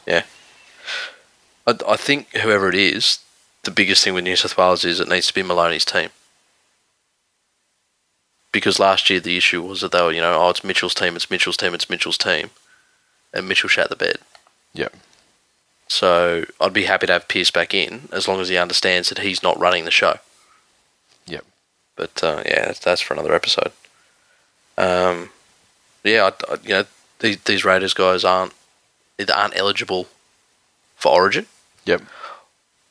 [1.66, 3.18] I, I think whoever it is,
[3.66, 6.09] the biggest thing with New South Wales is it needs to be Maloney's team.
[8.52, 11.14] Because last year the issue was that they were, you know, oh, it's Mitchell's team,
[11.14, 12.51] it's Mitchell's team, it's Mitchell's team.
[13.34, 14.16] And Mitchell shat the bed.
[14.72, 14.97] Yep.
[15.88, 19.18] So I'd be happy to have Pearce back in as long as he understands that
[19.18, 20.18] he's not running the show.
[21.26, 21.44] Yep.
[21.97, 23.72] But uh, yeah, that's, that's for another episode.
[24.78, 25.30] Um,
[26.02, 26.84] yeah, I, I, you know,
[27.18, 28.55] these, these Raiders guys aren't
[29.18, 30.06] either aren't eligible
[30.97, 31.47] for Origin
[31.86, 32.02] Yep.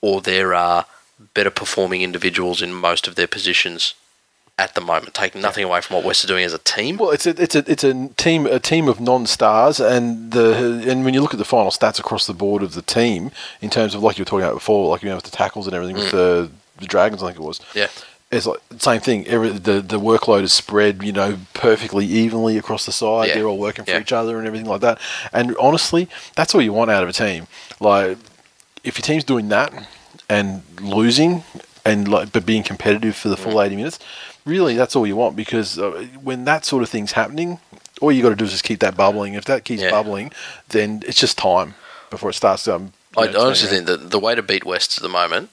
[0.06, 0.86] Or there are
[1.34, 3.96] better performing individuals in most of their positions
[4.58, 6.98] at the moment, taking nothing away from what West are doing as a team.
[6.98, 11.04] Well, it's a it's a it's a team a team of non-stars, and the and
[11.04, 13.96] when you look at the final stats across the board of the team in terms
[13.96, 15.98] of like you were talking about before, like you know with the tackles and everything
[15.98, 16.12] with mm.
[16.12, 17.60] the the Dragons, I think it was.
[17.74, 17.88] Yeah.
[18.32, 19.26] it's like same thing.
[19.28, 23.28] Every, the the workload is spread, you know, perfectly evenly across the side.
[23.28, 23.36] Yeah.
[23.36, 24.02] They're all working for Yeah.
[24.02, 25.00] each other and everything like that.
[25.34, 27.48] And honestly, that's all you want out of a team.
[27.80, 28.18] Like,
[28.86, 29.74] if your team's doing that
[30.30, 31.44] and losing,
[31.84, 34.00] and like but being competitive for the full eighty minutes,
[34.46, 35.36] really that's all you want.
[35.36, 37.60] Because uh, when that sort of thing's happening,
[38.02, 39.34] all you got to do is just keep that bubbling.
[39.34, 39.92] If that keeps Yeah.
[39.92, 40.32] bubbling,
[40.70, 41.76] then it's just time
[42.10, 42.68] before it starts.
[42.68, 45.50] Um, I know, honestly think that the way to beat West at the moment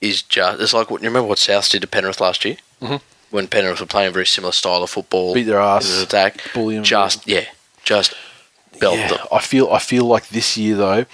[0.00, 3.00] is just it's like what you remember what South did to Penrith last year Mhm.
[3.30, 6.76] when Penrith were playing a very similar style of football, Beat their ass, attack, bully
[6.76, 6.84] 'em.
[6.84, 7.44] just yeah,
[7.84, 8.14] just
[8.78, 9.18] belt yeah, them.
[9.32, 11.04] I feel I feel like this year though,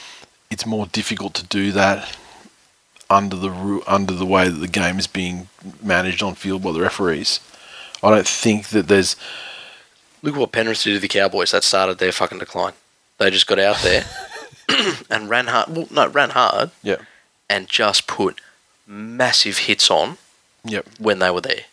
[0.55, 2.17] it's more difficult to do that
[3.11, 5.49] under the under the way that the game is being
[5.83, 7.41] managed on field by the referees.
[8.05, 9.17] I don't think that there's
[10.23, 11.51] Look what Penrith did to the Cowboys.
[11.51, 12.73] That started their fucking decline.
[13.19, 14.05] They just got out there
[15.11, 15.77] and ran hard.
[15.77, 16.99] Well, no, ran hard yeah
[17.51, 18.41] and just put
[18.87, 20.19] massive hits on
[20.65, 21.65] yep when they were there.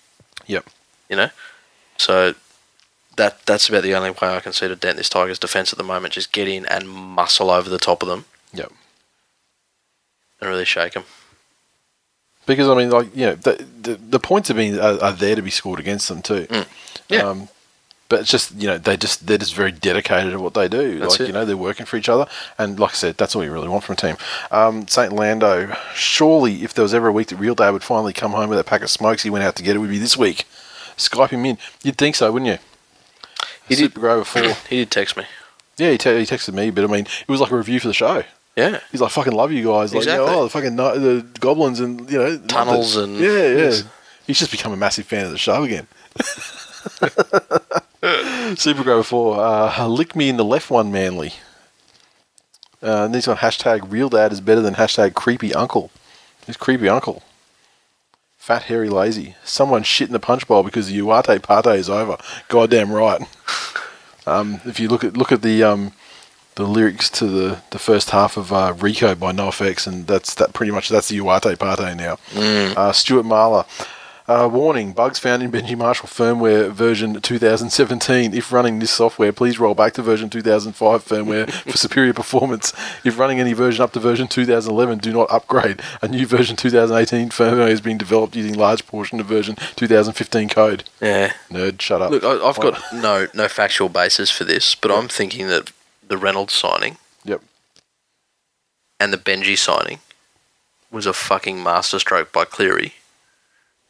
[0.48, 0.66] Yep.
[1.08, 1.30] You know,
[1.98, 2.34] so
[3.16, 5.78] that that's about the only way I can see to dent this Tigers defense at
[5.78, 6.16] the moment.
[6.16, 8.72] Just get in and muscle over the top of them yep
[10.40, 11.04] and really shake them.
[12.46, 15.36] because I mean like you know the the, the points are being are, are there
[15.36, 16.48] to be scored against them too.
[16.50, 16.68] Mm.
[17.10, 17.20] Yeah.
[17.24, 17.50] Um,
[18.10, 21.00] but it's just you know they just they're just very dedicated to what they do.
[21.00, 21.28] That's like it.
[21.28, 22.26] you know they're working for each other,
[22.58, 24.18] and like I said, that's all you really want from a team.
[24.52, 28.12] Um, Saint Lando, surely if there was ever a week that Real Dad would finally
[28.14, 29.98] come home with a pack of smokes he went out to get, it would be
[30.00, 30.44] this week.
[30.98, 31.58] Skype him in.
[31.84, 32.58] You'd think so, wouldn't you?
[33.68, 34.42] He did- Super Grover four.
[34.70, 35.24] He did text me.
[35.78, 37.88] yeah, he, te- he texted me, but I mean, it was like a review for
[37.88, 38.24] the show.
[38.56, 38.80] Yeah.
[38.92, 40.28] He's like, "Fucking love you guys." Like, Exactly.
[40.30, 43.56] oh, the fucking ni- the goblins and you know Tunnels the- and- yeah, yeah.
[43.58, 43.84] Yes.
[44.28, 45.88] He's just become a massive fan of the show again.
[48.56, 51.34] Super Grover Four, uh, lick me in the left one, Manly.
[52.84, 55.92] Uh, and this one hashtag real dad is better than hashtag creepy uncle.
[56.46, 57.22] Who's creepy uncle?
[58.38, 59.36] Fat hairy lazy.
[59.44, 62.18] Someone shit in the punch bowl because the Uate Pate is over.
[62.48, 63.22] Goddamn right.
[64.28, 65.94] Um, if you look at look at the um,
[66.56, 70.54] the lyrics to the, the first half of uh, Rico by NoFX, and that's that
[70.54, 72.18] pretty much that's the Uate Pate now.
[72.76, 73.66] Uh, Stuart Marler.
[74.28, 78.34] Uh, warning: Bugs found in Benji Marshall firmware version 2017.
[78.34, 82.72] If running this software, please roll back to version 2005 firmware for superior performance.
[83.04, 85.82] If running any version up to version 2011, do not upgrade.
[86.02, 90.84] A new version 2018 firmware is being developed using large portion of version 2015 code.
[91.02, 91.34] Yeah.
[91.50, 92.12] Nerd, shut up.
[92.12, 95.72] Look, I, I've got no no factual basis for this, but I'm thinking that
[96.12, 97.42] the Reynolds signing Yep.
[99.00, 100.00] and the Benji signing
[100.92, 102.96] was a fucking masterstroke by Cleary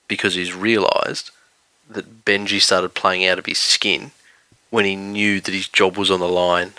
[0.08, 1.32] because he's realised
[1.90, 4.12] that Benji started playing out of his skin
[4.70, 6.74] when he knew that his job was on the line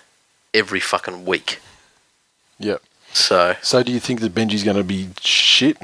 [0.54, 1.58] every fucking week.
[2.60, 2.80] Yep.
[3.12, 5.76] So, So, do you think that Benji's going to be shit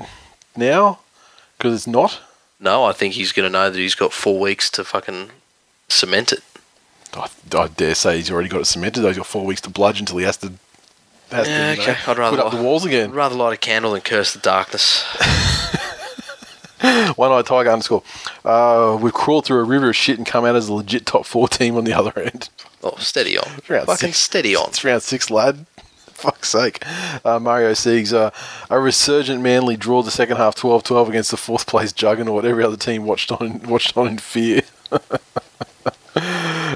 [0.56, 1.00] now?
[1.56, 2.20] Because it's not.
[2.60, 5.30] no, I think he's going to know that he's got four weeks to fucking
[5.88, 6.42] cement it.
[7.18, 7.28] I,
[7.58, 9.04] I dare say he's already got it cemented.
[9.04, 10.52] He's got four weeks to bludge until he has to.
[11.30, 13.52] Has Yeah, to you know, okay, I'd rather put up the walls I'd rather light
[13.52, 15.02] a candle than curse the darkness.
[17.16, 18.04] One eyed tiger underscore.
[18.44, 21.26] Uh, we've crawled through a river of shit and come out as a legit top
[21.26, 22.48] four team on the other end.
[22.82, 23.44] Oh, steady on.
[23.86, 24.18] Fucking six.
[24.18, 24.68] steady on.
[24.68, 25.66] It's round six, lad.
[26.12, 26.82] Fuck's sake.
[27.24, 28.30] Uh, Mario Siegs, uh,
[28.70, 32.44] a resurgent Manly draw the second half 12 12 against the fourth place Juggernaut.
[32.44, 34.62] Every other team watched on watched on in fear.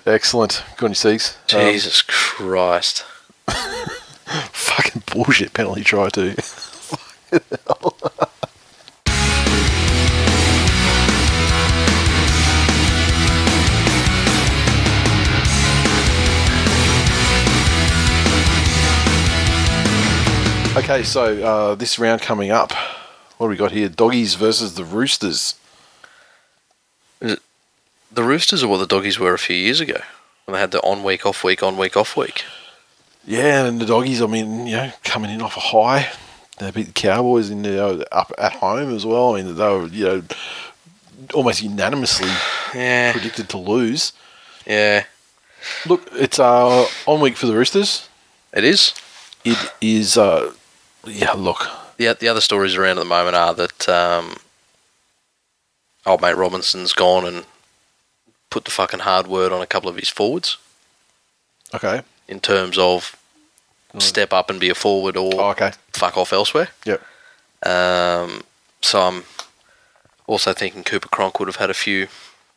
[0.04, 0.64] Excellent.
[0.76, 1.36] Good on you, Siegs.
[1.54, 3.04] Um, Jesus Christ.
[4.52, 6.34] fucking bullshit penalty try, too.
[20.74, 22.72] Okay, so uh, this round coming up,
[23.36, 23.88] what do we got here?
[23.88, 25.54] Doggies versus the Roosters.
[28.12, 30.00] The Roosters are what the doggies were a few years ago.
[30.44, 32.44] When they had the on week, off week, on week, off week.
[33.24, 36.10] Yeah, and the Doggies, I mean, you know, coming in off a high.
[36.58, 39.34] They beat the Cowboys in the, uh, up at home as well.
[39.36, 40.22] I mean, they were, you know,
[41.32, 42.28] almost unanimously
[42.74, 43.12] Yeah.
[43.12, 44.12] predicted to lose.
[44.66, 45.04] Yeah.
[45.86, 48.08] Look, it's uh, on week for the Roosters.
[48.52, 48.92] It is.
[49.44, 50.52] It is, uh,
[51.06, 54.36] yeah, look, The, the other stories around at the moment are that um,
[56.04, 57.44] old mate Robinson's gone and
[58.52, 60.58] put the fucking hard word on a couple of his forwards
[61.74, 62.02] okay.
[62.28, 63.16] in terms of
[63.98, 65.72] step up and be a forward or Oh, okay.
[65.92, 66.68] fuck off elsewhere.
[66.84, 67.02] Yep.
[67.64, 68.42] Um,
[68.80, 69.24] so I'm
[70.26, 72.08] also thinking Cooper Cronk would have had a few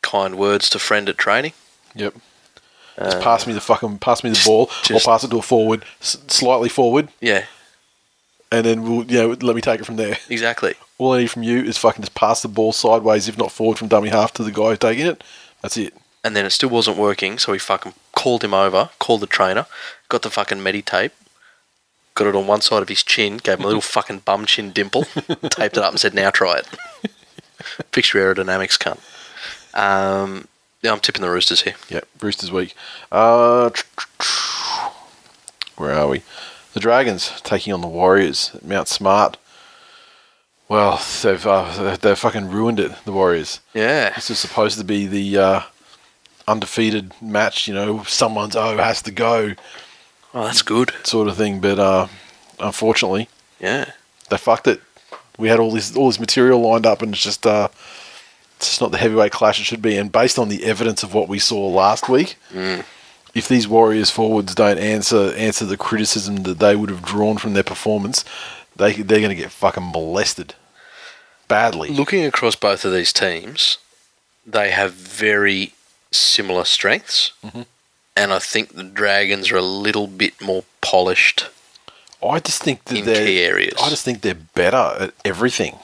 [0.02, 1.52] kind words to friend at training.
[1.94, 2.14] Yep.
[2.98, 5.38] Just Uh, pass me the fucking, pass me the ball, just- or pass it to
[5.38, 7.44] a forward, s- slightly forward, Yeah,
[8.50, 10.16] and then we'll you know let me take it from there.
[10.30, 10.74] Exactly.
[10.98, 13.76] All I need from you is fucking just pass the ball sideways, if not forward
[13.78, 15.22] from dummy half to the guy taking it.
[15.62, 15.94] That's it.
[16.24, 19.66] And then it still wasn't working, so we fucking called him over, called the trainer,
[20.08, 21.12] got the fucking medi tape,
[22.14, 24.72] got it on one side of his chin, gave him a little fucking bum chin
[24.72, 25.04] dimple,
[25.50, 26.66] taped it up and said, now try it.
[27.92, 28.98] Fix your aerodynamics, cunt.
[29.78, 30.48] Um,
[30.82, 31.74] yeah, I'm tipping the Roosters here.
[31.88, 32.74] Yep, Roosters week.
[33.12, 33.70] Uh,
[35.76, 36.22] where are we?
[36.72, 39.36] The Dragons taking on the Warriors at Mount Smart.
[40.68, 42.92] Well, they've uh, they've fucking ruined it.
[43.04, 43.60] The Warriors.
[43.72, 44.10] Yeah.
[44.14, 45.60] This is supposed to be the uh,
[46.48, 47.68] undefeated match.
[47.68, 49.54] You know, someone's oh has to go
[50.34, 50.92] Oh, that's good.
[51.04, 51.60] sort of thing.
[51.60, 52.08] But uh,
[52.58, 53.28] unfortunately,
[53.60, 53.92] Yeah.
[54.28, 54.80] they fucked it.
[55.38, 57.68] We had all this all this material lined up, and it's just uh,
[58.56, 59.96] it's just not the heavyweight clash it should be.
[59.96, 62.36] And based on the evidence of what we saw last week,
[63.34, 67.52] if these Warriors forwards don't answer answer the criticism that they would have drawn from
[67.52, 68.24] their performance,
[68.76, 70.54] they they're going to get fucking molested
[71.48, 71.90] badly.
[71.90, 73.78] Looking across both of these teams,
[74.46, 75.72] they have very
[76.10, 77.32] similar strengths.
[77.44, 77.62] Mm-hmm.
[78.18, 81.48] And I think the Dragons are a little bit more polished
[82.22, 83.74] I just think that in they're key areas.
[83.82, 85.76] I just think they're better at everything.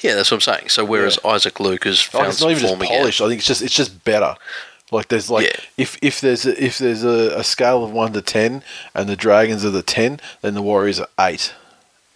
[0.00, 0.68] yeah, that's what I'm saying.
[0.68, 3.20] So whereas Isaac Luke has found it's not even just polished.
[3.20, 4.36] I think it's just it's just better.
[4.90, 5.60] Like there's like Yeah.
[5.76, 8.62] if if there's a, if there's a, a scale of one to ten,
[8.94, 11.54] and the Dragons are the ten, then the Warriors are eight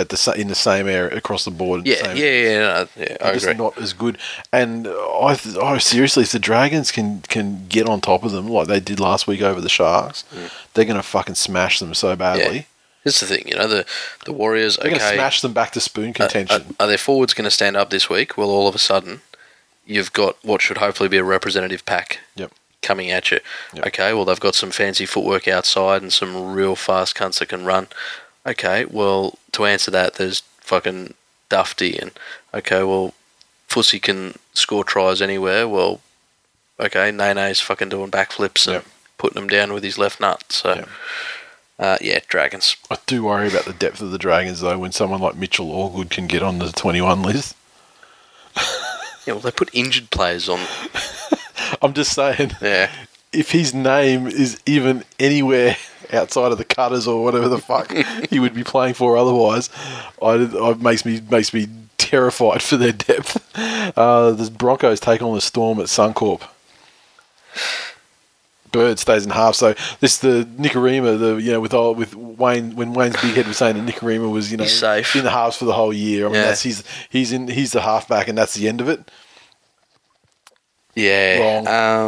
[0.00, 1.86] at the in the same area across the board.
[1.86, 3.16] Yeah, same, yeah, yeah, no, yeah.
[3.22, 3.54] I agree.
[3.54, 4.18] not as good.
[4.52, 8.48] And I, th- oh, seriously, if the Dragons can can get on top of them
[8.48, 10.24] like they did last week over the Sharks,
[10.74, 12.44] they're gonna fucking smash them so badly.
[12.44, 12.54] Mm.
[12.54, 12.62] Yeah.
[13.02, 13.86] The thing, you know, the
[14.26, 14.76] the Warriors.
[14.76, 16.62] They're okay, gonna smash them back to spoon are- contention.
[16.80, 18.36] Are, are their forwards going to stand up this week?
[18.36, 19.22] Well, all of a sudden,
[19.86, 22.52] you've got what should hopefully be a representative pack Yep.
[22.82, 23.40] coming at you.
[23.74, 23.86] Yep.
[23.86, 27.64] Okay, well, they've got some fancy footwork outside and some real fast cunts that can
[27.64, 27.88] run.
[28.46, 31.14] Okay, well, to answer that, there's fucking
[31.50, 32.12] Dufty and
[32.54, 33.12] okay, well,
[33.68, 35.68] Fussy can score tries anywhere.
[35.68, 36.00] Well,
[36.78, 38.84] okay, Nene's fucking doing backflips and Yep.
[39.18, 40.44] putting them down with his left nut.
[40.50, 40.88] So, Yep.
[41.78, 42.76] uh, yeah, Dragons.
[42.90, 44.78] I do worry about the depth of the Dragons though.
[44.78, 47.54] When someone like Mitchell Allgood can get on the twenty-one list,
[49.26, 50.66] Yeah, well, they put injured players on.
[51.82, 52.52] I'm just saying.
[52.62, 52.90] Yeah.
[53.32, 55.76] if his name is even anywhere
[56.12, 57.92] outside of the Cutters or whatever the fuck
[58.30, 59.70] he would be playing for otherwise,
[60.22, 61.68] I, I makes me makes me
[61.98, 63.36] terrified for their depth.
[63.96, 66.42] Uh, the Broncos take on the Storm at Suncorp.
[68.72, 72.76] Bird stays in half, so this the Nikorima, the you know with all, with Wayne
[72.76, 75.16] when Wayne's big head was saying that Nikorima was you know safe.
[75.16, 76.26] in the halves for the whole year.
[76.26, 76.42] I mean Yeah.
[76.44, 79.10] that's he's he's in he's the halfback and that's the end of it.
[80.94, 81.62] Yeah.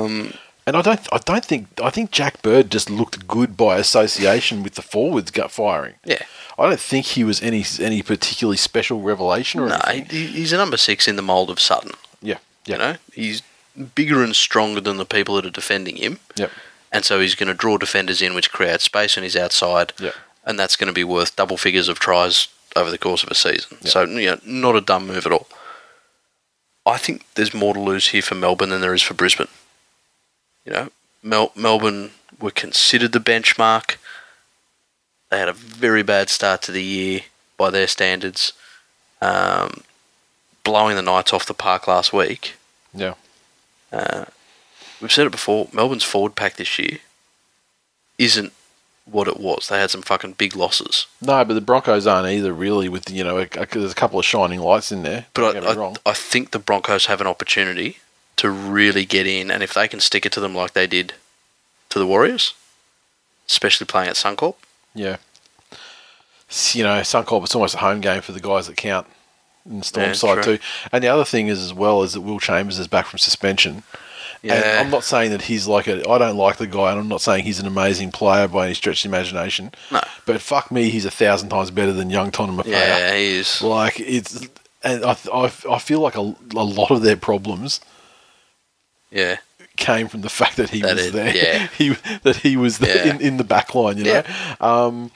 [0.05, 0.35] Um,
[0.67, 4.63] And I don't, I don't think, I think Jack Bird just looked good by association
[4.63, 5.95] with the forwards gut firing.
[6.05, 6.23] yeah.
[6.59, 10.05] I don't think he was any any particularly special revelation or No, anything.
[10.17, 11.93] he, he's a number six in the mould of Sutton.
[12.21, 13.43] Yeah, yeah, You know, he's
[13.95, 16.51] bigger and stronger than the people that are defending him, yep,
[16.93, 20.15] and so he's going to draw defenders in, which creates space on his outside, yep.
[20.45, 23.35] and that's going to be worth double figures of tries over the course of a
[23.35, 23.79] season.
[23.81, 23.89] Yeah.
[23.91, 25.49] So, you know, not a dumb move at all.
[26.85, 29.49] I think there's more to lose here for Melbourne than there is for Brisbane.
[30.65, 30.89] You know,
[31.23, 32.11] Mel- Melbourne
[32.41, 33.97] were considered the benchmark.
[35.31, 37.21] They had a very bad start to the year
[37.57, 38.53] by their standards,
[39.21, 39.83] um,
[40.65, 42.55] blowing the Knights off the park last week.
[42.95, 43.15] Yeah.
[43.93, 44.27] Uh,
[45.01, 45.69] we've said it before.
[45.73, 46.99] Melbourne's forward pack this year
[48.19, 48.53] isn't
[49.05, 49.69] what it was.
[49.69, 51.07] They had some fucking big losses.
[51.21, 52.53] No, but the Broncos aren't either.
[52.53, 55.27] Really, with you know, a, a, there's a couple of shining lights in there.
[55.35, 55.95] But I, I.
[56.07, 57.99] I think the Broncos have an opportunity
[58.43, 61.15] to really get in, and if they can stick it to them like they did
[61.91, 62.55] to the Warriors,
[63.49, 64.57] especially playing at Suncorp,
[64.95, 65.19] Yeah.
[66.73, 69.07] You know, Suncorp, it's almost a home game for the guys that count
[69.65, 70.57] in Storm Yeah, side true.
[70.59, 70.63] too.
[70.91, 73.85] And the other thing is as well is that Will Chambers is back from suspension.
[74.43, 74.81] And Yeah.
[74.81, 76.07] I'm not saying that he's like a.
[76.11, 78.75] I don't like the guy, and I'm not saying he's an amazing player by any
[78.75, 79.71] stretch of the imagination.
[79.93, 80.01] No.
[80.27, 83.63] But fuck me, he's a thousand times better than young Tonga yeah, he is.
[83.63, 84.47] Like it's,
[84.83, 87.81] and I, I, I feel like a, a lot of their problems
[89.13, 89.37] Yeah,
[89.77, 91.37] came from the fact that he That was is- there.
[91.37, 91.67] yeah.
[91.79, 91.91] he
[92.23, 93.15] that he was there Yeah.
[93.15, 94.23] in, in the back line, you know.
[94.61, 95.11] Um,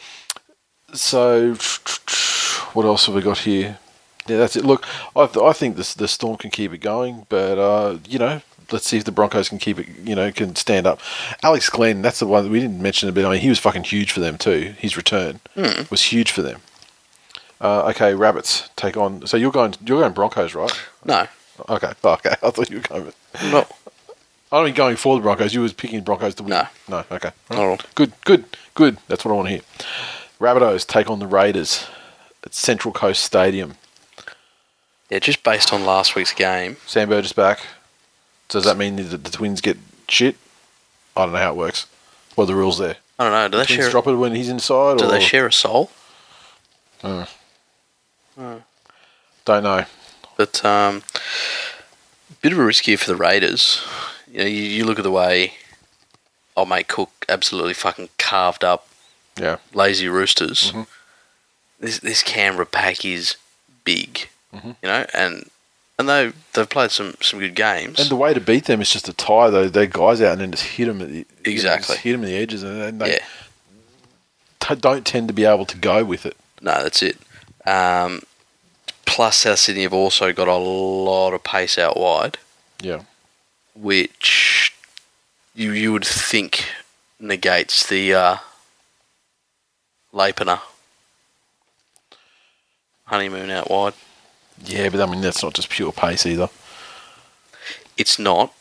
[0.93, 1.55] so
[2.75, 3.79] what else have we got here?
[4.27, 4.65] Yeah, that's it.
[4.65, 8.43] Look, I, I think this the Storm can keep it going, but uh, you know,
[8.73, 9.87] let's see if the Broncos can keep it.
[10.05, 11.01] You know, can stand up.
[11.43, 13.25] Alex Glenn, that's the one that we didn't mention a bit.
[13.25, 14.75] I mean, he was fucking huge for them too.
[14.79, 15.41] His return
[15.91, 16.61] was huge for them.
[17.61, 19.27] Uh, okay, Rabbits take on.
[19.27, 19.75] So you're going.
[19.85, 20.73] You're going Broncos, right?
[21.05, 21.27] no,
[21.69, 22.35] Okay, okay.
[22.43, 23.13] I thought you were going.
[23.51, 23.71] Not
[24.53, 25.55] I don't mean going for the Broncos.
[25.55, 26.51] You was picking Broncos to win.
[26.51, 26.67] No.
[26.89, 27.05] No.
[27.11, 27.31] Okay.
[27.51, 27.85] Not at.
[27.95, 28.13] Good.
[28.25, 28.45] Good.
[28.75, 28.99] Good.
[29.09, 29.63] That's what I want to hear.
[30.41, 31.87] Rabbitohs take on the Raiders
[32.45, 33.75] at Central Coast Stadium.
[35.11, 36.77] Yeah, just based on last week's game.
[36.87, 37.61] Sam Burgess back.
[38.49, 39.79] Does that mean that the Twins get
[40.09, 40.37] shit?
[41.17, 41.87] I don't know how it works.
[42.35, 42.97] What are the rules there?
[43.19, 43.49] I don't know.
[43.49, 43.91] Do they Twins share?
[43.91, 45.91] drop it when he's inside, Do or they share a soul?
[47.03, 47.27] don't
[49.63, 49.85] know.
[50.37, 51.03] But um,
[52.43, 53.83] bit of a risk here for the Raiders.
[54.37, 55.55] You know, you, you look at the way
[56.57, 58.87] old mate Cook absolutely fucking carved up
[59.41, 60.73] Yeah, lazy Roosters.
[60.73, 60.87] Mhm.
[61.81, 63.37] This this Canberra pack is
[63.85, 64.77] big, Mhm.
[64.83, 65.51] you know, and
[65.99, 67.99] and they they've played some some good games.
[67.99, 70.41] and the way to beat them is just to tie those their guys out and
[70.43, 71.97] then just hit them at the Exactly.
[71.97, 73.19] hit them at the edges, and they yeah,
[74.61, 76.37] t- don't tend to be able to go with it.
[76.61, 77.17] no, that's it.
[77.67, 78.23] Um,
[79.07, 82.39] plus, South Sydney have also got a lot of pace out wide,
[82.81, 83.01] Yeah,
[83.81, 84.73] which
[85.55, 86.67] you you would think
[87.21, 88.37] negates the uh,
[90.13, 90.61] Rapana
[93.05, 93.95] honeymoon out wide.
[94.65, 96.49] yeah, but I mean that's not just pure pace either.
[97.97, 98.53] It's not.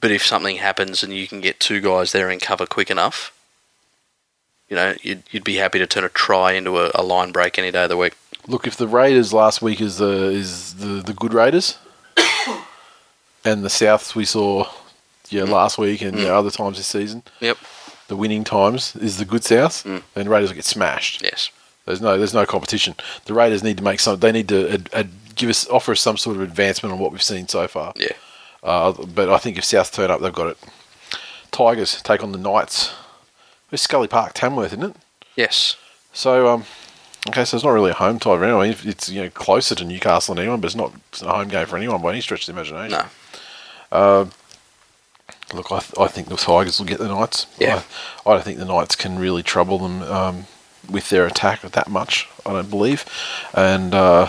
[0.00, 3.32] But if something happens and you can get two guys there in cover quick enough,
[4.68, 7.58] you know, you'd, you'd be happy to turn a try into a, a line break
[7.58, 8.14] any day of the week.
[8.46, 11.78] Look, if the Raiders last week is the is the, the good Raiders,
[13.46, 14.68] and the Souths we saw,
[15.30, 17.56] yeah, last week and yeah, other times this season, Yep.
[18.08, 20.02] the winning times is the good South, Mm.
[20.14, 21.22] then Raiders will get smashed.
[21.22, 21.50] Yes.
[21.86, 22.96] There's no there's no competition.
[23.26, 24.18] The Raiders need to make some.
[24.18, 27.12] They need to ad, ad, give us offer us some sort of advancement on what
[27.12, 27.92] we've seen so far.
[27.96, 28.12] Yeah.
[28.62, 30.58] Uh, but I think if South turn up, they've got it.
[31.52, 32.92] Tigers take on the Knights.
[33.70, 34.96] It's Scully Park, Tamworth, isn't it?
[35.36, 35.76] Yes.
[36.12, 36.64] So um,
[37.28, 38.74] okay, so it's not really a home tie for anyone.
[38.84, 41.48] It's you know closer to Newcastle than anyone, but it's not it's not a home
[41.48, 42.98] game for anyone by any stretch of the imagination.
[42.98, 43.04] No.
[45.54, 47.46] Look, I, th- I think the Tigers will get the Knights.
[47.58, 47.82] Yeah.
[48.24, 50.46] I, I don't think the Knights can really trouble them um,
[50.90, 52.28] with their attack that much.
[52.44, 53.04] I don't believe,
[53.54, 54.28] and uh,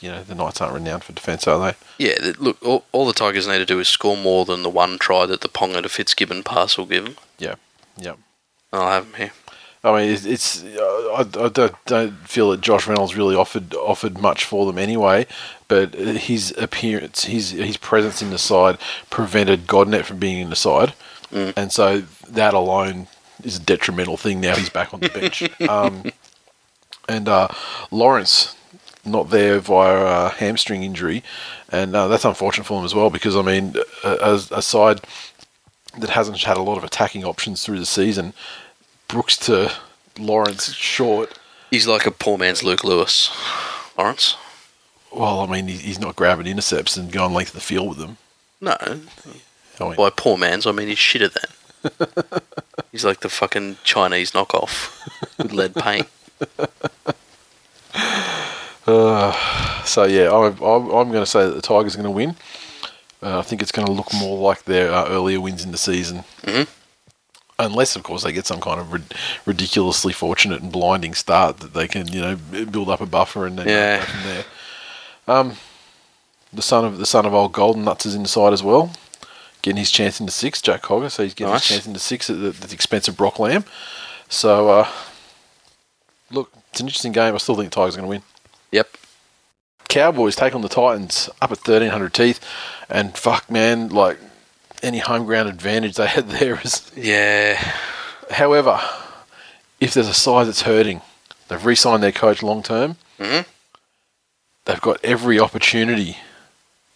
[0.00, 1.76] you know the Knights aren't renowned for defence, are they?
[2.04, 4.98] Yeah, look, all, all the Tigers need to do is score more than the one
[4.98, 7.16] try that the Ponga to Fitzgibbon pass will give them.
[7.38, 7.56] Yeah,
[7.98, 8.14] yeah.
[8.72, 9.32] I'll have them here.
[9.86, 13.72] I mean, it's, it's uh, I, I don't, don't feel that Josh Reynolds really offered
[13.74, 15.26] offered much for them anyway.
[15.68, 18.78] But his appearance, his his presence in the side
[19.10, 20.92] prevented Godinet from being in the side,
[21.32, 21.52] Mm.
[21.56, 23.08] and so that alone
[23.42, 24.40] is a detrimental thing.
[24.40, 26.04] Now he's back on the bench, um,
[27.08, 27.48] and uh,
[27.90, 28.54] Lawrence
[29.04, 31.22] not there via a hamstring injury,
[31.70, 35.00] and uh, that's unfortunate for him as well because I mean, a, a, a side
[35.98, 38.32] that hasn't had a lot of attacking options through the season,
[39.08, 39.72] Brooks to
[40.18, 41.38] Lawrence short.
[41.70, 43.30] He's like a poor man's Luke Lewis,
[43.98, 44.36] Lawrence.
[45.12, 48.18] Well, I mean, he's not grabbing intercepts and going length of the field with them.
[48.60, 48.94] No, I
[49.80, 52.42] mean, by poor man's, I mean he's shitter than.
[52.92, 55.06] he's like the fucking Chinese knockoff
[55.38, 56.08] with lead paint.
[59.86, 62.36] so yeah, I'm, I'm, I'm going to say that the Tigers are going to win.
[63.22, 65.78] Uh, I think it's going to look more like their uh, earlier wins in the
[65.78, 66.24] season.
[66.42, 66.68] Mhm.
[67.58, 69.14] Unless, of course, they get some kind of rid-
[69.46, 73.58] ridiculously fortunate and blinding start that they can, you know, build up a buffer and
[73.58, 73.98] then Yeah.
[73.98, 74.44] go from there.
[75.28, 75.56] Um,
[76.52, 78.92] the son of the son of old Golden Nuts is inside as well,
[79.62, 80.60] getting his chance into six.
[80.60, 81.66] Jack Cogger, so he's getting Nice.
[81.68, 83.64] his chance into six at the, at the expense of Brock Lamb.
[84.28, 84.88] So, uh,
[86.30, 87.34] look, it's an interesting game.
[87.34, 88.22] I still think the Tigers are going to win.
[88.72, 88.88] Yep.
[89.88, 92.40] Cowboys take on the Titans up at 1300 teeth,
[92.90, 94.18] and fuck, man, like
[94.86, 96.90] any home ground advantage they had there is.
[96.96, 97.56] Yeah.
[98.30, 98.80] However,
[99.80, 101.02] if there's a side that's hurting,
[101.48, 103.44] they've re signed their coach long term, Mhm.
[104.64, 106.16] they've got every opportunity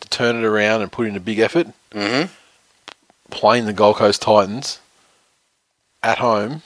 [0.00, 1.68] to turn it around and put in a big effort.
[1.92, 2.22] hmm
[3.30, 4.80] Playing the Gold Coast Titans
[6.02, 6.62] at home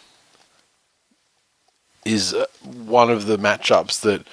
[2.05, 4.27] is uh, one of the matchups that,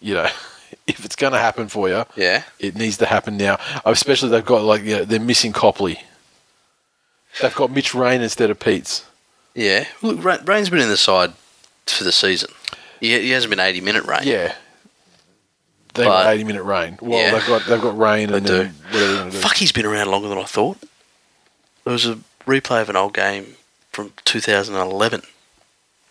[0.00, 0.28] you know,
[0.86, 2.42] if it's going to happen for you, Yeah.
[2.58, 3.58] it needs to happen now.
[3.84, 6.00] Especially they've got like you know, they're missing Copley.
[7.40, 9.04] They've got Mitch Rein instead of Peats.
[9.54, 9.86] Yeah.
[10.02, 11.32] Look, Rein's been in the side
[11.86, 12.50] for the season.
[13.00, 14.20] He, he hasn't been 80 minute Rein.
[14.24, 14.54] Yeah.
[15.94, 16.98] They've But- got eighty minute Rein.
[17.02, 17.32] Well, Yeah.
[17.32, 19.36] they've got they've got Rein and They then whatever they're do.
[19.38, 20.78] Fuck, he's been around longer than I thought.
[21.84, 23.56] There was a replay of an old game
[23.90, 25.22] from 2011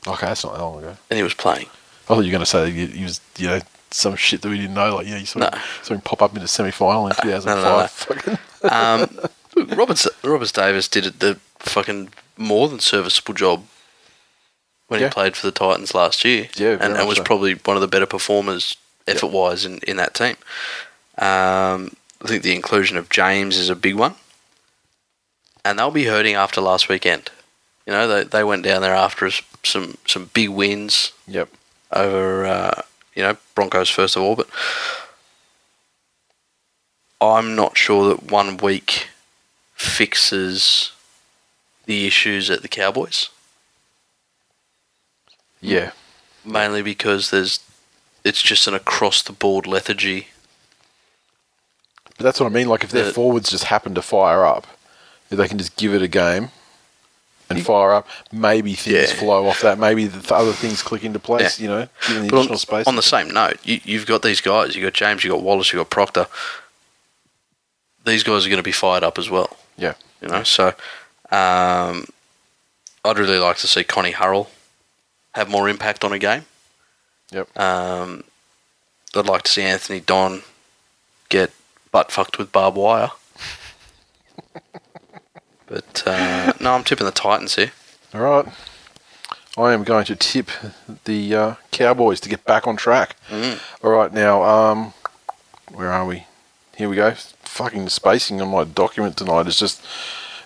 [0.06, 0.98] Okay, that's not that long ago.
[1.10, 1.66] and he was playing.
[1.66, 4.50] I thought you were going to say he, he was you know some shit that
[4.50, 4.98] we didn't know.
[4.98, 5.48] Like yeah, you saw, No.
[5.48, 7.46] him, saw him pop up in a semi final in 2005.
[7.46, 7.80] no, no.
[7.80, 7.92] five.
[7.92, 8.38] Fucking
[8.70, 9.30] Um,
[10.24, 13.66] Roberts Davis did it the fucking more than serviceable job
[14.88, 15.08] when Yeah.
[15.08, 16.50] he played for the Titans last year.
[16.56, 17.24] Yeah, and, and was so.
[17.24, 18.76] probably one of the better performers
[19.08, 20.36] effort wise in, in that team.
[21.18, 24.16] Um, I think the inclusion of James is a big one,
[25.64, 27.30] and they'll be hurting after last weekend.
[27.86, 29.30] You know, they they went down there after
[29.64, 31.50] some some big wins yep.
[31.92, 32.82] over uh,
[33.16, 34.48] you know, Broncos first of all, but
[37.20, 39.08] I'm not sure that one week
[39.82, 40.92] fixes
[41.86, 43.30] the issues at the Cowboys.
[45.60, 45.92] Yeah.
[46.46, 47.60] Mainly because there's
[48.24, 50.28] it's just an across the board lethargy.
[52.18, 52.68] But that's what I mean.
[52.70, 54.68] Like, if their The- forwards just happen to fire up,
[55.32, 56.52] if they can just give it a game
[57.50, 59.16] and fire up, maybe things Yeah.
[59.20, 59.80] flow off that.
[59.80, 61.64] Maybe the other things click into place, Yeah.
[61.64, 62.88] you know, given the But additional on, space.
[62.88, 64.76] on the same note, you, you've got these guys.
[64.76, 66.28] You've got James, you've got Wallace, you've got Proctor.
[68.06, 69.58] These guys are going to be fired up as well.
[69.78, 69.94] Yeah.
[70.22, 70.68] You know, so
[71.32, 72.06] um,
[73.04, 74.50] I'd really like to see Connie Hurrell
[75.34, 76.46] have more impact on a game.
[77.32, 77.58] Yep.
[77.58, 78.24] Um,
[79.16, 80.44] I'd like to see Anthony Don
[81.30, 81.52] get
[81.92, 83.12] butt fucked with barbed wire.
[85.68, 87.72] but uh, no, I'm tipping the Titans here.
[88.14, 88.46] All right.
[89.58, 90.50] I am going to tip
[91.06, 93.18] the uh, Cowboys to get back on track.
[93.30, 93.60] Mm.
[93.84, 94.94] All right, now, um,
[95.74, 96.26] where are we?
[96.82, 97.12] Here we go.
[97.44, 99.86] Fucking spacing on my document tonight is just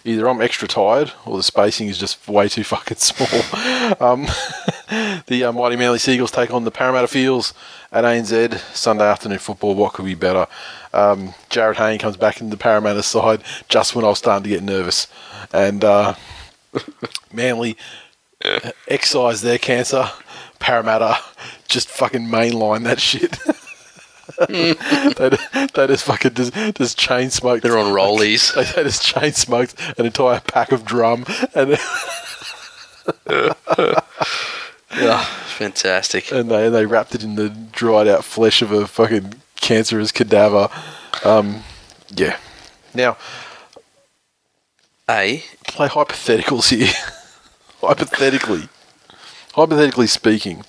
[0.04, 3.40] either I'm extra tired or the spacing is just way too fucking small.
[4.02, 4.24] um,
[5.28, 7.54] the uh, Mighty Manly Seagulls take on the Parramatta Eels
[7.90, 9.76] at ANZ Sunday afternoon football.
[9.76, 10.46] What could be better?
[10.94, 14.50] Um, Jarryd Hayne comes back in the Parramatta side just when I was starting to
[14.50, 15.08] get nervous,
[15.54, 16.16] and uh,
[17.32, 17.78] Manly
[18.44, 20.12] uh, excise their cancer.
[20.60, 21.18] Parramatta
[21.70, 23.40] just fucking mainline that shit.
[24.48, 24.74] They,
[25.74, 27.64] they just fucking just, just chain smoked.
[27.64, 28.54] They're on rollies.
[28.54, 31.78] They, they just chain smoked an entire pack of drum, and
[34.98, 36.32] yeah, fantastic.
[36.32, 40.70] and they they wrapped it in the dried out flesh of a fucking cancerous cadaver.
[41.24, 41.64] Um,
[42.12, 42.38] yeah.
[42.94, 43.18] Now
[45.10, 46.94] A, play hypotheticals here.
[47.82, 48.70] Hypothetically,
[49.54, 50.64] hypothetically speaking,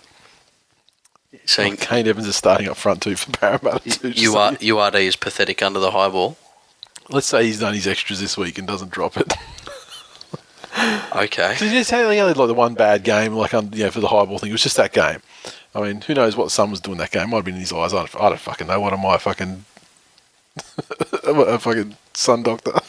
[1.47, 3.81] saying Kane Evans is starting up front too for Parramatta.
[3.81, 6.36] Too, just you are URD is pathetic under the high ball.
[7.09, 9.32] Let's say he's done his extras this week and doesn't drop it.
[10.78, 11.56] Okay.
[11.59, 14.09] Did you only had like the one bad game, like um, you know, for the
[14.09, 14.51] high ball thing?
[14.51, 15.23] It was just that game.
[15.74, 17.31] I mean, who knows what Sun was doing that game?
[17.31, 17.94] Might have been in his eyes.
[17.94, 18.81] I don't, I don't fucking know.
[18.81, 19.64] What am I fucking
[21.24, 22.73] a fucking sun doctor?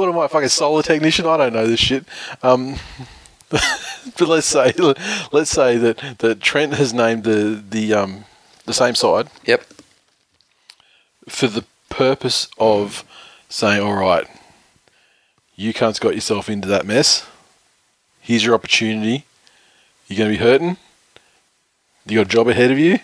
[0.00, 1.26] what am I, a fucking solar technician?
[1.26, 2.04] I don't know this shit.
[2.42, 2.76] Um,
[3.50, 4.72] but let's say
[5.32, 8.24] let's say that, that Trent has named the the um
[8.64, 9.64] the same side Yep.
[11.28, 13.04] for the purpose of
[13.48, 14.26] saying, all right,
[15.56, 17.26] you cunts got yourself into that mess.
[18.20, 19.24] Here's your opportunity.
[20.06, 20.76] You're going to be hurting.
[22.06, 22.98] You got a job ahead of you.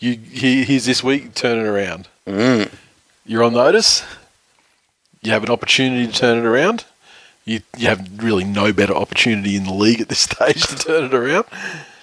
[0.00, 1.34] You he, here's this week.
[1.34, 2.08] Turn it around.
[2.26, 2.70] Mm.
[3.24, 4.02] You're on notice.
[5.22, 6.84] You have an opportunity to turn it around.
[7.44, 11.04] You you have really no better opportunity in the league at this stage to turn
[11.04, 11.46] it around.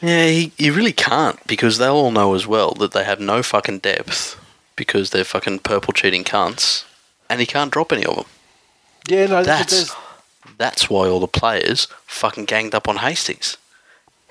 [0.02, 3.42] Yeah, he, you really can't because they'll all know as well that they have no
[3.44, 4.40] fucking depth
[4.76, 6.84] because they're fucking purple cheating cunts,
[7.30, 8.26] and he can't drop any of them.
[9.08, 9.96] Yeah, no, That's
[10.58, 13.58] that's why all the players fucking ganged up on Hastings.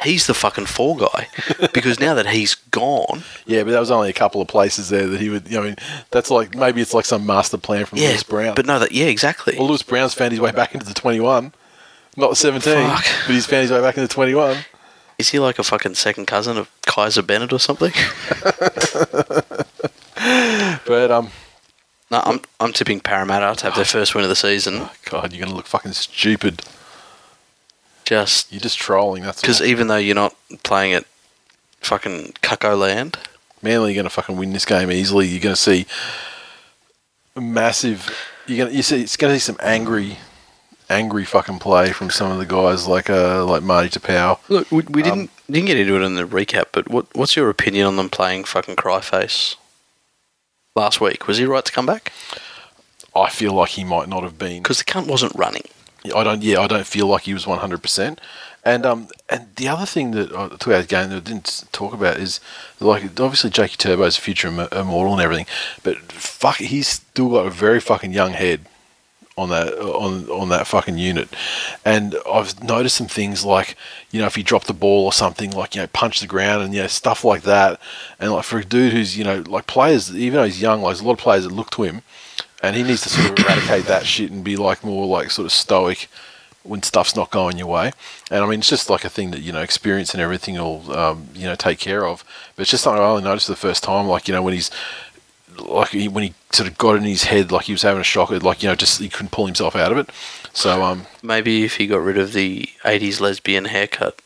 [0.04, 1.28] He's the fucking fall guy
[1.72, 5.06] because now that he's gone, yeah, but that was only a couple of places there
[5.06, 5.48] that he would.
[5.48, 5.76] You know, I mean,
[6.10, 8.54] that's like maybe it's like some master plan from yeah, Lewis Brown.
[8.54, 9.56] but no, that yeah, exactly.
[9.58, 11.52] Well, Lewis Brown's found his way back into the 21.
[12.16, 13.04] Not the 17, Fuck.
[13.26, 14.58] but he's found his way back into 21.
[15.18, 17.92] Is he like a fucking second cousin of Kaiser Bennett or something?
[20.86, 21.30] But, um,
[22.10, 24.88] no, I'm I'm tipping Parramatta to have their first win of the season.
[25.10, 26.62] God, you're going to look fucking stupid.
[28.04, 31.04] Just You're just trolling, that's because even though you're not playing at
[31.80, 33.18] fucking Cucko Land,
[33.62, 35.26] Manly are going to fucking win this game easily.
[35.26, 35.86] You're going to see
[37.36, 38.14] massive.
[38.46, 40.18] You're going to you see it's going to see some angry,
[40.90, 44.38] angry fucking play from some of the guys like uh like Marty Taupau.
[44.48, 47.36] Look, we, we Um, didn't didn't get into it in the recap, but what what's
[47.36, 49.56] your opinion on them playing fucking Cryface
[50.76, 51.26] last week?
[51.26, 52.12] Was he right to come back?
[53.16, 55.62] I feel like he might not have been Because the cunt wasn't running.
[56.12, 56.42] I don't.
[56.42, 58.20] Yeah, I don't feel like he was one hundred percent.
[58.64, 61.20] And um, and the other thing that I took out of the game that I
[61.20, 62.40] didn't talk about is
[62.80, 65.46] like obviously Jakey Turbo's a future im- immortal and everything,
[65.82, 68.66] but fuck, he's still got a very fucking young head
[69.36, 71.28] on that on on that fucking unit.
[71.84, 73.76] And I've noticed some things like
[74.10, 76.62] you know if he dropped the ball or something like you know punch the ground
[76.62, 77.80] and you know stuff like that.
[78.18, 80.90] And like for a dude who's you know like players, even though he's young, like
[80.90, 82.02] there's a lot of players that look to him
[82.66, 85.46] and he needs to sort of eradicate that shit and be like more like sort
[85.46, 86.08] of stoic
[86.62, 87.92] when stuff's not going your way.
[88.30, 90.90] And I mean, it's just like a thing that you know, experience and everything will
[90.96, 92.24] um, you know take care of.
[92.56, 94.54] But it's just something I only noticed for the first time, like you know when
[94.54, 94.70] he's
[95.58, 98.04] like he, when he sort of got in his head, like he was having a
[98.04, 100.10] shock, like you know, just he couldn't pull himself out of it.
[100.52, 104.20] So um, Maybe if he got rid of the 80s lesbian haircut.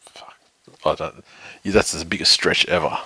[0.00, 0.36] Fuck,
[0.84, 1.24] I don't.
[1.62, 2.98] Yeah, that's the biggest stretch ever.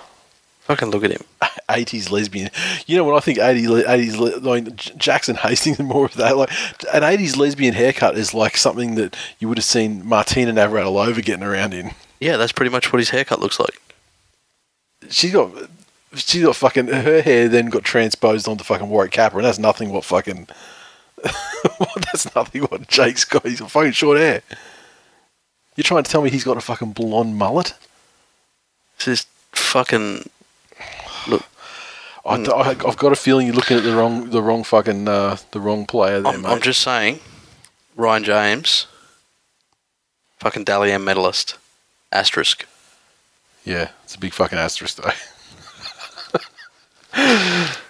[0.65, 1.23] Fucking look at him.
[1.69, 2.49] 80s lesbian.
[2.87, 4.59] You know, when I think 80s, le- 80s le- I
[4.97, 6.49] Jackson Hastings and more of that, like
[6.93, 11.43] an 80s lesbian haircut is like something that you would have seen Martina Navratilova getting
[11.43, 11.91] around in.
[12.19, 13.79] Yeah, that's pretty much what his haircut looks like.
[15.09, 15.51] She's got,
[16.15, 19.91] she's got fucking, her hair then got transposed onto fucking Warwick Capper, and that's nothing
[19.91, 20.47] what fucking,
[21.23, 23.45] that's nothing what Jake's got.
[23.45, 24.41] He's got fucking short hair.
[25.75, 27.75] You're trying to tell me he's got a fucking blonde mullet?
[28.97, 30.29] This just fucking.
[31.27, 31.43] Look,
[32.25, 35.37] I, I, have got a feeling you're looking at the wrong, the wrong fucking, uh,
[35.51, 36.49] the wrong player there, I'm, mate.
[36.49, 37.19] I'm just saying,
[37.95, 38.87] Ryan James,
[40.37, 41.57] fucking Dally M medalist,
[42.11, 42.65] asterisk.
[43.63, 45.11] Yeah, it's a big fucking asterisk though.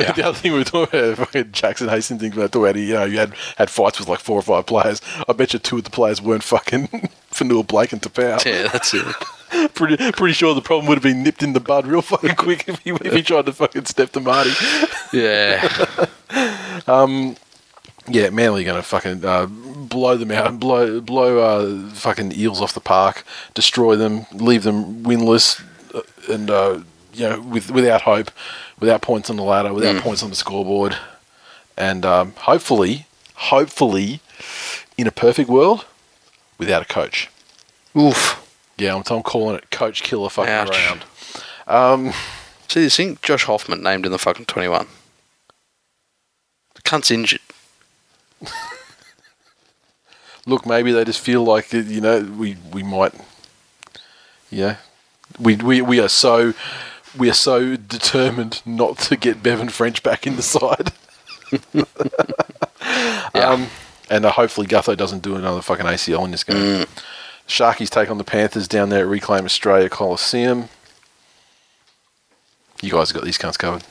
[0.00, 0.12] Yeah.
[0.12, 3.04] The other thing we were talking about, fucking Jackson Hastings thing about about, you know,
[3.04, 5.00] you had had fights with like four or five players.
[5.28, 6.88] I bet you two of the players weren't fucking
[7.30, 8.44] Fonua Blake and Taupau.
[8.44, 9.04] Yeah, that's it.
[9.74, 12.68] Pretty pretty sure the problem would have been nipped in the bud real fucking quick
[12.68, 14.52] if he if he tried to fucking step to Marty.
[15.12, 16.06] Yeah.
[16.86, 17.36] um,
[18.08, 22.60] Yeah, Manly going to fucking uh, blow them out, and blow blow uh, fucking eels
[22.60, 23.24] off the park,
[23.54, 25.62] destroy them, leave them winless,
[25.94, 26.02] uh,
[26.32, 26.80] and uh,
[27.12, 28.30] you know with without hope,
[28.78, 30.96] without points on the ladder, without points on the scoreboard,
[31.76, 34.20] and um, hopefully, hopefully,
[34.96, 35.86] in a perfect world,
[36.58, 37.28] without a coach.
[37.96, 38.39] Oof.
[38.80, 41.04] Yeah, I'm, I'm calling it coach killer fucking Ouch.
[41.68, 42.14] round.
[42.68, 43.18] See this thing?
[43.20, 44.86] Josh Hoffman named in the fucking 21.
[46.74, 47.40] The cunt's injured.
[50.46, 53.12] Look, maybe they just feel like you know we we might,
[54.50, 54.76] yeah,
[55.38, 56.54] we we we are so
[57.18, 60.92] we are so determined not to get Bevan French back in the side.
[63.32, 63.50] Yeah.
[63.50, 63.66] Um,
[64.10, 66.86] and uh, hopefully Gutho doesn't do another fucking ACL in this game.
[67.50, 70.68] Sharkies take on the Panthers down there at Reclaim Australia Coliseum.
[72.80, 73.82] You guys have got these cunts covered.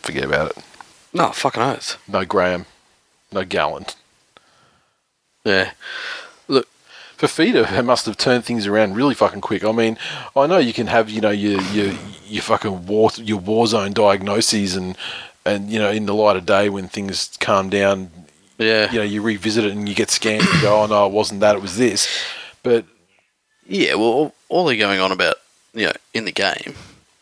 [0.00, 0.64] Forget about it.
[1.12, 2.02] No, fucking oath.
[2.08, 2.64] No Graham.
[3.30, 3.84] No Gallen.
[5.44, 5.72] Yeah.
[6.48, 6.68] Look,
[7.16, 9.62] For Fifita must have turned things around really fucking quick.
[9.62, 9.98] I mean,
[10.34, 11.92] I know you can have you know your your
[12.26, 14.96] your fucking war your war zone diagnoses and
[15.44, 18.10] and you know in the light of day when things calm down,
[18.58, 18.90] yeah.
[18.90, 21.40] you know you revisit it and you get scanned and go, oh no, it wasn't
[21.40, 22.08] that, it was this.
[22.62, 22.86] But
[23.66, 25.36] Yeah, well, all, all they're going on about,
[25.72, 26.74] you know, in the game,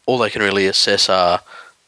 [0.07, 1.41] all they can really assess are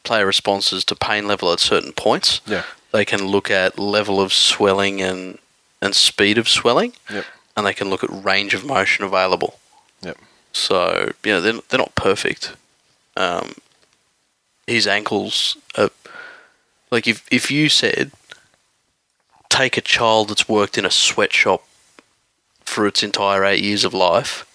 [0.03, 2.41] player responses to pain level at certain points.
[2.45, 5.39] yeah, They can look at level of swelling and,
[5.81, 7.25] and speed of swelling, yep,
[7.57, 9.59] and they can look at range of motion available.
[10.01, 10.17] yep,
[10.53, 12.53] So, you know, they're, they're not perfect.
[13.17, 13.55] Um,
[14.67, 15.89] his ankles are.
[16.91, 18.11] Like, if, if you said,
[19.49, 21.63] take a child that's worked in a sweatshop
[22.65, 24.45] for its entire eight years of life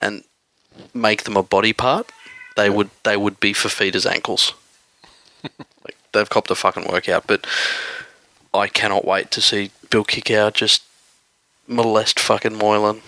[0.00, 0.24] and
[0.94, 2.10] make them a body part,
[2.56, 4.54] they would they would be Fifita's ankles.
[5.84, 7.46] like, they've copped a fucking workout, but
[8.52, 10.82] I cannot wait to see Bill Kikau just
[11.66, 13.00] molest fucking Moylan.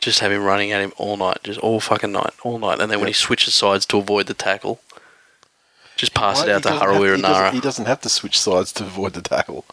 [0.00, 2.80] Just have him running at him all night, just all fucking night, all night.
[2.80, 4.80] And then when he switches sides to avoid the tackle,
[5.96, 7.52] just pass it out to doesn't have- Harawira he doesn't- Naera.
[7.52, 9.66] He doesn't have to switch sides to avoid the tackle.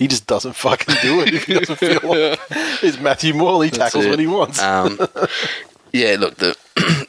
[0.00, 2.40] He just doesn't fucking do it if he doesn't feel like
[2.82, 4.58] it's Matthew Morley That's tackles when he wants.
[4.58, 4.98] Um,
[5.92, 6.56] yeah, look, the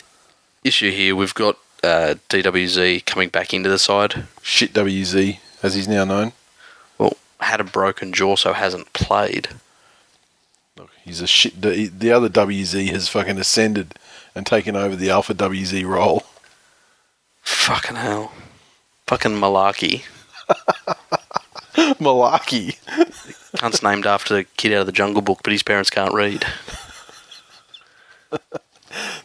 [0.66, 4.26] issue here, we've got uh, DWZ coming back into the side.
[4.42, 6.34] Shit WZ, as he's now known.
[6.98, 9.48] Well, had a broken jaw, so hasn't played.
[10.76, 11.62] Look, he's a shit.
[11.62, 13.94] The the other WZ has fucking ascended
[14.36, 16.24] and taken over the Alpha WZ role.
[17.42, 18.34] Fucking hell.
[19.08, 20.04] Fucking Malarkey.
[22.00, 22.78] Malarkey.
[23.58, 26.46] Cunt's named after the kid out of the Jungle Book, but his parents can't read.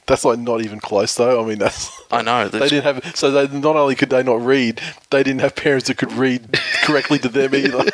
[0.06, 1.42] That's like not even close though.
[1.42, 2.48] I mean, that's I know.
[2.48, 3.16] they That's, didn't have.
[3.16, 6.60] So they not only could they not read, they didn't have parents that could read
[6.84, 7.90] correctly to them either.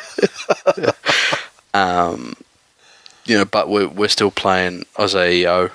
[1.73, 2.35] um,
[3.25, 5.71] you know, but we're, we're still playing Yeo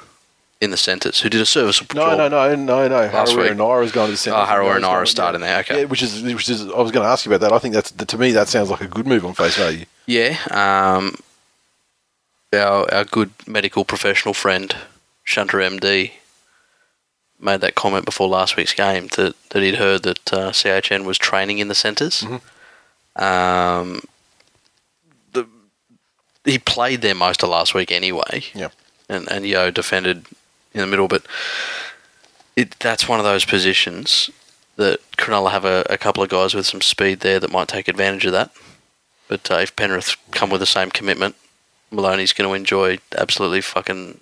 [0.61, 2.19] in the centres, who did a serviceable No, job.
[2.19, 3.09] no, no, no, no.
[3.09, 3.51] Harawira week.
[3.53, 4.39] and Naera's going to the centre.
[4.41, 5.81] Oh, Harawira and Naira starting there, okay.
[5.81, 6.63] Yeah, which is which is.
[6.63, 7.55] I was going to ask you about that.
[7.55, 9.85] I think that's to me that sounds like a good move on face value.
[10.07, 10.37] Yeah.
[10.51, 11.17] Um,
[12.53, 14.75] our our good medical professional friend
[15.23, 16.13] Shunter MD
[17.41, 21.19] made that comment before last week's game that, that he'd heard that uh, CHN was
[21.19, 22.25] training in the centres.
[23.15, 24.01] Um,
[25.33, 25.47] the
[26.45, 28.43] he played there most of last week anyway.
[28.55, 28.73] Yep.
[29.09, 30.27] And and Yeo defended
[30.79, 31.25] in the middle, but
[32.57, 34.31] it that's one of those positions
[34.77, 37.89] that Cronulla have a, a couple of guys with some speed there that might take
[37.89, 38.51] advantage of that.
[39.27, 41.37] But uh, if Penrith come with the same commitment,
[41.91, 44.21] Maloney's going to enjoy absolutely fucking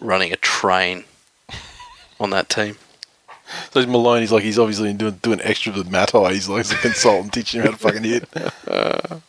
[0.00, 1.04] running a train
[2.20, 2.76] on that team.
[3.72, 6.34] So Maloney's like he's obviously doing doing extra with Matai.
[6.34, 8.28] He's like a consultant teaching him how to fucking hit.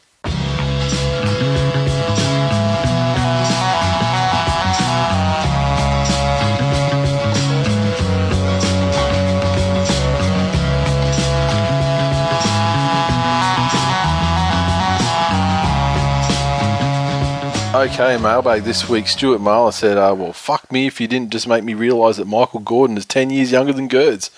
[17.72, 19.08] Okay, mailbag this week.
[19.08, 22.26] Stuart Marler said, uh, "Well, fuck me if you didn't just make me realise that
[22.26, 24.32] Michael Gordon is ten years younger than Gerds.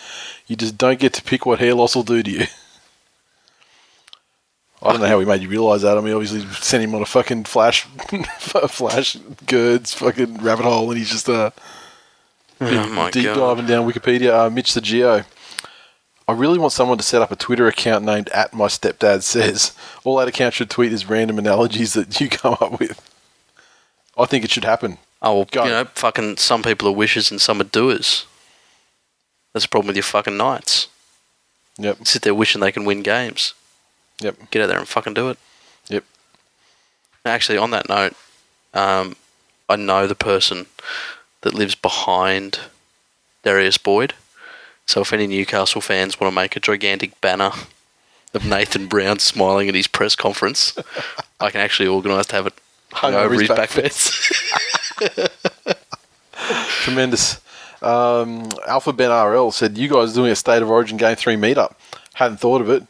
[0.48, 2.46] You just don't get to pick what hair loss will do to you."
[4.84, 5.98] I don't know how he made you realise that.
[5.98, 7.82] I mean, obviously sent him on a fucking flash,
[8.40, 11.52] flash Gerds fucking rabbit hole, and he's just uh,
[12.60, 13.56] Oh deep god!
[13.56, 14.48] diving down Wikipedia.
[14.48, 15.24] Uh, Mitch the Geo.
[16.28, 19.74] I really want someone to set up a Twitter account named at my stepdad says.
[20.04, 23.08] All that account should tweet is random analogies that you come up with.
[24.22, 24.98] I think it should happen.
[25.22, 25.64] Oh well, Go.
[25.66, 28.26] you know, fucking some people are wishers and some are doers.
[29.54, 30.88] That's the problem with your fucking Knights.
[31.78, 32.08] Yep.
[32.08, 33.54] Sit there wishing they can win games.
[34.22, 34.52] Yep.
[34.52, 35.38] Get out there and fucking do it.
[35.90, 36.04] Yep.
[37.26, 38.14] Actually, on that note,
[38.74, 39.16] um,
[39.68, 40.68] I know the person
[41.42, 42.60] that lives behind
[43.44, 44.14] Darius Boyd.
[44.86, 47.52] So if any Newcastle fans want to make a gigantic banner
[48.34, 50.78] of Nathan Brown smiling at his press conference,
[51.40, 52.54] I can actually organise to have it
[52.94, 54.32] hung over his back fence.
[56.84, 57.40] Tremendous.
[57.82, 61.36] Um, Alpha Ben RL said, You guys are doing a State of Origin Game 3
[61.36, 61.74] meetup.
[62.14, 62.84] Hadn't thought of it.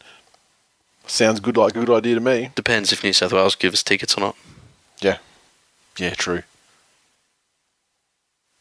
[1.08, 2.52] Sounds good like a good idea to me.
[2.56, 4.36] Depends if New South Wales give us tickets or not.
[5.02, 5.18] Yeah.
[5.98, 6.44] Yeah, true.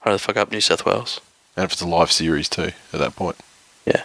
[0.01, 1.21] Hurry the fuck up, New South Wales.
[1.57, 3.37] And if it's a live series too, at that point.
[3.85, 4.05] Yeah.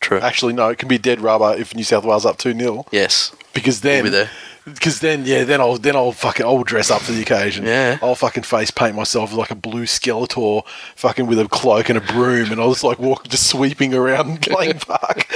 [0.00, 0.18] True.
[0.20, 2.86] Actually, no, it can be dead rubber if New South Wales up 2 0.
[2.92, 3.32] yes.
[3.52, 4.30] Because We'll then be there.
[4.64, 7.64] Because then, yeah, then I'll then I'll fucking I'll dress up for the occasion.
[7.64, 7.98] Yeah.
[8.00, 10.64] I'll fucking face paint myself like a blue Skeletor,
[10.94, 14.46] fucking with a cloak and a broom, and I'll just like walk, just sweeping around
[14.56, 15.26] Lang Park,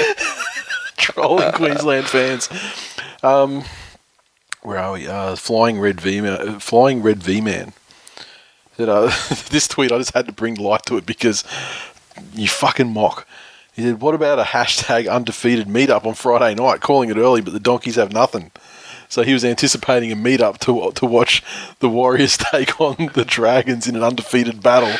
[0.96, 2.48] trolling Queensland fans.
[3.24, 3.64] Um,
[4.62, 5.08] where are we?
[5.08, 7.72] Uh, flying red V man, uh, flying red V man.
[8.76, 9.06] Said, uh,
[9.50, 11.42] this tweet I just had to bring light to it because
[12.32, 13.26] you fucking mock.
[13.72, 16.80] He said, "What about a hashtag undefeated meetup on Friday night?
[16.80, 18.52] Calling it early, but the donkeys have nothing."
[19.08, 21.42] So he was anticipating a meetup to to watch
[21.80, 24.94] the Warriors take on the Dragons in an undefeated battle,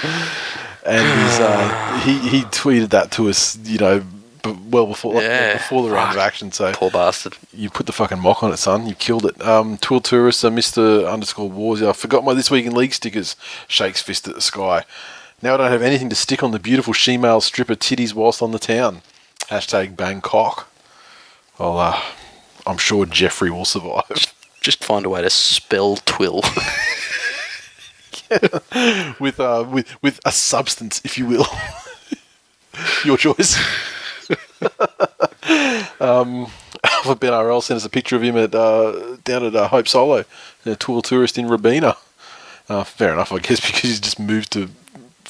[0.84, 4.00] and uh, he he tweeted that to us, you know,
[4.42, 5.54] b- well before like, Yeah.
[5.54, 6.52] before the round of action.
[6.52, 7.36] So Poor bastard.
[7.52, 8.86] you put the fucking mock on it, son.
[8.86, 9.40] You killed it.
[9.44, 11.10] Um, Twill Tourist, uh, Mr.
[11.10, 11.82] Underscore Wars.
[11.82, 13.36] I forgot my This Week in League stickers.
[13.68, 14.84] Shakes fist at the sky.
[15.42, 18.52] Now I don't have anything to stick on the beautiful she-male stripper titties whilst on
[18.52, 19.02] the town.
[19.50, 20.68] Hashtag Bangkok.
[21.58, 22.00] Well, uh,
[22.66, 24.32] I'm sure Jeffrey will survive.
[24.60, 26.42] Just find a way to spell twill.
[29.20, 31.46] with, uh, with, with a substance, if you will.
[33.04, 33.56] Your choice.
[36.00, 36.48] um,
[36.82, 39.86] Alpha Ben RL sent us a picture of him at uh, down at uh, Hope
[39.86, 40.24] Solo,
[40.64, 41.96] a tour tourist in Robina.
[42.68, 44.68] Uh, fair enough, I guess, because he's just moved to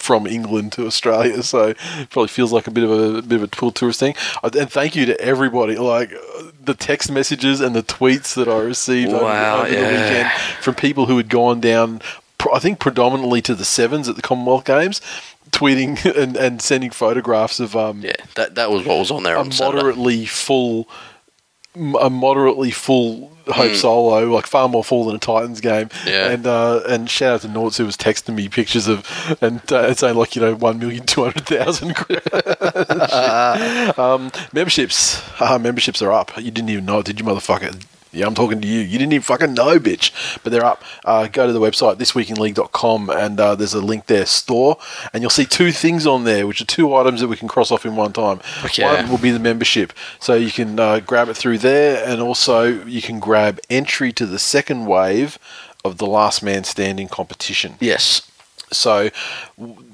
[0.07, 1.69] from England to Australia, so
[2.03, 4.15] it probably feels like a bit of a, bit of a tour tourist thing.
[4.45, 6.11] Uh, And thank you to everybody, like
[6.69, 9.91] the text messages and the tweets that I received over- Wow, over, the yeah.
[9.91, 10.31] weekend
[10.65, 12.01] from people who had gone down,
[12.53, 15.01] I think predominantly to the sevens at the Commonwealth Games,
[15.51, 15.93] tweeting
[16.23, 19.41] and, and sending photographs of um, yeah, that that was what was on there a
[19.41, 19.77] on Saturday.
[19.77, 20.89] moderately full,
[21.75, 23.77] m- a moderately full Hope Mm.
[23.77, 25.89] Solo, like far more full than a Titans game.
[26.07, 26.31] Yeah.
[26.31, 29.07] And uh, and shout out to Norts who was texting me pictures of
[29.41, 31.97] and uh, saying like you know one million two hundred thousand.
[33.99, 36.37] um, memberships, uh, memberships are up.
[36.37, 37.81] You didn't even know it, did you, motherfucker?
[38.17, 38.81] Yeah, I'm talking to you.
[38.81, 40.11] You didn't even fucking know, bitch.
[40.43, 40.83] But they're up.
[41.05, 44.79] Uh, go to the website, thisweekinleague.com, and uh, there's a link there, store,
[45.13, 47.71] and you'll see two things on there, which are two items that we can cross
[47.71, 48.41] off in one time.
[48.65, 48.85] Okay.
[48.85, 49.93] One will be the membership.
[50.19, 54.27] So you can uh, grab it through there, and also you can grab entry to
[54.27, 55.39] the second wave
[55.85, 57.75] of the Last Man Standing competition.
[57.81, 58.31] Yes.
[58.73, 59.11] So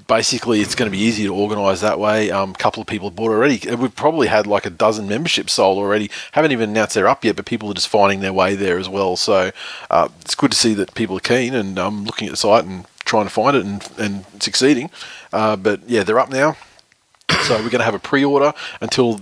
[0.06, 2.30] basically, it's going to be easy to organise that way.
[2.30, 3.60] Um, a couple of people have bought already.
[3.74, 6.10] We've probably had like a dozen memberships sold already.
[6.32, 8.88] Haven't even announced they're up yet, but people are just finding their way there as
[8.88, 9.16] well.
[9.16, 9.50] So
[9.90, 12.64] uh, it's good to see that people are keen and um, looking at the site
[12.64, 14.90] and trying to find it and, and succeeding.
[15.32, 16.56] Uh, but yeah, they're up now.
[17.42, 19.20] So we're going to have a pre-order until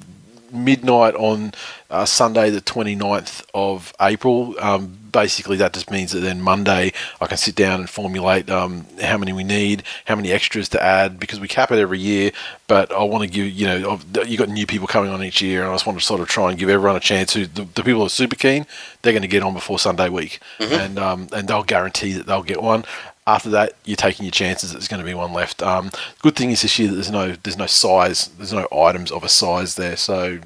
[0.52, 1.52] midnight on
[1.90, 4.54] uh, Sunday, the 29th of April.
[4.60, 8.86] Um, basically, that just means that then Monday I can sit down and formulate um,
[9.00, 12.32] how many we need, how many extras to add, because we cap it every year.
[12.66, 15.62] But I want to give, you know, you got new people coming on each year,
[15.62, 17.62] and I just want to sort of try and give everyone a chance who, the,
[17.62, 18.66] the people who are super keen,
[19.02, 20.40] they're going to get on before Sunday week.
[20.58, 22.84] And, um, and they'll guarantee that they'll get one
[23.26, 24.72] after that, you're taking your chances.
[24.72, 25.62] There's going to be one left.
[25.62, 29.12] Um, good thing is this year that there's no there's no size, there's no items
[29.12, 30.40] of a size there, so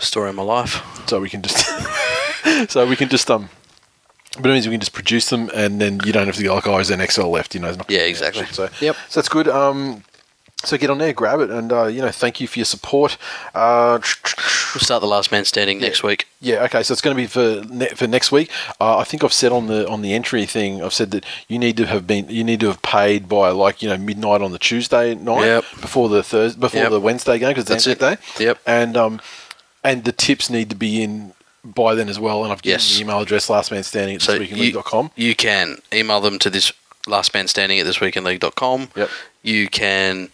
[0.00, 0.82] Story of my life.
[1.08, 1.64] so we can just
[2.70, 3.48] so we can just um.
[4.40, 6.54] But it means we can just produce them, and then you don't have to go
[6.54, 7.54] like, oh, is there an XL left?
[7.54, 7.72] You know.
[7.72, 8.46] not- Yeah, exactly.
[8.46, 8.96] So Yep.
[9.08, 9.46] so that's good.
[9.48, 10.02] Um,
[10.64, 13.16] so get on there, grab it, and uh, you know, thank you for your support.
[13.54, 14.00] Uh,
[14.74, 16.26] We'll start the last man standing next week.
[16.40, 16.82] Yeah, okay.
[16.82, 18.50] So it's going to be for ne- for next week.
[18.80, 21.60] Uh, I think I've said on the on the entry thing, I've said that you
[21.60, 24.50] need to have been you need to have paid by like you know midnight on
[24.50, 25.64] the Tuesday night Yep.
[25.80, 26.90] before the Thursday before Yep.
[26.90, 28.18] the Wednesday game because That's that's it.
[28.38, 28.44] Day.
[28.46, 28.58] Yep.
[28.66, 29.20] And um,
[29.84, 31.34] and the tips need to be in
[31.64, 32.42] by then as well.
[32.44, 32.94] And I've given Yes.
[32.96, 35.10] the email address lastmanstanding at So thisweekinleague.com.
[35.16, 36.72] you, you can email them to this
[37.06, 38.88] last man standing at thisweekinleague.com.
[38.96, 39.10] Yep.
[39.42, 40.30] You can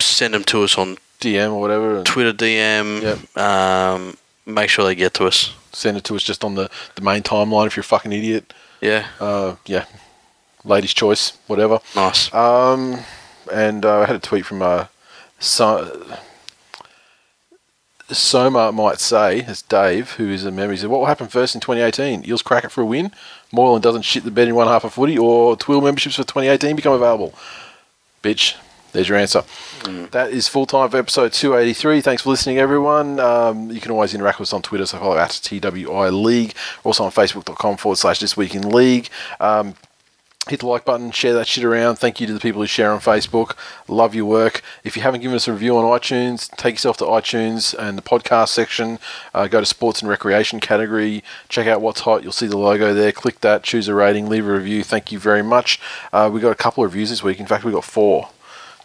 [0.00, 2.02] send them to us on DM or whatever.
[2.04, 3.02] Twitter DM.
[3.02, 3.36] Yep.
[3.36, 4.16] Um,
[4.46, 5.54] make sure they get to us.
[5.72, 8.52] send it to us just on the, the main timeline if you're a fucking idiot.
[8.80, 9.06] Yeah.
[9.20, 9.84] Uh, yeah.
[10.64, 11.80] Ladies' choice, whatever.
[11.94, 12.32] Nice.
[12.34, 12.98] Um,
[13.52, 14.86] and uh, I had a tweet from uh,
[15.38, 16.02] so-
[18.12, 21.54] Soma might say, it's Dave, who is a member, he said, What will happen first
[21.54, 22.26] in 2018?
[22.26, 23.12] Eels crack it for a win?
[23.52, 25.18] Moylan doesn't shit the bed in one half of footy?
[25.18, 27.34] Or Twill memberships for 2018 become available?
[28.22, 28.56] Bitch,
[28.92, 29.44] there's your answer.
[30.10, 32.00] That is full time for episode 283.
[32.00, 33.20] Thanks for listening, everyone.
[33.20, 36.54] Um, you can always interact with us on Twitter, so follow at TWI League.
[36.84, 39.08] Also on Facebook.com forward slash This Week in League.
[39.38, 39.74] Um,
[40.48, 41.96] hit the like button, share that shit around.
[41.96, 43.54] Thank you to the people who share on Facebook.
[43.88, 44.62] Love your work.
[44.82, 48.02] If you haven't given us a review on iTunes, take yourself to iTunes and the
[48.02, 48.98] podcast section.
[49.34, 51.22] Uh, go to sports and recreation category.
[51.48, 52.22] Check out what's hot.
[52.22, 53.12] You'll see the logo there.
[53.12, 54.82] Click that, choose a rating, leave a review.
[54.82, 55.78] Thank you very much.
[56.12, 57.38] Uh, we got a couple of reviews this week.
[57.38, 58.30] In fact, we got four.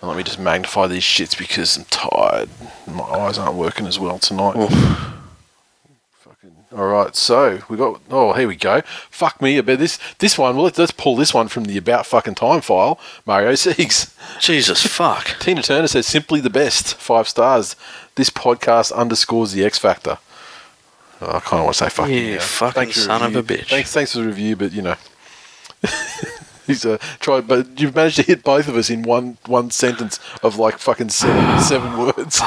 [0.02, 2.50] And let me just magnify these shits because I'm tired.
[2.86, 4.56] My eyes aren't working as well tonight.
[4.56, 5.14] Fucking.
[6.76, 8.02] All right, so we got.
[8.10, 8.82] Oh, here we go.
[9.10, 9.98] Fuck me about this.
[10.20, 10.56] This one.
[10.56, 13.00] Well, let's, let's pull this one from the about fucking time file.
[13.26, 14.14] Mario Siegs.
[14.42, 15.38] Jesus fuck.
[15.40, 16.96] Tina Turner says simply the best.
[16.96, 17.78] Five stars.
[18.16, 20.18] This podcast underscores the X Factor.
[21.22, 23.70] Oh, I kind of want to say fucking You fucking Thanks son of a bitch.
[23.70, 24.96] Thanks, thanks for the review, but you know.
[26.68, 30.20] He's a tried, but you've managed to hit both of us in one one sentence
[30.44, 32.42] of like fucking seven seven words.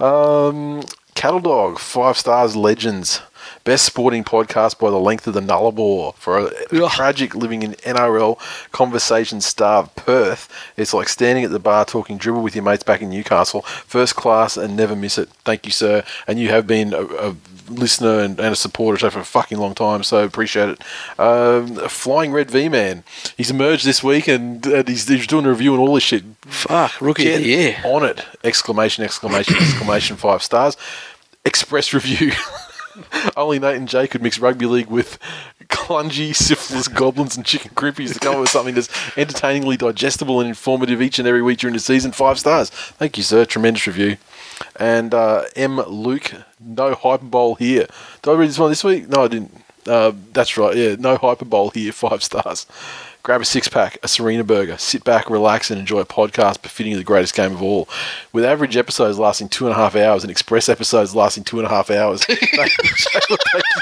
[0.00, 0.82] um,
[1.16, 3.22] Cattle Dog, five stars, legends.
[3.64, 6.90] Best sporting podcast by the length of the Nullarbor for a, Ugh.
[6.90, 8.38] tragic living in NRL
[8.70, 10.52] conversation starved Perth.
[10.76, 13.62] It's like standing at the bar talking dribble with your mates back in Newcastle.
[13.62, 15.30] First class and never miss it.
[15.44, 16.04] Thank you, sir.
[16.26, 17.36] And you have been a, a
[17.68, 20.80] listener and, and a supporter so for a fucking long time, so appreciate it.
[21.18, 23.04] Um, Flying Red V Man.
[23.36, 26.24] He's emerged this week and, and he's, he's doing a review and all this shit.
[26.42, 27.00] Fuck.
[27.00, 27.76] Rookie Get year.
[27.84, 28.24] on it!
[28.44, 29.04] Exclamation!
[29.04, 29.56] Exclamation!
[29.56, 30.16] exclamation!
[30.16, 30.76] Five stars.
[31.44, 32.32] Express review.
[33.36, 35.18] Only Nate and Jay could mix rugby league with
[35.68, 38.88] clungy, syphilis, goblins, and chicken crimpies to come up with something that's
[39.18, 42.12] entertainingly digestible and informative each and every week during the season.
[42.12, 42.70] Five stars.
[42.70, 43.44] Thank you, sir.
[43.44, 44.16] Tremendous review.
[44.78, 45.76] And uh, M.
[45.80, 47.86] Luke, no hyperbole here.
[48.22, 49.08] Did I read this one this week?
[49.08, 49.52] No, I didn't.
[49.86, 50.76] Uh, that's right.
[50.76, 51.92] Yeah, no hyperbole here.
[52.06, 52.66] Five stars.
[53.22, 56.96] Grab a six pack, a Serena burger, sit back, relax, and enjoy a podcast befitting
[56.96, 57.88] the greatest game of all.
[58.32, 61.66] With average episodes lasting two and a half hours and express episodes lasting two and
[61.66, 62.36] a half hours, they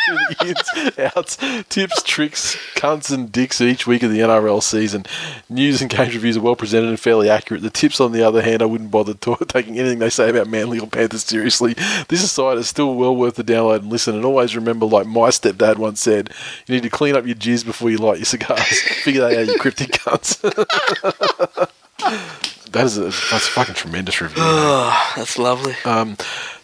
[0.07, 1.37] through the ins, outs,
[1.69, 5.05] tips, tricks, cunts, and dicks each week of the NRL season.
[5.49, 7.63] News and games reviews are well presented and fairly accurate.
[7.63, 10.49] The tips, on the other hand, I wouldn't bother to- taking anything they say about
[10.49, 11.75] Manly or Panthers seriously.
[12.09, 14.15] This site is still well worth the download and listen.
[14.15, 16.31] And always remember, like my stepdad once said,
[16.67, 18.81] you need to clean up your jizz before you light your cigars.
[19.03, 20.41] Figure that out, you cryptic cunts.
[22.73, 24.37] that is a, that's a fucking tremendous review.
[24.39, 25.75] Oh, that's lovely.
[25.85, 26.17] Um,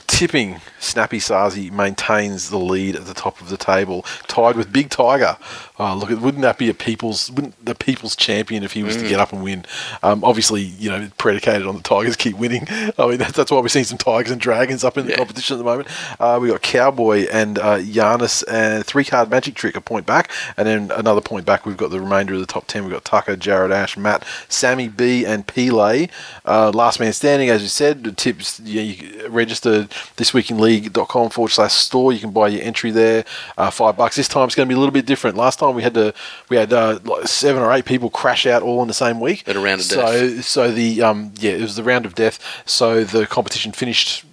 [0.06, 4.90] tipping, Snappy Sazi maintains the lead at the top of the table, tied with Big
[4.90, 5.36] Tiger.
[5.78, 9.08] Oh, look, wouldn't that be a people's, wouldn't the people's champion if he was to
[9.08, 9.64] get up and win?
[10.02, 12.66] Um, obviously, you know, predicated on the Tigers keep winning.
[12.98, 15.18] I mean, that's, that's why we're seeing some Tigers and Dragons up in the Yeah.
[15.18, 15.88] competition at the moment.
[16.18, 20.30] Uh, we got Cowboy and uh, Giannis and three card magic trick, a point back,
[20.56, 21.64] and then another point back.
[21.66, 22.84] We've got the remainder of the top ten.
[22.84, 26.08] We've got Tucker, Jared Ash, Matt, Sammy B, and Pele.
[26.44, 28.04] Uh, last man standing, as you said.
[28.04, 29.88] The tips you, you register
[30.70, 32.12] thisweekinleague.com forward slash store.
[32.12, 33.24] You can buy your entry there.
[33.56, 34.16] Uh, five bucks.
[34.16, 35.36] This time it's going to be a little bit different.
[35.36, 36.14] Last time we had to
[36.48, 39.46] we had uh, like seven or eight people crash out all in the same week.
[39.48, 42.38] At a round of so, So the um yeah it was the round of death.
[42.66, 44.24] So the competition finished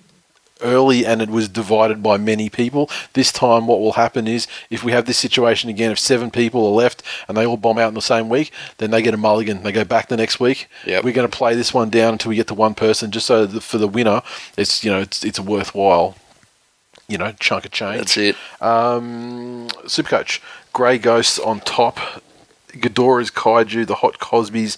[0.62, 2.90] early and it was divided by many people.
[3.14, 6.66] This time, what will happen is if we have this situation again, if seven people
[6.66, 9.18] are left and they all bomb out in the same week, then they get a
[9.18, 9.64] mulligan.
[9.64, 10.68] They go back the next week.
[10.86, 11.04] Yep.
[11.04, 13.46] We're going to play this one down until we get to one person, just so
[13.46, 14.22] that for the winner,
[14.58, 16.16] it's you know it's it's worthwhile.
[17.10, 18.00] You know, chunk of change.
[18.00, 18.36] That's it.
[18.62, 20.42] Um, Supercoach,
[20.74, 21.98] Grey Ghosts on top,
[22.74, 24.78] Ghidorah's Kaiju, the Hot Cosbys,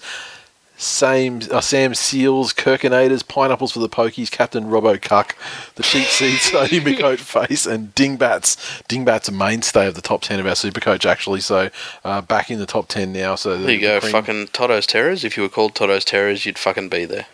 [0.76, 5.34] same uh, Sam Seals, Kirkinators, Pineapples for the Pokies, Captain Robbo Cuck,
[5.74, 8.80] the Sheep Seeds, McCoat Face, and Dingbats.
[8.86, 11.68] Dingbats a mainstay of the top 10 of our Supercoach, actually, so
[12.04, 13.34] uh, back in the top 10 now.
[13.34, 13.94] So the, There you go.
[13.96, 15.24] the cream- Fucking Toto's Terrors.
[15.24, 17.26] If you were called Toto's Terrors, you'd fucking be there.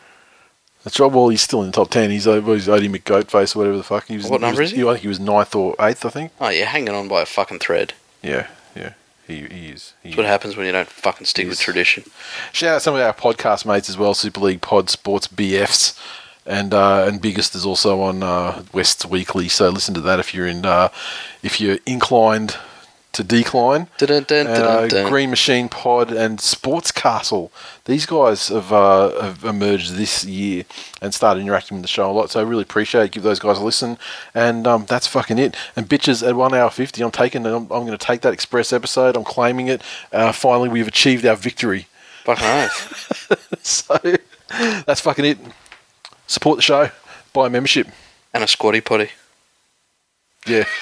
[0.86, 1.10] That's right.
[1.10, 2.12] Well, he's still in the top 10.
[2.12, 4.06] He's, uh, he's Odie McGoatface or whatever the fuck.
[4.06, 4.84] He was, What number was, is he?
[4.84, 6.30] I think he was ninth or eighth, I think.
[6.40, 7.94] Oh, you're hanging on by a fucking thread.
[8.22, 8.46] Yeah,
[8.76, 8.92] yeah.
[9.26, 9.94] He, he is.
[10.04, 10.30] He That's what is.
[10.30, 12.04] happens when you don't fucking stick with tradition.
[12.52, 15.98] Shout out some of our podcast mates as well, Super League Pod Sports BFs.
[16.46, 20.32] And uh, and biggest is also on uh, West Weekly, so listen to that if
[20.32, 20.90] you're in uh,
[21.42, 22.56] if you're inclined
[23.12, 23.88] to decline.
[23.96, 24.46] Dun, dun, dun,
[24.94, 25.08] Uh.
[25.08, 27.50] Green Machine Pod and Sports Castle.
[27.86, 30.64] These guys have, uh, have emerged this year
[31.00, 32.30] and started interacting with the show a lot.
[32.30, 33.12] So I really appreciate it.
[33.12, 33.96] Give those guys a listen.
[34.34, 35.56] And um, that's fucking it.
[35.76, 37.46] And bitches at one hour fifty, I'm taking.
[37.46, 39.16] I'm, I'm going to take that express episode.
[39.16, 39.80] I'm claiming it.
[40.12, 41.86] Uh, finally, we've achieved our victory.
[42.24, 42.68] Fucking.
[43.62, 43.98] So
[44.86, 45.38] that's fucking it.
[46.28, 46.90] Support the show.
[47.32, 47.88] Buy a membership.
[48.34, 49.10] and a squatty potty.
[50.46, 50.64] Yeah.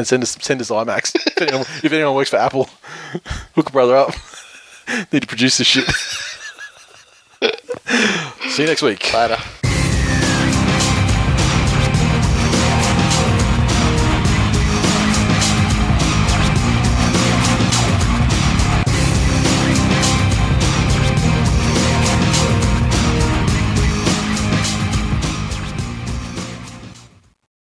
[0.00, 1.14] and send us send us iMacs.
[1.26, 2.64] if, anyone, if anyone works for Apple,
[3.54, 4.14] hook a brother up.
[5.12, 5.84] Need to produce this shit.
[8.50, 9.12] See you next week.
[9.14, 9.38] Later.